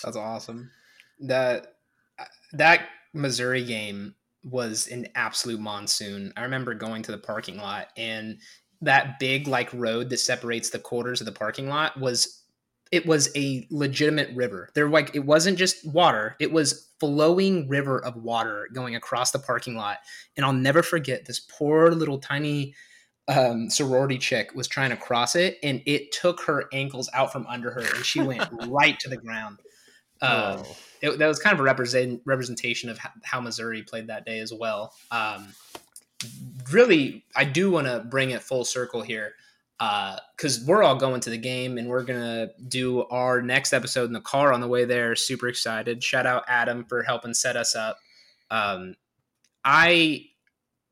[0.03, 0.69] That's awesome.
[1.21, 1.75] That
[2.51, 2.81] that
[3.13, 6.33] Missouri game was an absolute monsoon.
[6.35, 8.39] I remember going to the parking lot and
[8.81, 12.43] that big like road that separates the quarters of the parking lot was
[12.91, 14.69] it was a legitimate river.
[14.73, 19.39] There like it wasn't just water, it was flowing river of water going across the
[19.39, 19.97] parking lot.
[20.35, 22.75] And I'll never forget this poor little tiny
[23.27, 27.45] um, sorority chick was trying to cross it and it took her ankles out from
[27.45, 29.59] under her and she went right to the ground.
[30.21, 30.77] Uh, oh.
[31.01, 34.51] it, that was kind of a represent, representation of how Missouri played that day as
[34.51, 34.93] well.
[35.11, 35.53] Um,
[36.71, 39.35] really, I do want to bring it full circle here
[39.79, 44.05] because uh, we're all going to the game and we're gonna do our next episode
[44.05, 45.15] in the car on the way there.
[45.15, 46.03] Super excited!
[46.03, 47.97] Shout out Adam for helping set us up.
[48.51, 48.95] Um,
[49.63, 50.25] I,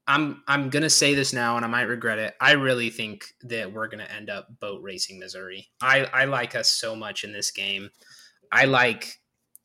[0.08, 2.36] I'm I'm gonna say this now and I might regret it.
[2.40, 5.68] I really think that we're gonna end up boat racing Missouri.
[5.82, 7.90] I I like us so much in this game.
[8.54, 9.20] I like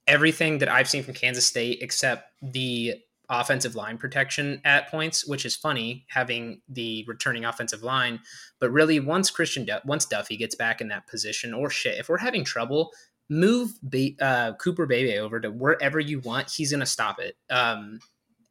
[0.08, 2.96] everything that I've seen from Kansas State except the
[3.32, 8.20] offensive line protection at points, which is funny having the returning offensive line.
[8.60, 12.18] But really, once Christian, once Duffy gets back in that position, or shit, if we're
[12.18, 12.92] having trouble,
[13.28, 13.72] move
[14.20, 16.50] uh, Cooper Beebe over to wherever you want.
[16.50, 17.36] He's going to stop it.
[17.50, 17.98] Um,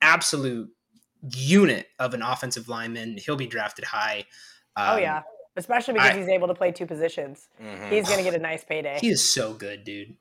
[0.01, 0.69] absolute
[1.35, 3.17] unit of an offensive lineman.
[3.17, 4.25] He'll be drafted high.
[4.75, 5.21] Oh, um, oh yeah,
[5.55, 7.47] especially because I, he's able to play two positions.
[7.61, 7.91] Mm-hmm.
[7.91, 8.97] He's going to get a nice payday.
[8.99, 10.15] He is so good, dude.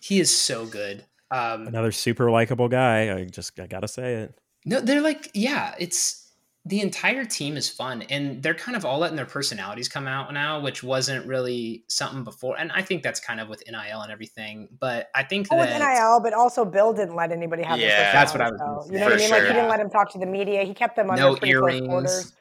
[0.00, 1.04] He is so good.
[1.30, 3.14] Um, Another super likable guy.
[3.14, 4.38] I just I gotta say it.
[4.64, 6.26] No, they're like, yeah, it's
[6.66, 10.34] the entire team is fun, and they're kind of all letting their personalities come out
[10.34, 12.58] now, which wasn't really something before.
[12.58, 14.68] And I think that's kind of with NIL and everything.
[14.80, 17.78] But I think well, that with NIL, but also Bill didn't let anybody have.
[17.78, 18.86] Yeah, that's what I was.
[18.86, 19.30] So, you know what I mean?
[19.30, 20.64] Like he didn't let him talk to the media.
[20.64, 22.32] He kept them under no earrings.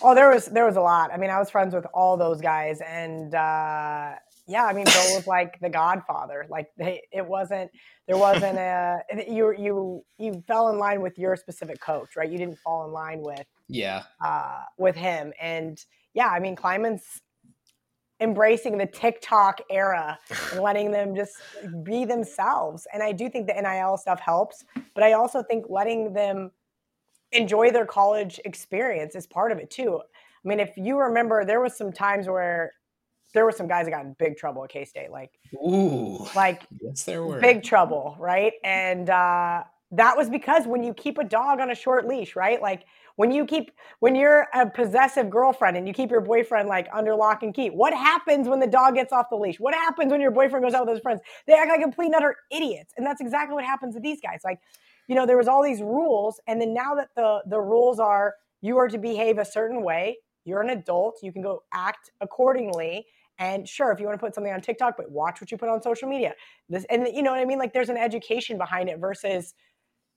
[0.00, 1.12] Oh, there was there was a lot.
[1.12, 4.14] I mean, I was friends with all those guys, and uh,
[4.46, 6.46] yeah, I mean, Bill was like the Godfather.
[6.48, 7.70] Like they, it wasn't
[8.08, 12.30] there wasn't a you you you fell in line with your specific coach, right?
[12.30, 14.02] You didn't fall in line with Yeah.
[14.20, 15.78] uh, with him, and
[16.14, 17.04] yeah, I mean, Klieman's
[18.20, 20.18] embracing the TikTok era
[20.52, 21.34] and letting them just
[21.82, 22.86] be themselves.
[22.92, 24.64] And I do think the NIL stuff helps,
[24.94, 26.52] but I also think letting them
[27.32, 30.00] enjoy their college experience is part of it too.
[30.44, 32.72] I mean, if you remember, there was some times where
[33.34, 36.26] there were some guys that got in big trouble at K State, like Ooh.
[36.34, 37.40] like Yes, there were.
[37.40, 38.54] big trouble, right?
[38.64, 42.60] And uh, that was because when you keep a dog on a short leash, right?
[42.60, 42.84] Like
[43.16, 47.14] when you keep when you're a possessive girlfriend and you keep your boyfriend like under
[47.14, 49.60] lock and key, what happens when the dog gets off the leash?
[49.60, 51.20] What happens when your boyfriend goes out with his friends?
[51.46, 54.40] They act like complete and utter idiots, and that's exactly what happens to these guys.
[54.44, 54.60] Like,
[55.08, 58.34] you know, there was all these rules, and then now that the the rules are
[58.62, 63.06] you are to behave a certain way, you're an adult, you can go act accordingly.
[63.42, 65.68] And sure, if you want to put something on TikTok, but watch what you put
[65.68, 66.32] on social media.
[66.68, 67.58] This and you know what I mean?
[67.58, 69.52] Like there's an education behind it versus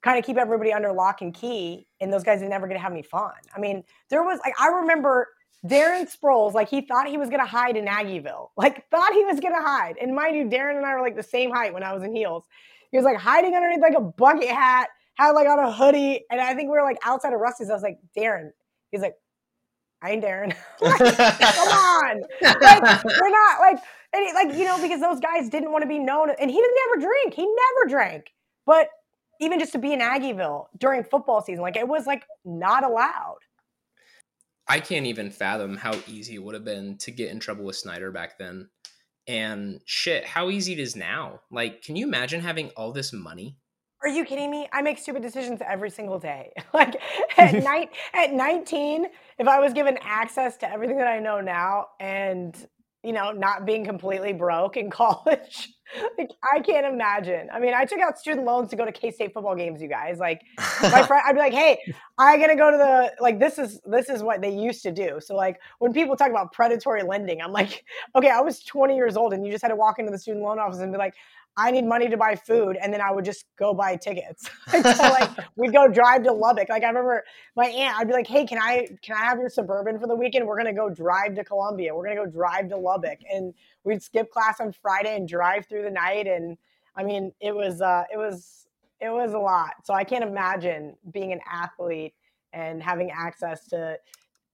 [0.04, 2.84] kind of keep everybody under lock and key, and those guys are never going to
[2.84, 3.34] have any fun.
[3.56, 5.28] I mean, there was like I remember
[5.66, 9.26] Darren Sproles, like he thought he was going to hide in Aggieville, like thought he
[9.26, 9.96] was going to hide.
[10.00, 12.16] And mind you, Darren and I were like the same height when I was in
[12.16, 12.44] heels.
[12.92, 16.40] He was like hiding underneath like a bucket hat, had like on a hoodie, and
[16.40, 17.72] I think we were like outside of Rusty's.
[17.72, 18.52] I was like, Darren.
[18.92, 19.16] He's like,
[20.06, 20.56] I ain't Darren.
[20.82, 22.22] Like, Come on,
[22.62, 23.80] like we're not like
[24.14, 26.78] any like you know because those guys didn't want to be known, and he didn't
[26.90, 27.34] ever drink.
[27.34, 28.32] He never drank,
[28.68, 28.90] but
[29.42, 33.40] even just to be in Aggieville during football season, like it was like not allowed.
[34.68, 37.76] I can't even fathom how easy it would have been to get in trouble with
[37.76, 38.70] Snyder back then.
[39.28, 41.42] And shit, how easy it is now.
[41.50, 43.58] Like, can you imagine having all this money?
[44.06, 44.68] Are you kidding me?
[44.72, 46.52] I make stupid decisions every single day.
[46.74, 46.96] like
[47.38, 51.88] at night at 19, if I was given access to everything that I know now
[52.00, 52.56] and
[53.06, 55.70] you know, not being completely broke in college.
[56.18, 57.50] like I can't imagine.
[57.54, 60.18] I mean, I took out student loans to go to K-State football games, you guys.
[60.18, 60.42] Like
[60.82, 61.78] my friend I'd be like, "Hey,
[62.18, 64.92] I got to go to the like this is this is what they used to
[64.92, 67.86] do." So like when people talk about predatory lending, I'm like,
[68.16, 70.44] "Okay, I was 20 years old and you just had to walk into the student
[70.44, 71.14] loan office and be like,
[71.58, 74.50] I need money to buy food, and then I would just go buy tickets.
[74.72, 76.70] so like we'd go drive to Lubbock.
[76.70, 77.24] Like I remember
[77.56, 80.16] my aunt, I'd be like, "Hey, can I can I have your suburban for the
[80.16, 80.46] weekend?
[80.46, 81.96] We're gonna go drive to Columbia.
[81.96, 83.54] We're gonna go drive to Lubbock." And
[83.84, 86.28] we'd skip class on Friday and drive through the night.
[86.28, 86.58] And
[86.96, 88.68] I mean, it was uh, it was
[89.02, 89.74] it was a lot.
[89.84, 92.14] So I can't imagine being an athlete
[92.54, 93.98] and having access to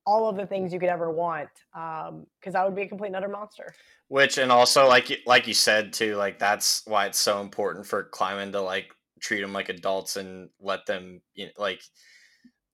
[0.05, 3.07] all of the things you could ever want, um, because I would be a complete
[3.07, 3.73] and utter monster.
[4.07, 7.85] Which and also like you- like you said too, like that's why it's so important
[7.85, 11.81] for Klieman to like treat them like adults and let them you know, like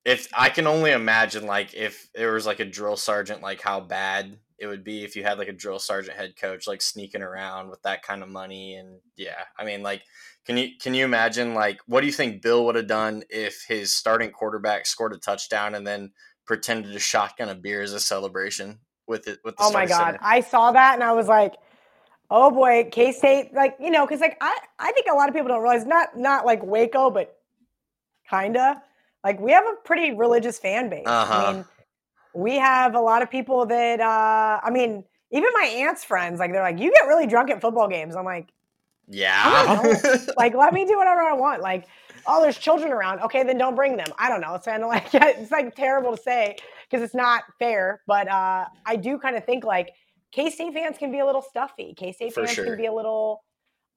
[0.06, 3.82] if I can only imagine like if there was like a drill sergeant, like how
[3.82, 7.22] bad it would be if you had like a drill sergeant head coach like sneaking
[7.22, 10.04] around with that kind of money and yeah, I mean like
[10.46, 13.66] can you can you imagine like what do you think Bill would have done if
[13.68, 16.12] his starting quarterback scored a touchdown and then
[16.48, 20.14] pretended to shotgun a beer as a celebration with it with the Oh my god,
[20.14, 20.20] center?
[20.22, 21.54] I saw that and I was like,
[22.32, 25.36] "Oh boy, K State!" Like you know, because like I, I think a lot of
[25.36, 27.38] people don't realize not not like Waco, but
[28.30, 28.82] kinda
[29.24, 31.04] like we have a pretty religious fan base.
[31.06, 31.34] Uh-huh.
[31.34, 31.66] I mean,
[32.34, 36.52] we have a lot of people that uh I mean, even my aunt's friends, like
[36.52, 38.50] they're like, "You get really drunk at football games." I'm like,
[39.08, 39.96] Yeah.
[40.38, 41.62] like let me do whatever I want.
[41.62, 41.88] Like,
[42.28, 43.20] oh, there's children around.
[43.22, 44.08] Okay, then don't bring them.
[44.20, 44.54] I don't know.
[44.56, 46.58] It's kind of like it's like terrible to say
[46.90, 48.02] because it's not fair.
[48.08, 49.92] But uh, I do kind of think like
[50.32, 51.94] K State fans can be a little stuffy.
[51.98, 52.66] K State fans sure.
[52.66, 53.44] can be a little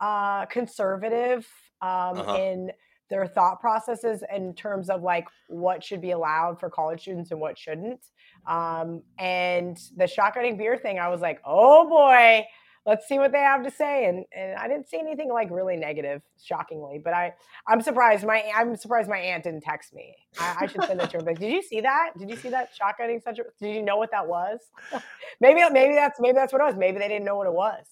[0.00, 1.46] uh, conservative
[1.82, 2.36] um, Uh-huh.
[2.36, 2.70] in
[3.10, 7.40] their thought processes in terms of like what should be allowed for college students and
[7.40, 8.06] what shouldn't.
[8.46, 12.44] Um, and the shotgunning beer thing, I was like, oh boy,
[12.86, 14.06] let's see what they have to say.
[14.06, 17.00] And and I didn't see anything like really negative, shockingly.
[17.02, 17.34] But I
[17.68, 18.24] I'm surprised.
[18.24, 20.14] My I'm surprised my aunt didn't text me.
[20.38, 21.34] I, I should send it to her.
[21.34, 22.10] Did you see that?
[22.18, 23.22] Did you see that shotgunning?
[23.22, 24.58] Such did you know what that was?
[25.40, 26.76] maybe maybe that's maybe that's what it was.
[26.76, 27.84] Maybe they didn't know what it was.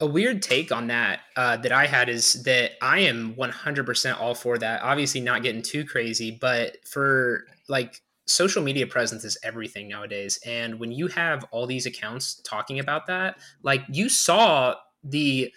[0.00, 4.34] A weird take on that uh, that I had is that I am 100% all
[4.34, 4.82] for that.
[4.82, 10.38] Obviously, not getting too crazy, but for like social media presence is everything nowadays.
[10.46, 15.52] And when you have all these accounts talking about that, like you saw the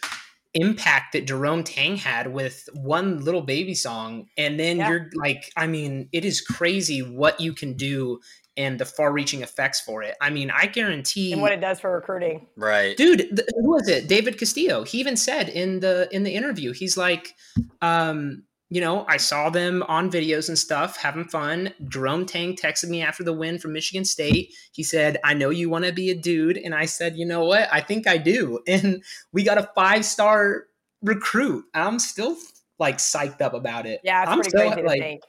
[0.54, 4.28] impact that Jerome Tang had with one little baby song.
[4.38, 4.90] And then Yeah.
[4.90, 8.20] you're like, I mean, it is crazy what you can do
[8.58, 10.16] and the far reaching effects for it.
[10.20, 12.48] I mean, I guarantee And what it does for recruiting.
[12.58, 12.98] right.
[12.98, 16.74] dude th- who was it david castillo he even said in the in the interview
[16.74, 17.34] he's like
[17.82, 21.74] um you know, I saw them on videos and stuff, having fun.
[21.90, 24.54] Jerome Tang texted me after the win from Michigan State.
[24.72, 26.58] He said, I know you want to be a dude.
[26.58, 27.68] And I said, you know what?
[27.70, 28.60] I think I do.
[28.72, 29.04] And
[29.34, 30.68] we got a five star
[31.02, 31.66] recruit.
[31.74, 32.38] I'm still
[32.80, 34.00] like psyched up about it.
[34.06, 35.22] Yeah, it's I'm still, like, think.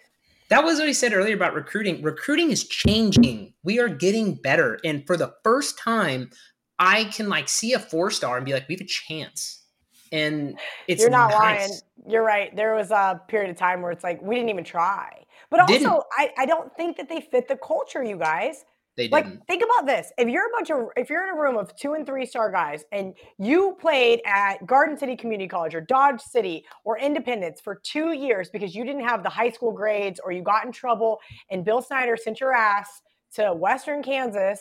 [0.48, 2.01] That was what he said earlier about recruiting.
[2.02, 3.55] Recruiting is changing.
[3.64, 4.78] We are getting better.
[4.85, 6.31] And for the first time,
[6.78, 9.61] I can like see a four star and be like, we have a chance.
[10.12, 10.59] And
[10.89, 11.40] it's You're not nice.
[11.40, 11.72] lying.
[12.06, 12.55] You're right.
[12.55, 15.24] There was a period of time where it's like we didn't even try.
[15.51, 16.02] But also, Didn't.
[16.16, 18.64] I, I don't think that they fit the culture, you guys.
[18.97, 19.47] They Like, didn't.
[19.47, 20.12] think about this.
[20.18, 22.51] If you're a bunch of, if you're in a room of two and three star
[22.52, 27.80] guys and you played at Garden City Community College or Dodge City or Independence for
[27.82, 31.20] two years because you didn't have the high school grades or you got in trouble
[31.51, 33.01] and Bill Snyder sent your ass
[33.36, 34.60] to Western Kansas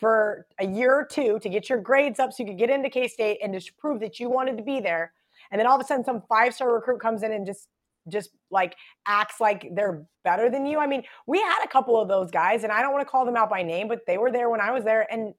[0.00, 2.88] for a year or two to get your grades up so you could get into
[2.88, 5.12] K State and just prove that you wanted to be there.
[5.50, 7.68] And then all of a sudden, some five star recruit comes in and just,
[8.08, 10.78] just like acts like they're better than you.
[10.78, 13.26] I mean, we had a couple of those guys, and I don't want to call
[13.26, 15.34] them out by name, but they were there when I was there, and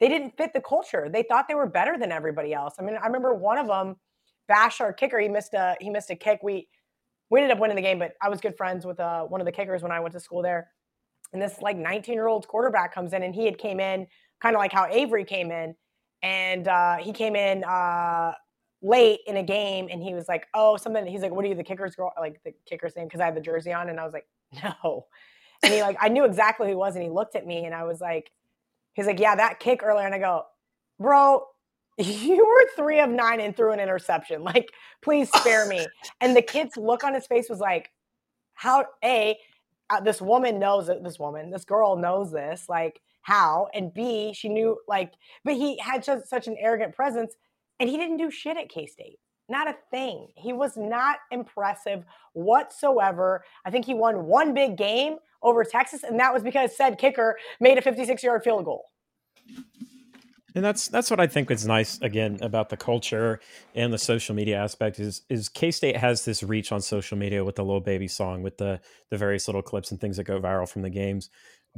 [0.00, 1.08] they didn't fit the culture.
[1.10, 2.74] They thought they were better than everybody else.
[2.78, 3.96] I mean, I remember one of them,
[4.48, 6.40] Bash, our kicker, he missed a he missed a kick.
[6.42, 6.68] We
[7.30, 9.46] we ended up winning the game, but I was good friends with uh, one of
[9.46, 10.68] the kickers when I went to school there.
[11.32, 14.06] And this like 19 year old quarterback comes in, and he had came in
[14.40, 15.74] kind of like how Avery came in,
[16.22, 17.64] and uh, he came in.
[17.64, 18.32] Uh,
[18.84, 21.06] late in a game and he was like, Oh, something.
[21.06, 22.12] He's like, What are you, the kicker's girl?
[22.20, 23.06] Like the kicker's name?
[23.06, 23.88] Because I had the jersey on.
[23.88, 24.26] And I was like,
[24.62, 25.06] No.
[25.62, 26.94] And he like, I knew exactly who he was.
[26.94, 28.30] And he looked at me and I was like,
[28.92, 30.04] He's like, Yeah, that kick earlier.
[30.04, 30.42] And I go,
[31.00, 31.46] Bro,
[31.98, 34.44] you were three of nine and threw an interception.
[34.44, 34.70] Like,
[35.02, 35.86] please spare me.
[36.20, 37.90] And the kid's look on his face was like,
[38.52, 39.38] How, A,
[39.90, 41.02] uh, this woman knows it.
[41.02, 42.66] This woman, this girl knows this.
[42.68, 43.68] Like, how?
[43.74, 45.12] And B, she knew, like,
[45.44, 47.34] but he had such, such an arrogant presence
[47.80, 49.18] and he didn't do shit at K State.
[49.48, 50.28] Not a thing.
[50.36, 53.44] He was not impressive whatsoever.
[53.64, 57.36] I think he won one big game over Texas, and that was because said kicker
[57.60, 58.86] made a 56 yard field goal.
[60.54, 63.40] And that's that's what I think is nice again about the culture
[63.74, 67.44] and the social media aspect is is K State has this reach on social media
[67.44, 70.40] with the little baby song, with the the various little clips and things that go
[70.40, 71.28] viral from the games.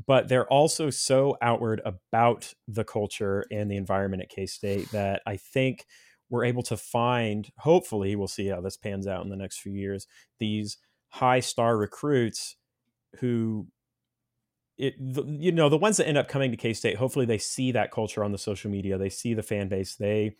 [0.06, 5.22] But they're also so outward about the culture and the environment at K State that
[5.26, 5.86] I think
[6.28, 9.72] we're able to find, hopefully, we'll see how this pans out in the next few
[9.72, 10.06] years,
[10.38, 10.76] these
[11.08, 12.56] high star recruits
[13.20, 13.68] who
[14.78, 17.72] it the, you know the ones that end up coming to k-state hopefully they see
[17.72, 20.36] that culture on the social media they see the fan base they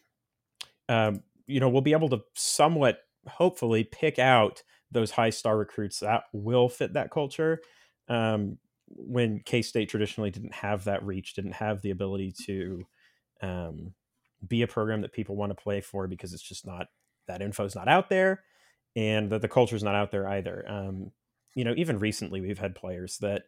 [0.89, 6.01] um, you know will be able to somewhat hopefully pick out those high star recruits
[6.01, 7.61] that will fit that culture
[8.09, 8.59] um,
[8.89, 12.85] when k-state traditionally didn't have that reach didn't have the ability to
[13.43, 13.95] um,
[14.47, 16.87] be a program that people want to play for because it's just not
[17.27, 18.43] that info is not out there
[18.95, 20.65] and that the culture is not out there either.
[20.69, 21.11] Um,
[21.57, 23.45] you know even recently we've had players that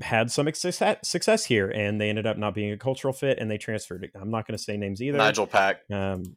[0.00, 3.50] had some success, success here and they ended up not being a cultural fit and
[3.50, 5.80] they transferred i'm not going to say names either Nigel Pack.
[5.90, 6.36] um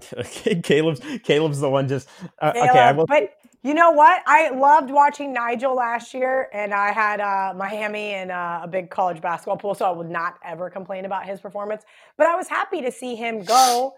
[0.62, 2.08] caleb's caleb's the one just
[2.40, 3.34] uh, Caleb, okay i will but
[3.64, 4.22] you know what?
[4.26, 8.90] I loved watching Nigel last year, and I had uh, Miami and uh, a big
[8.90, 11.84] college basketball pool, so I would not ever complain about his performance.
[12.18, 13.94] But I was happy to see him go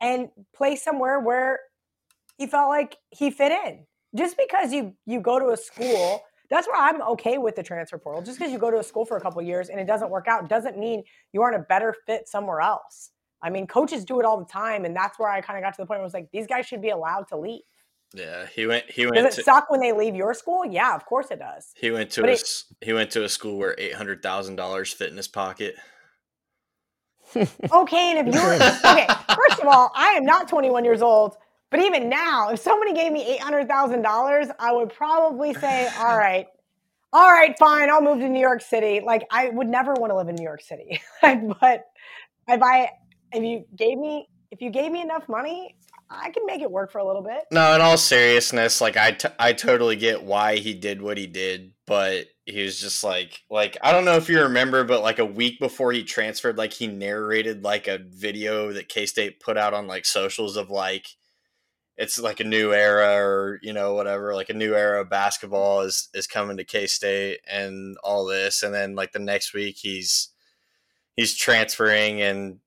[0.00, 1.58] and play somewhere where
[2.36, 3.86] he felt like he fit in.
[4.16, 7.98] Just because you you go to a school, that's where I'm okay with the transfer
[7.98, 8.22] portal.
[8.22, 10.26] Just because you go to a school for a couple years and it doesn't work
[10.28, 11.02] out doesn't mean
[11.32, 13.10] you aren't a better fit somewhere else.
[13.42, 15.74] I mean, coaches do it all the time, and that's where I kind of got
[15.74, 17.60] to the point where I was like, these guys should be allowed to leave.
[18.14, 18.90] Yeah, he went.
[18.90, 19.16] He went.
[19.16, 19.42] Does it to.
[19.44, 20.64] suck when they leave your school?
[20.64, 21.72] Yeah, of course it does.
[21.76, 24.56] He went to But a, it- he went to a school where eight hundred thousand
[24.56, 25.76] dollars fit in his pocket.
[27.36, 31.36] Okay, and if you were okay, first of all, I am not 21 years old,
[31.70, 36.46] but even now, if somebody gave me $800,000, I would probably say, all right,
[37.12, 39.00] all right, fine, I'll move to New York City.
[39.04, 41.00] Like, I would never want to live in New York City.
[41.22, 41.86] but
[42.48, 42.90] if I,
[43.32, 45.76] if you gave me, if you gave me enough money,
[46.10, 47.44] I can make it work for a little bit.
[47.52, 51.26] No, in all seriousness, like I, t- I totally get why he did what he
[51.26, 55.18] did, but he was just like, like I don't know if you remember, but like
[55.18, 59.58] a week before he transferred, like he narrated like a video that K State put
[59.58, 61.08] out on like socials of like,
[61.98, 65.82] it's like a new era or you know whatever, like a new era of basketball
[65.82, 69.76] is is coming to K State and all this, and then like the next week
[69.78, 70.28] he's
[71.14, 72.60] he's transferring and.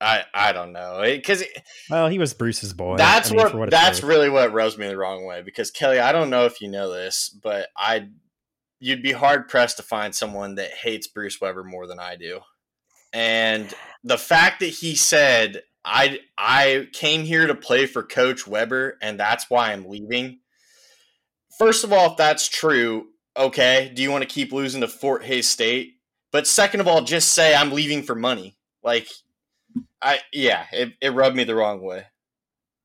[0.00, 1.42] I, I don't know because
[1.88, 4.08] well he was bruce's boy that's I mean, what it's that's worth.
[4.08, 6.92] really what rubs me the wrong way because Kelly, I don't know if you know
[6.92, 8.08] this, but I
[8.80, 12.40] you'd be hard pressed to find someone that hates Bruce Weber more than I do.
[13.14, 18.96] And the fact that he said I I came here to play for Coach Weber,
[19.02, 20.40] and that's why I'm leaving.
[21.58, 25.24] First of all, if that's true, okay, do you want to keep losing to Fort
[25.24, 25.94] Hays State?
[26.32, 28.56] But second of all, just say I'm leaving for money.
[28.82, 29.08] Like,
[30.02, 32.06] I yeah, it, it rubbed me the wrong way.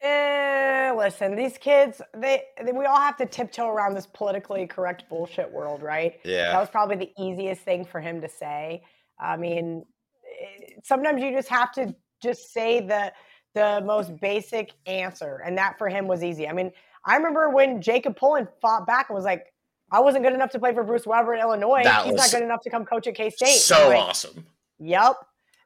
[0.01, 5.09] Eh, listen, these kids, they, they we all have to tiptoe around this politically correct
[5.09, 6.19] bullshit world, right?
[6.23, 8.83] Yeah, that was probably the easiest thing for him to say.
[9.19, 9.83] I mean,
[10.41, 13.13] eh, sometimes you just have to just say the
[13.55, 16.47] the most basic answer, and that for him was easy.
[16.47, 16.71] I mean,
[17.05, 19.53] I remember when Jacob Pullen fought back and was like,
[19.91, 21.83] "I wasn't good enough to play for Bruce Weber in Illinois.
[21.83, 24.45] That He's not good enough to come coach at K State." so like, awesome.
[24.79, 25.15] Yep.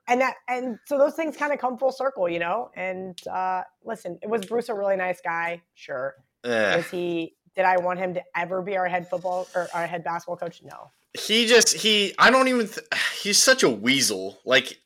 [0.07, 2.71] And that and so those things kind of come full circle, you know.
[2.75, 5.61] And uh listen, it was Bruce a really nice guy?
[5.75, 6.15] Sure.
[6.43, 6.75] Eh.
[6.75, 10.03] Was he did I want him to ever be our head football or our head
[10.03, 10.61] basketball coach?
[10.63, 10.91] No.
[11.15, 12.87] He just he i don't even th-
[13.21, 14.79] he's such a weasel like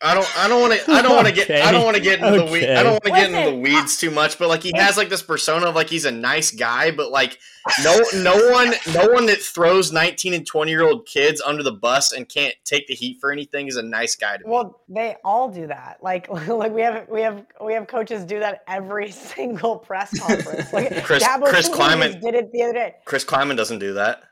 [0.00, 2.02] i don't i don't want to i don't want to get i don't want to
[2.02, 4.48] get into the weed i don't want to get into the weeds too much but
[4.48, 7.38] like he has like this persona of like he's a nice guy but like
[7.82, 11.72] no no one no one that throws 19 and 20 year old kids under the
[11.72, 14.80] bus and can't take the heat for anything is a nice guy to me Well,
[14.88, 15.98] they all do that.
[16.02, 20.72] Like like we have we have we have coaches do that every single press conference.
[20.72, 22.94] Like Chris- Dabo Chris Swinney Klieman- just did it the other day.
[23.04, 24.22] chris klieman doesn't do that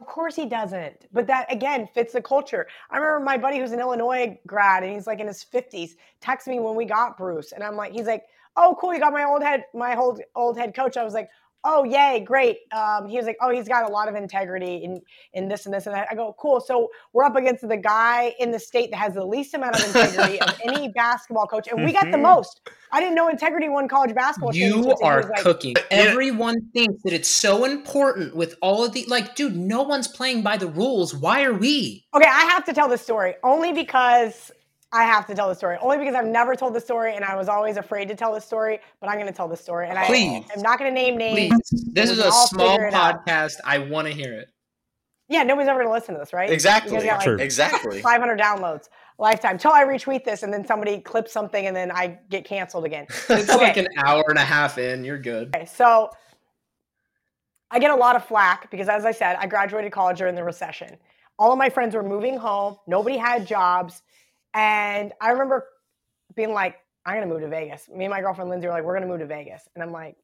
[0.00, 1.06] Of course he doesn't.
[1.12, 2.66] But that again fits the culture.
[2.90, 6.46] I remember my buddy who's an Illinois grad and he's like in his 50s text
[6.46, 8.24] me when we got Bruce and I'm like he's like,
[8.56, 11.30] "Oh, cool, you got my old head my old old head coach." I was like,
[11.64, 15.00] "Oh, yay, great." Um, he was like, "Oh, he's got a lot of integrity in
[15.32, 16.60] in this and this and that." I go, "Cool.
[16.60, 19.86] So we're up against the guy in the state that has the least amount of
[19.86, 22.22] integrity of any basketball coach and we got the Mhm.
[22.22, 22.60] most."
[22.90, 25.74] I didn't know integrity won college basketball You championships, and he are like, cooking.
[25.90, 29.56] Everyone thinks that it's so important with all of the like, dude.
[29.56, 31.14] No one's playing by the rules.
[31.14, 32.06] Why are we?
[32.14, 34.50] Okay, I have to tell this story only because
[34.92, 35.76] I have to tell the story.
[35.82, 38.40] Only because I've never told the story and I was always afraid to tell the
[38.40, 39.88] story, but I'm going to tell the story.
[39.88, 40.44] And Please.
[40.48, 41.52] I, I'm not going to name names.
[41.70, 43.26] Please, this is a small figure it out.
[43.26, 43.56] podcast.
[43.64, 44.48] I want to hear it.
[45.30, 46.48] Yeah, nobody's ever going to listen to this, right?
[46.50, 47.36] exactly You guys got True.
[47.36, 48.88] like exactly 500 downloads
[49.18, 52.86] lifetime till I retweet this and then somebody clips something and then I get canceled
[52.86, 53.06] again.
[53.28, 53.58] It's Okay.
[53.58, 55.04] like an hour and a half in.
[55.04, 55.54] You're good.
[55.54, 56.08] Okay, so
[57.70, 60.44] I get a lot of flack because, as I said, I graduated college during the
[60.44, 60.96] recession.
[61.38, 62.76] All of my friends were moving home.
[62.86, 64.02] Nobody had jobs.
[64.54, 65.66] And I remember
[66.34, 66.76] being like,
[67.06, 67.88] I'm to move to Vegas.
[67.88, 69.68] Me and my girlfriend Lindsay were like, we're to move to Vegas.
[69.74, 70.16] And I'm like,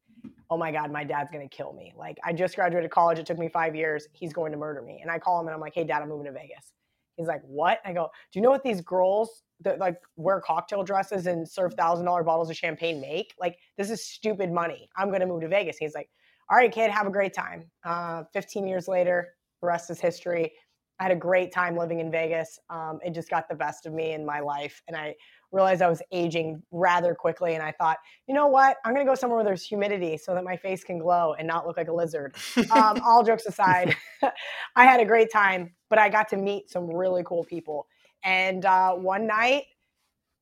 [0.50, 1.94] oh my God, my dad's to kill me.
[1.96, 3.18] Like, I just graduated college.
[3.18, 4.06] It took me five years.
[4.12, 4.98] He's going to murder me.
[5.00, 6.72] And I call him and I'm like, hey, dad, I'm moving to Vegas.
[7.16, 7.80] He's like, what?
[7.84, 11.74] I go, do you know what these girls that like wear cocktail dresses and serve
[11.74, 13.34] thousand dollar bottles of champagne make?
[13.38, 14.88] Like, this is stupid money.
[14.96, 15.76] I'm to move to Vegas.
[15.78, 16.10] He's like,
[16.50, 17.70] all right, kid, have a great time.
[17.84, 20.52] Uh, 15 years later, the rest is history.
[20.98, 22.58] I had a great time living in Vegas.
[22.70, 24.82] Um, it just got the best of me in my life.
[24.86, 25.14] And I
[25.50, 27.54] realized I was aging rather quickly.
[27.54, 28.76] And I thought, you know what?
[28.84, 31.48] I'm going to go somewhere where there's humidity so that my face can glow and
[31.48, 32.36] not look like a lizard.
[32.70, 33.96] Um, all jokes aside,
[34.76, 37.86] I had a great time, but I got to meet some really cool people.
[38.22, 39.64] And uh, one night,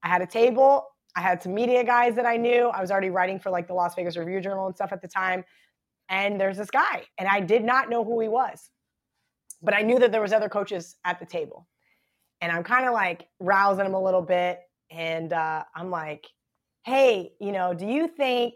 [0.03, 0.87] I had a table.
[1.17, 2.69] I had some media guys that I knew.
[2.69, 5.09] I was already writing for like the Las Vegas Review Journal and stuff at the
[5.09, 5.45] time.
[6.09, 8.71] And there's this guy, and I did not know who he was,
[9.63, 11.69] but I knew that there was other coaches at the table.
[12.41, 14.61] And I'm kind of like rousing him a little bit,
[14.91, 16.27] and uh, I'm like,
[16.85, 18.55] "Hey, you know, do you think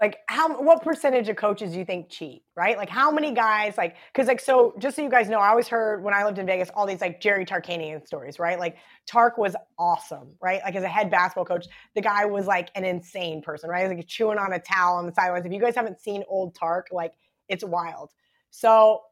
[0.00, 2.42] like how what percentage of coaches do you think cheat?
[2.56, 2.76] Right?
[2.78, 5.68] Like how many guys like because like so just so you guys know i always
[5.68, 8.58] heard when i lived in vegas all these like jerry tarkanian stories right?
[8.58, 8.76] Like
[9.06, 10.60] tark was awesome right?
[10.64, 13.88] Like as a head basketball coach the guy was like an insane person right?
[13.88, 15.44] Like chewing on a towel on the sidelines.
[15.44, 17.12] If you guys haven't seen old tark like
[17.48, 18.10] it's wild.
[18.50, 19.02] So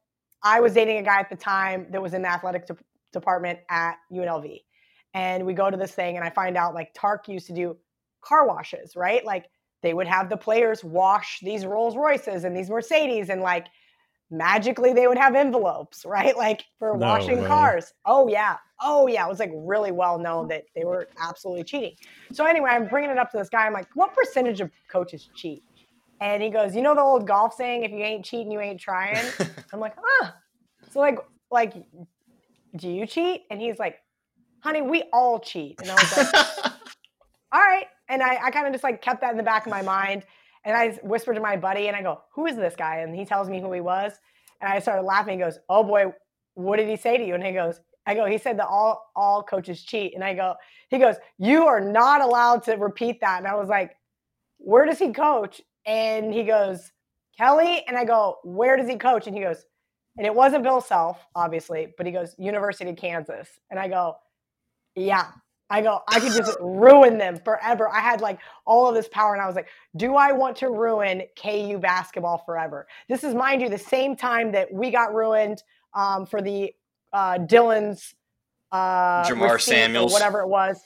[0.43, 2.77] i was dating a guy at the time that was in the athletic de-
[3.13, 4.61] department at unlv
[5.15, 7.77] and we go to this thing and i find out like tark used to do
[8.23, 9.47] car washes right like
[9.83, 13.69] they would have the players wash these Rolls Royces and these Mercedes and like
[14.31, 16.37] magically they would have envelopes, right?
[16.37, 17.47] Like for No washing way.
[17.47, 17.93] cars.
[18.05, 18.57] Oh yeah.
[18.81, 19.25] Oh yeah.
[19.25, 21.95] It was like really well known that they were absolutely cheating.
[22.33, 23.67] So anyway, I'm bringing it up to this guy.
[23.67, 25.63] I'm like, what percentage of coaches cheat?
[26.21, 28.81] And he goes, you know the old golf saying, if you ain't cheating, you ain't
[28.81, 29.25] trying.
[29.73, 30.33] I'm like, huh.
[30.91, 31.19] So like,
[31.51, 31.75] like,
[32.77, 33.43] do you cheat?
[33.51, 33.99] And he's like,
[34.61, 35.81] honey, we all cheat.
[35.81, 36.35] And I was like,
[37.53, 37.87] all right.
[38.09, 40.25] And I, I kind of just like kept that in the back of my mind.
[40.65, 42.99] And I whispered to my buddy and I go, who is this guy?
[42.99, 44.13] And he tells me who he was.
[44.61, 45.39] And I started laughing.
[45.39, 46.13] He goes, oh boy,
[46.55, 47.35] what did he say to you?
[47.35, 50.15] And he goes, I go, he said that all, all coaches cheat.
[50.15, 50.55] And I go,
[50.89, 53.39] he goes, you are not allowed to repeat that.
[53.39, 53.93] And I was like,
[54.57, 55.61] where does he coach?
[55.89, 56.93] And he goes,
[57.37, 57.83] Kelly.
[57.89, 59.27] And I go, where does he coach?
[59.27, 59.65] And he goes,
[60.19, 63.49] and it wasn't Bill Self, obviously, but he goes, University of Kansas.
[63.71, 64.17] And I go,
[64.97, 65.29] yeah,
[65.71, 67.89] I go, I could just ruin them forever.
[67.89, 70.71] I had like all of this power, and I was like, do I want to
[70.71, 72.87] ruin KU basketball forever?
[73.09, 75.63] This is, mind you, the same time that we got ruined
[75.95, 76.73] um, for the
[77.13, 78.15] uh, Dillon's
[78.73, 80.13] uh, Jamar Samuels.
[80.13, 80.81] whatever it was.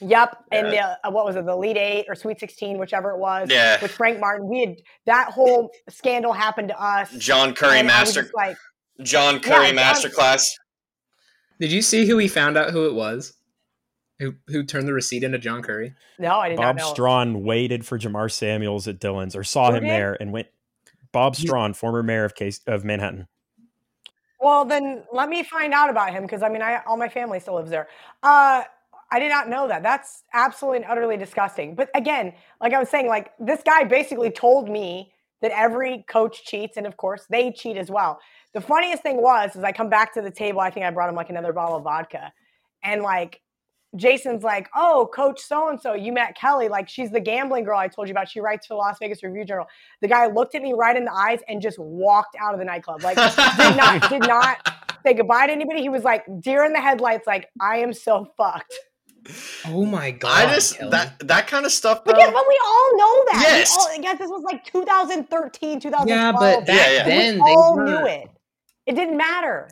[0.00, 3.18] Yep, and the, uh, what was it, the Elite Eight or Sweet Sixteen, whichever it
[3.18, 3.80] was, Yeah.
[3.82, 4.48] with Frank Martin.
[4.48, 7.10] We had that whole scandal happened to us.
[7.18, 8.56] John Currie and I was master just like,
[9.02, 10.52] John Currie John- masterclass.
[11.58, 13.34] Did you see who he found out who it was?
[14.20, 15.94] Who who turned the receipt into John Currie?
[16.18, 16.82] no, I did Bob not know.
[16.84, 19.90] Bob Strawn waited for Jamar Samuels at Dillon's or saw Who him did?
[19.90, 20.48] there and went.
[21.12, 23.26] Bob Strawn, former mayor of Case of Manhattan.
[24.40, 27.40] Well, then let me find out about him because I mean, I all my family
[27.40, 27.88] still lives there.
[28.22, 28.62] Uh,
[29.12, 29.82] I did not know that.
[29.82, 31.74] That's absolutely and utterly disgusting.
[31.74, 35.12] But again, like I was saying, like this guy basically told me
[35.42, 38.20] that every coach cheats, and of course they cheat as well.
[38.52, 40.60] The funniest thing was, is I come back to the table.
[40.60, 42.32] I think I brought him like another bottle of vodka,
[42.84, 43.40] and like
[43.96, 46.68] Jason's like, "Oh, Coach so and so, you met Kelly.
[46.68, 48.28] Like she's the gambling girl I told you about.
[48.28, 49.66] She writes for the Las Vegas Review Journal."
[50.02, 52.66] The guy looked at me right in the eyes and just walked out of the
[52.66, 53.02] nightclub.
[53.02, 54.72] Like did not did not
[55.04, 55.80] say goodbye to anybody.
[55.80, 58.74] He was like deer in the headlights, like I am so fucked.
[59.66, 60.48] Oh my god!
[60.48, 60.90] I just Kelly.
[60.90, 62.14] that that kind of stuff, bro.
[62.14, 63.42] But, yeah, but we all know that.
[63.42, 63.76] Yes.
[63.76, 66.08] We all, yes, this was like 2013, 2012.
[66.08, 67.04] yeah, but back Yeah, yeah.
[67.04, 68.28] then we they all were, knew it.
[68.86, 69.70] It didn't matter.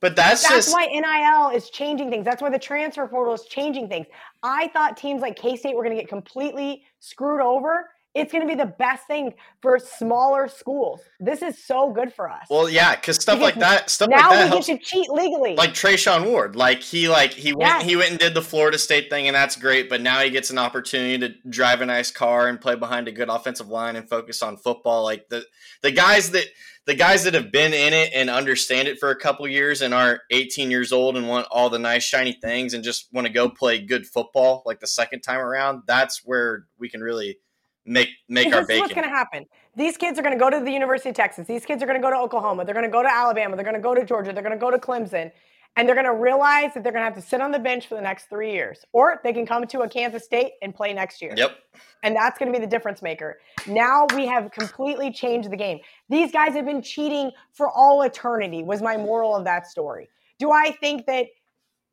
[0.00, 2.24] But that's, That's just why NIL is changing things.
[2.24, 4.06] That's why the transfer portal is changing things.
[4.44, 7.90] I thought teams like K State were going to get completely screwed over.
[8.18, 11.00] It's going to be the best thing for smaller schools.
[11.20, 12.46] This is so good for us.
[12.50, 14.66] well, yeah, because stuff Because like that, stuff now like that we helps.
[14.66, 15.54] get to cheat legally.
[15.56, 17.84] Like Treshaun Ward, like he like he went Yes.
[17.84, 19.88] he went and did the Florida State thing, and that's great.
[19.88, 23.12] But now he gets an opportunity to drive a nice car and play behind a
[23.12, 25.04] good offensive line and focus on football.
[25.04, 25.44] Like the
[25.82, 26.46] the guys that
[26.86, 29.92] the guys that have been in it and understand it for a couple years and
[29.92, 33.32] are 18 years old and want all the nice shiny things and just want to
[33.32, 35.82] go play good football like the second time around.
[35.86, 37.40] That's where we can really
[37.88, 39.46] make make our this is what's going to happen.
[39.76, 41.46] These kids are going to go to the University of Texas.
[41.46, 42.64] These kids are going to go to Oklahoma.
[42.64, 43.56] They're going to go to Alabama.
[43.56, 44.32] They're going to go to Georgia.
[44.32, 45.30] They're going to go to Clemson.
[45.76, 47.86] And they're going to realize that they're going to have to sit on the bench
[47.86, 48.84] for the next three years.
[48.92, 51.34] Or they can come to a Kansas State and play next year.
[51.36, 51.56] Yep.
[52.02, 53.38] And that's going to be the difference maker.
[53.68, 55.78] Now we have completely changed the game.
[56.08, 60.08] These guys have been cheating for all eternity, was my moral of that story.
[60.40, 61.26] Do I think that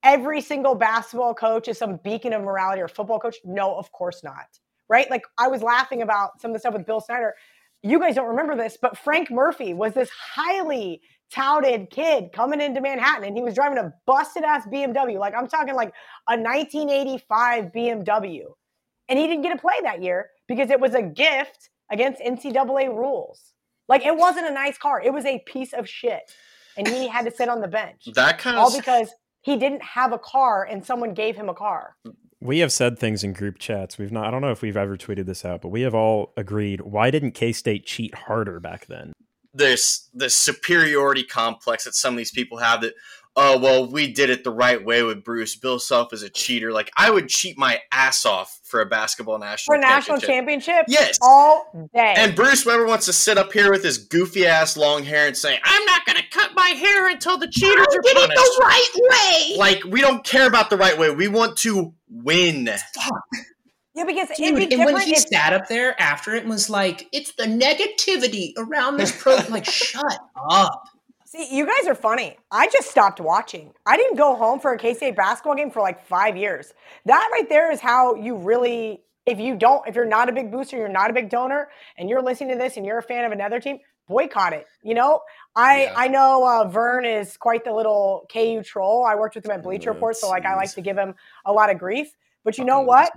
[0.04, 3.36] every single basketball coach is some beacon of morality or football coach?
[3.44, 4.48] No, of course not.
[4.90, 5.10] Right?
[5.10, 7.34] Like I was laughing about some of the stuff with Bill Snyder.
[7.82, 11.02] You guys don't remember this, but Frank Murphy was this highly
[11.32, 15.20] touted kid coming into Manhattan and he was driving a busted ass BMW.
[15.20, 15.94] Like I'm talking like
[16.30, 18.42] a 1985 BMW.
[19.08, 22.88] And he didn't get to play that year because it was a gift against NCAA
[22.88, 23.54] rules.
[23.88, 25.02] Like it wasn't a nice car.
[25.02, 26.24] It was a piece of shit.
[26.78, 28.08] And he had to sit on the bench.
[28.16, 29.10] That kind All of all because
[29.42, 31.96] he didn't have a car and someone gave him a car.
[32.46, 33.98] We have said things in group chats.
[33.98, 34.26] We've not.
[34.26, 36.82] I don't know if we've ever tweeted this out, but we have all agreed.
[36.82, 39.14] Why didn't K State cheat harder back then?
[39.56, 42.94] this this superiority complex that some of these people have that
[43.38, 46.72] oh well we did it the right way with Bruce Bill Self is a cheater
[46.72, 50.76] like I would cheat my ass off for a basketball national For a national championship.
[50.76, 50.86] championship?
[50.90, 51.18] Yes.
[51.22, 52.14] All day.
[52.18, 55.38] and Bruce Weber wants to sit up here with his goofy ass long hair and
[55.38, 58.60] say I'm not going to cut my hair until the cheaters are punished.
[58.60, 59.56] right way.
[59.58, 62.66] like we don't care about the right way we want to win
[63.96, 66.50] Yeah, because Dude, it'd be and when he if sat up there after it and
[66.50, 70.04] was like, "It's the negativity around this pro." like, shut
[70.50, 70.84] up.
[71.36, 72.38] See, you guys are funny.
[72.52, 73.74] I just stopped watching.
[73.86, 76.74] I didn't go home for a K State basketball game for like five years.
[77.06, 80.52] That right there is how you really, if you don't, if you're not a big
[80.52, 83.26] booster, you're not a big donor, and you're listening to this and you're a fan
[83.26, 84.66] of another team, boycott it.
[84.84, 85.22] You know,
[85.56, 85.94] I Yeah.
[85.98, 89.06] I know uh, Vern is quite the little KU troll.
[89.06, 91.52] I worked with him at Bleacher Report, so like I like to give him a
[91.52, 92.16] lot of grief.
[92.44, 93.12] But you know what?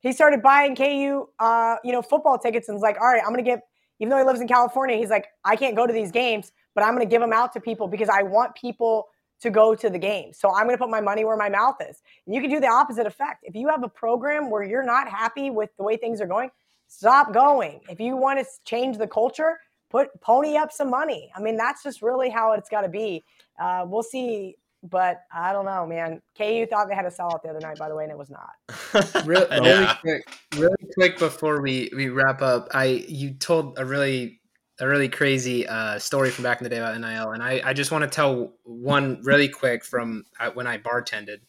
[0.00, 3.30] He started buying KU, uh, you know, football tickets and was like, all right, I'm
[3.30, 3.62] gonna get.
[4.00, 6.84] Even though he lives in California, he's like, I can't go to these games, but
[6.84, 9.08] I'm gonna give them out to people because I want people
[9.40, 10.32] to go to the game.
[10.32, 12.02] So I'm gonna put my money where my mouth is.
[12.26, 13.40] And you can do the opposite effect.
[13.42, 16.50] If you have a program where you're not happy with the way things are going,
[16.86, 17.80] stop going.
[17.88, 19.58] If you want to change the culture,
[19.90, 21.30] put pony up some money.
[21.36, 23.22] I mean, that's just really how it's got to be.
[23.60, 26.20] Uh, we'll see, but I don't know, man.
[26.36, 28.30] KU thought they had a sellout the other night, by the way, and it was
[28.30, 29.24] not.
[29.26, 29.58] Real, Yeah.
[29.60, 32.68] really quick, really quick before we we wrap up.
[32.72, 34.40] I you told a really
[34.80, 37.72] a really crazy uh, story from back in the day about NIL, and I I
[37.72, 41.40] just want to tell one really quick from uh, when I bartended.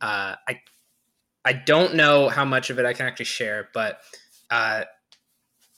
[0.00, 0.60] Uh, I
[1.44, 4.00] I don't know how much of it I can actually share, but
[4.50, 4.84] uh,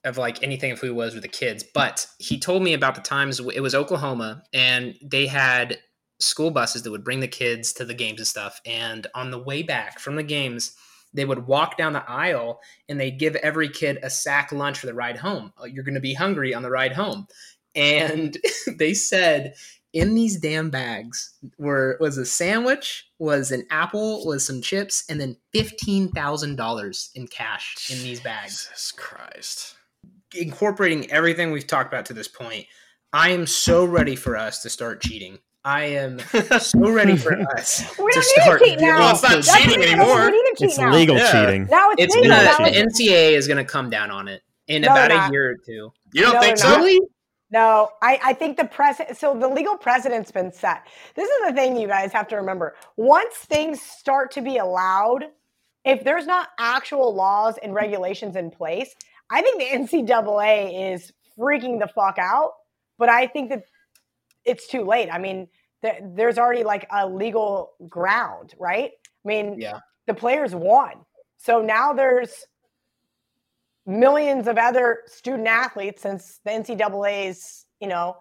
[0.05, 1.65] of like anything of who he was with the kids.
[1.65, 5.79] But he told me about the times it was Oklahoma, and they had
[6.19, 8.61] school buses that would bring the kids to the games and stuff.
[8.65, 10.75] And on the way back from the games,
[11.17, 14.87] they would walk down the aisle and they'd give every kid a sack lunch for
[14.87, 15.53] the ride home.
[15.59, 17.27] Oh, you're going to be hungry on the ride home.
[17.75, 18.37] And
[18.79, 19.55] they said
[19.93, 25.21] in these damn bags were was a sandwich, was an apple, was some chips, and
[25.21, 28.67] then fifteen thousand dollars in cash in these bags.
[28.69, 29.75] Jesus Christ.
[30.35, 32.67] Incorporating everything we've talked about to this point,
[33.13, 35.39] I am so ready for us to start cheating.
[35.67, 36.21] I am
[36.61, 38.99] so ready for us We to don't need to cheat now.
[38.99, 39.93] Well, it's not giving That's cheating what it is.
[39.95, 40.25] anymore.
[40.27, 40.93] We need to cheat It's now.
[40.95, 41.33] legal Yeah.
[41.33, 41.67] cheating.
[41.69, 42.31] Now it's, It's legal.
[42.31, 45.57] gonna the NCAA is gonna come down on it in No, about a year or
[45.57, 45.93] two.
[46.13, 46.77] You don't No, think so?
[46.77, 47.01] Really?
[47.51, 49.19] No, I, I think the precedent.
[49.19, 50.87] So the legal precedent's been set.
[51.17, 52.77] This is the thing you guys have to remember.
[52.97, 55.25] Once things start to be allowed,
[55.85, 58.95] if there's not actual laws and regulations in place,
[59.31, 59.67] I think the
[59.99, 62.53] NCAA is freaking the fuck out.
[62.99, 63.65] But I think that
[64.47, 65.09] it's too late.
[65.13, 65.49] I mean,
[65.83, 68.93] th- there's already like a legal ground, right?
[69.25, 69.81] I mean, Yeah.
[70.07, 71.05] the players won.
[71.37, 72.45] So now there's
[73.85, 78.17] millions of other student athletes since the NCAA's, you know,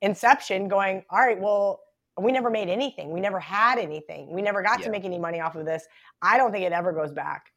[0.00, 1.82] inception going, all right, well,
[2.18, 3.10] we never made anything.
[3.10, 4.30] We never had anything.
[4.32, 4.86] We never got Yeah.
[4.86, 5.86] to make any money off of this.
[6.22, 7.52] I don't think it ever goes back.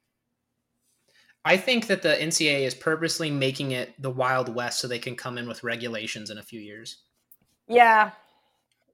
[1.45, 5.15] I think that the NCAA is purposely making it the Wild West so they can
[5.15, 7.03] come in with regulations in a few years.
[7.68, 8.11] Yeah.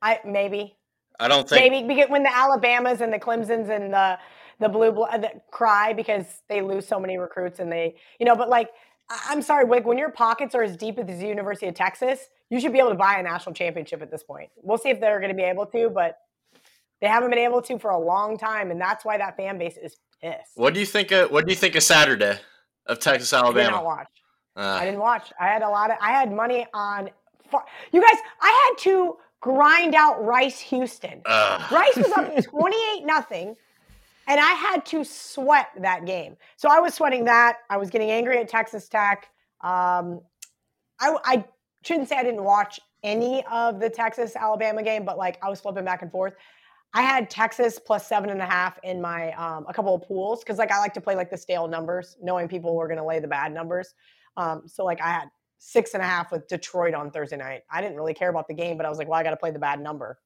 [0.02, 0.76] I maybe.
[1.20, 1.62] I don't think.
[1.72, 4.18] Maybe because when the Alabamas and the Clemsons and the
[4.60, 8.36] the blue uh, the, cry because they lose so many recruits and they you know
[8.36, 8.70] but like
[9.10, 12.20] I- I'm sorry Wick when your pockets are as deep as the University of Texas
[12.50, 15.00] you should be able to buy a national championship at this point we'll see if
[15.00, 16.20] they're going to be able to but
[17.02, 19.78] they haven't been able to for a long time and that's why that fan base
[19.82, 21.12] is pissed What do you think?
[21.12, 22.38] Of, what do you think of Saturday
[22.86, 23.60] of Texas Alabama?
[23.60, 24.08] I did not watch
[24.58, 27.10] I Uh, didn't watch I had a lot of I had money on
[27.49, 27.57] fu-
[27.91, 31.71] you guys I had to grind out Rice Houston ugh.
[31.71, 33.55] Rice was up 28 nothing,
[34.27, 36.38] and I had to sweat that game.
[36.57, 37.57] So I was sweating that.
[37.69, 39.30] I was getting angry at Texas Tech.
[39.61, 40.21] Um,
[40.99, 41.45] I, I
[41.84, 45.61] shouldn't say I didn't watch any of the Texas Alabama game, but like I was
[45.61, 46.34] flipping back and forth.
[46.93, 50.39] I had Texas plus seven and a half in my um, a couple of pools
[50.43, 53.05] because like I like to play like the stale numbers, knowing people were going to
[53.05, 53.93] lay the bad numbers.
[54.38, 55.30] Um, so like I had
[55.60, 57.61] six and a half with Detroit on Thursday night.
[57.69, 59.38] I didn't really care about the game, but I was like, well, I got to
[59.38, 60.18] play the bad number.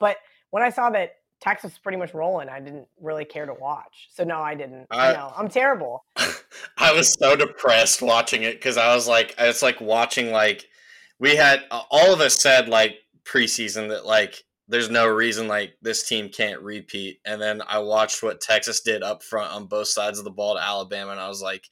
[0.00, 0.16] But
[0.50, 4.08] when I saw that Texas was pretty much rolling, I didn't really care to watch.
[4.10, 4.86] So no, I didn't.
[4.90, 6.04] I I- know I'm terrible.
[6.78, 10.66] I was so depressed watching it because I was like, it's like watching like
[11.20, 16.08] we had all of us said like preseason that like there's no reason like this
[16.08, 20.18] team can't repeat, and then I watched what Texas did up front on both sides
[20.18, 21.68] of the ball to Alabama, and I was like,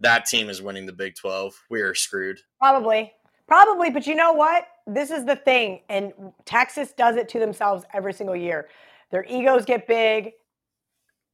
[0.00, 1.54] that team is winning the Big Twelve.
[1.70, 2.40] We are screwed.
[2.58, 3.12] Probably,
[3.46, 3.90] probably.
[3.90, 4.66] But you know what?
[4.86, 6.12] This is the thing, and
[6.44, 8.68] Texas does it to themselves every single year.
[9.10, 10.32] Their egos get big.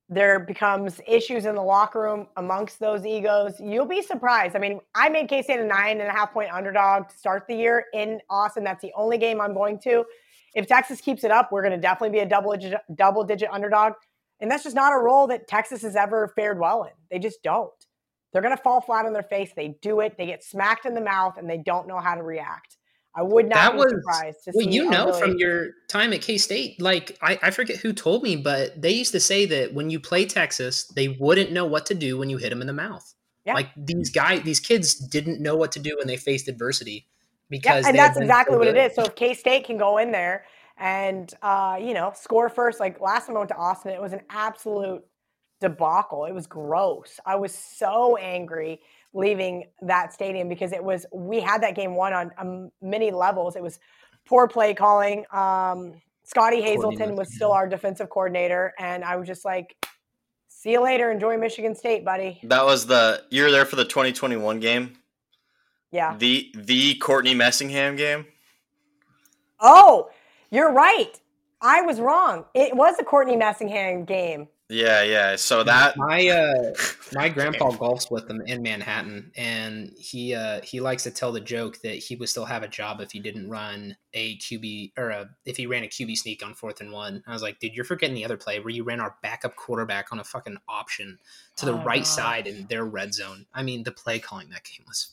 [0.09, 3.55] There becomes issues in the locker room amongst those egos.
[3.59, 4.55] You'll be surprised.
[4.55, 7.47] I mean, I made K State a nine and a half point underdog to start
[7.48, 8.62] the year in Austin.
[8.62, 10.05] That's the only game I'm going to.
[10.55, 13.51] If Texas keeps it up, we're going to definitely be a double digit, double digit
[13.51, 13.94] underdog.
[14.40, 16.93] And that's just not a role that Texas has ever fared well in.
[17.10, 17.72] They just don't.
[18.36, 19.52] They're going to fall flat on their face.
[19.56, 20.18] They do it.
[20.18, 22.76] They get smacked in the mouth and they don't know how to react.
[23.14, 26.12] I would not That be was- surprised to Well, you know really- from your time
[26.12, 29.46] at K State, like I, I forget who told me, but they used to say
[29.46, 32.60] that when you play Texas, they wouldn't know what to do when you hit them
[32.60, 33.14] in the mouth.
[33.46, 33.54] Yeah.
[33.54, 37.06] Like these guys, these kids didn't know what to do when they faced adversity
[37.48, 38.94] Yeah, because and they had that's exactly so what it is.
[38.94, 40.44] So if K State can go in there
[40.76, 44.12] and uh, you know score first, like last time I went to Austin, it was
[44.12, 45.02] an absolute
[45.61, 46.24] debacle.
[46.24, 47.19] It was gross.
[47.24, 48.81] I was so angry
[49.15, 53.57] leaving that stadium because it was we had that game won on um, many levels.
[53.57, 53.78] It was
[54.27, 55.24] poor play calling.
[55.33, 59.77] Um, Scottie Hazelton was still our defensive coordinator, and I was just like,
[60.49, 61.11] "See you later.
[61.11, 64.99] Enjoy Michigan State, buddy." That was the you were there for the 2021 game,
[65.93, 66.16] Yeah.
[66.19, 68.27] the the Courtney Messingham game.
[69.61, 70.11] Oh,
[70.51, 71.19] you're right.
[71.62, 72.45] I was wrong.
[72.55, 74.49] It was a Courtney Messingham game.
[74.68, 75.36] Yeah, yeah.
[75.36, 76.74] So that My uh,
[77.12, 81.40] my grandpa golfs with them in Manhattan, and he uh, he likes to tell the
[81.40, 85.10] joke that he would still have a job if he didn't run a QB or
[85.10, 87.22] a, if he ran a QB sneak on fourth and one.
[87.28, 90.10] I was like, dude, you're forgetting the other play where you ran our backup quarterback
[90.10, 91.18] on a fucking option
[91.56, 92.06] to the Oh, right God.
[92.06, 93.47] side in their red zone.
[93.55, 95.12] I mean, the play calling that game was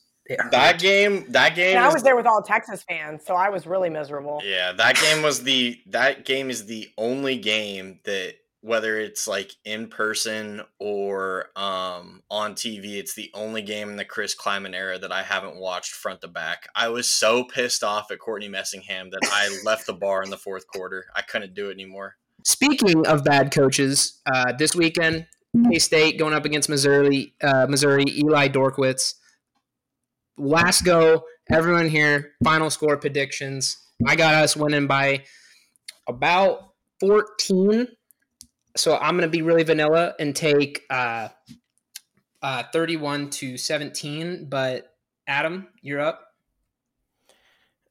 [0.51, 0.79] that hurt.
[0.81, 3.89] game that game And I was there with all Texas fans, so I was really
[3.89, 4.41] miserable.
[4.43, 9.51] Yeah, that game was the that game is the only game that whether it's like
[9.65, 14.97] in person or um, on TV, it's the only game in the Chris Klieman era
[14.97, 16.69] that I haven't watched front to back.
[16.73, 20.37] I was so pissed off at Courtney Messingham that I left the bar in the
[20.37, 21.07] fourth quarter.
[21.13, 22.15] I couldn't do it anymore.
[22.45, 25.27] Speaking of bad coaches, uh, this weekend,
[25.69, 27.33] K State going up against Missouri.
[27.43, 29.15] Uh, Missouri, Eli Dorkwitz.
[30.37, 32.31] Last go, everyone here.
[32.45, 33.77] Final score predictions.
[34.07, 35.25] I got us winning by
[36.07, 36.69] about
[37.01, 37.87] 14
[38.75, 41.29] so I'm going to be really vanilla and take uh,
[42.41, 44.47] uh, 31 to 17.
[44.49, 44.93] But
[45.27, 46.27] Adam, you're up.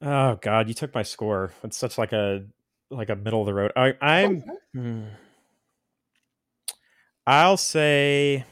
[0.01, 1.53] Oh God, you took my score.
[1.63, 2.45] It's such like a
[2.91, 3.73] like a middle of the road.
[3.77, 4.43] I, I'm.
[4.75, 5.05] Hmm.
[7.27, 8.45] I'll say.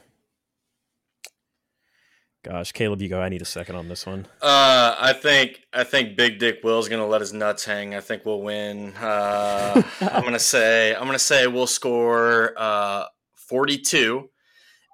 [2.42, 3.20] Gosh, Caleb, you go.
[3.20, 4.26] I need a second on this one.
[4.40, 7.94] Uh, I think I think Big Dick Will's gonna let his nuts hang.
[7.94, 8.94] I think we'll win.
[8.96, 13.04] Uh, I'm gonna say I'm gonna say we'll score uh
[13.36, 14.30] 42.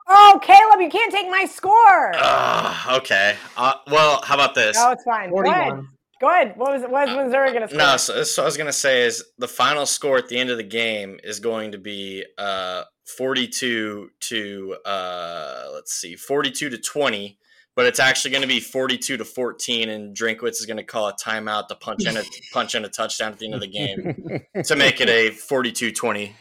[0.08, 2.12] Oh, Caleb, you can't take my score.
[2.16, 3.36] Uh, okay.
[3.56, 4.76] Uh, well, how about this?
[4.76, 5.30] No, it's fine.
[5.30, 5.68] Go ahead.
[5.68, 5.88] 41.
[6.20, 6.54] Go ahead.
[6.56, 7.78] What was what was Missouri going to score?
[7.78, 10.56] No, so, so I was gonna say is the final score at the end of
[10.56, 17.38] the game is going to be uh 42 to uh let's see 42 to 20
[17.76, 21.08] but it's actually going to be 42 to 14 and Drinkwitz is going to call
[21.08, 22.22] a timeout to punch in a
[22.52, 26.32] punch in a touchdown at the end of the game to make it a 42-20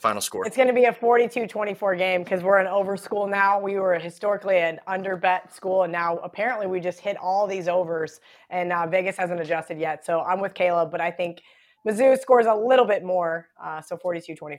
[0.00, 0.46] final score.
[0.46, 3.60] It's going to be a 42-24 game because we're an over school now.
[3.60, 7.68] We were historically an under bet school, and now apparently we just hit all these
[7.68, 10.04] overs, and uh, Vegas hasn't adjusted yet.
[10.04, 11.42] So I'm with Caleb, but I think
[11.86, 14.58] Mizzou scores a little bit more, uh, so 42-24.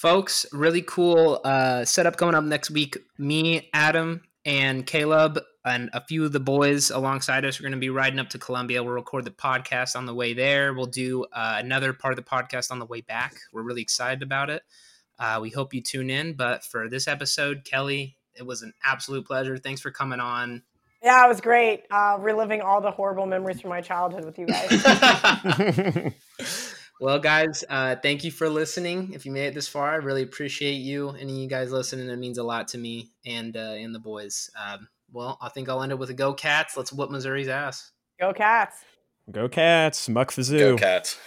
[0.00, 2.96] Folks, really cool uh, setup going up next week.
[3.18, 7.78] Me, Adam, and Caleb, and a few of the boys alongside us are going to
[7.78, 8.82] be riding up to Columbia.
[8.82, 10.72] We'll record the podcast on the way there.
[10.72, 13.34] We'll do uh, another part of the podcast on the way back.
[13.52, 14.62] We're really excited about it.
[15.18, 16.32] Uh, we hope you tune in.
[16.32, 19.58] But for this episode, Kelly, it was an absolute pleasure.
[19.58, 20.62] Thanks for coming on.
[21.02, 21.82] Yeah, it was great.
[21.90, 26.14] Uh, reliving all the horrible memories from my childhood with you guys.
[27.00, 29.14] Well, guys, uh, thank you for listening.
[29.14, 31.08] If you made it this far, I really appreciate you.
[31.10, 33.98] Any of you guys listening, it means a lot to me and uh, and the
[33.98, 34.50] boys.
[34.54, 36.76] Um, well, I think I'll end it with a go Cats.
[36.76, 37.92] Let's whoop Missouri's ass.
[38.20, 38.84] Go Cats.
[39.30, 40.58] Go Cats, Muck the Zoo.
[40.58, 41.18] Go Cats.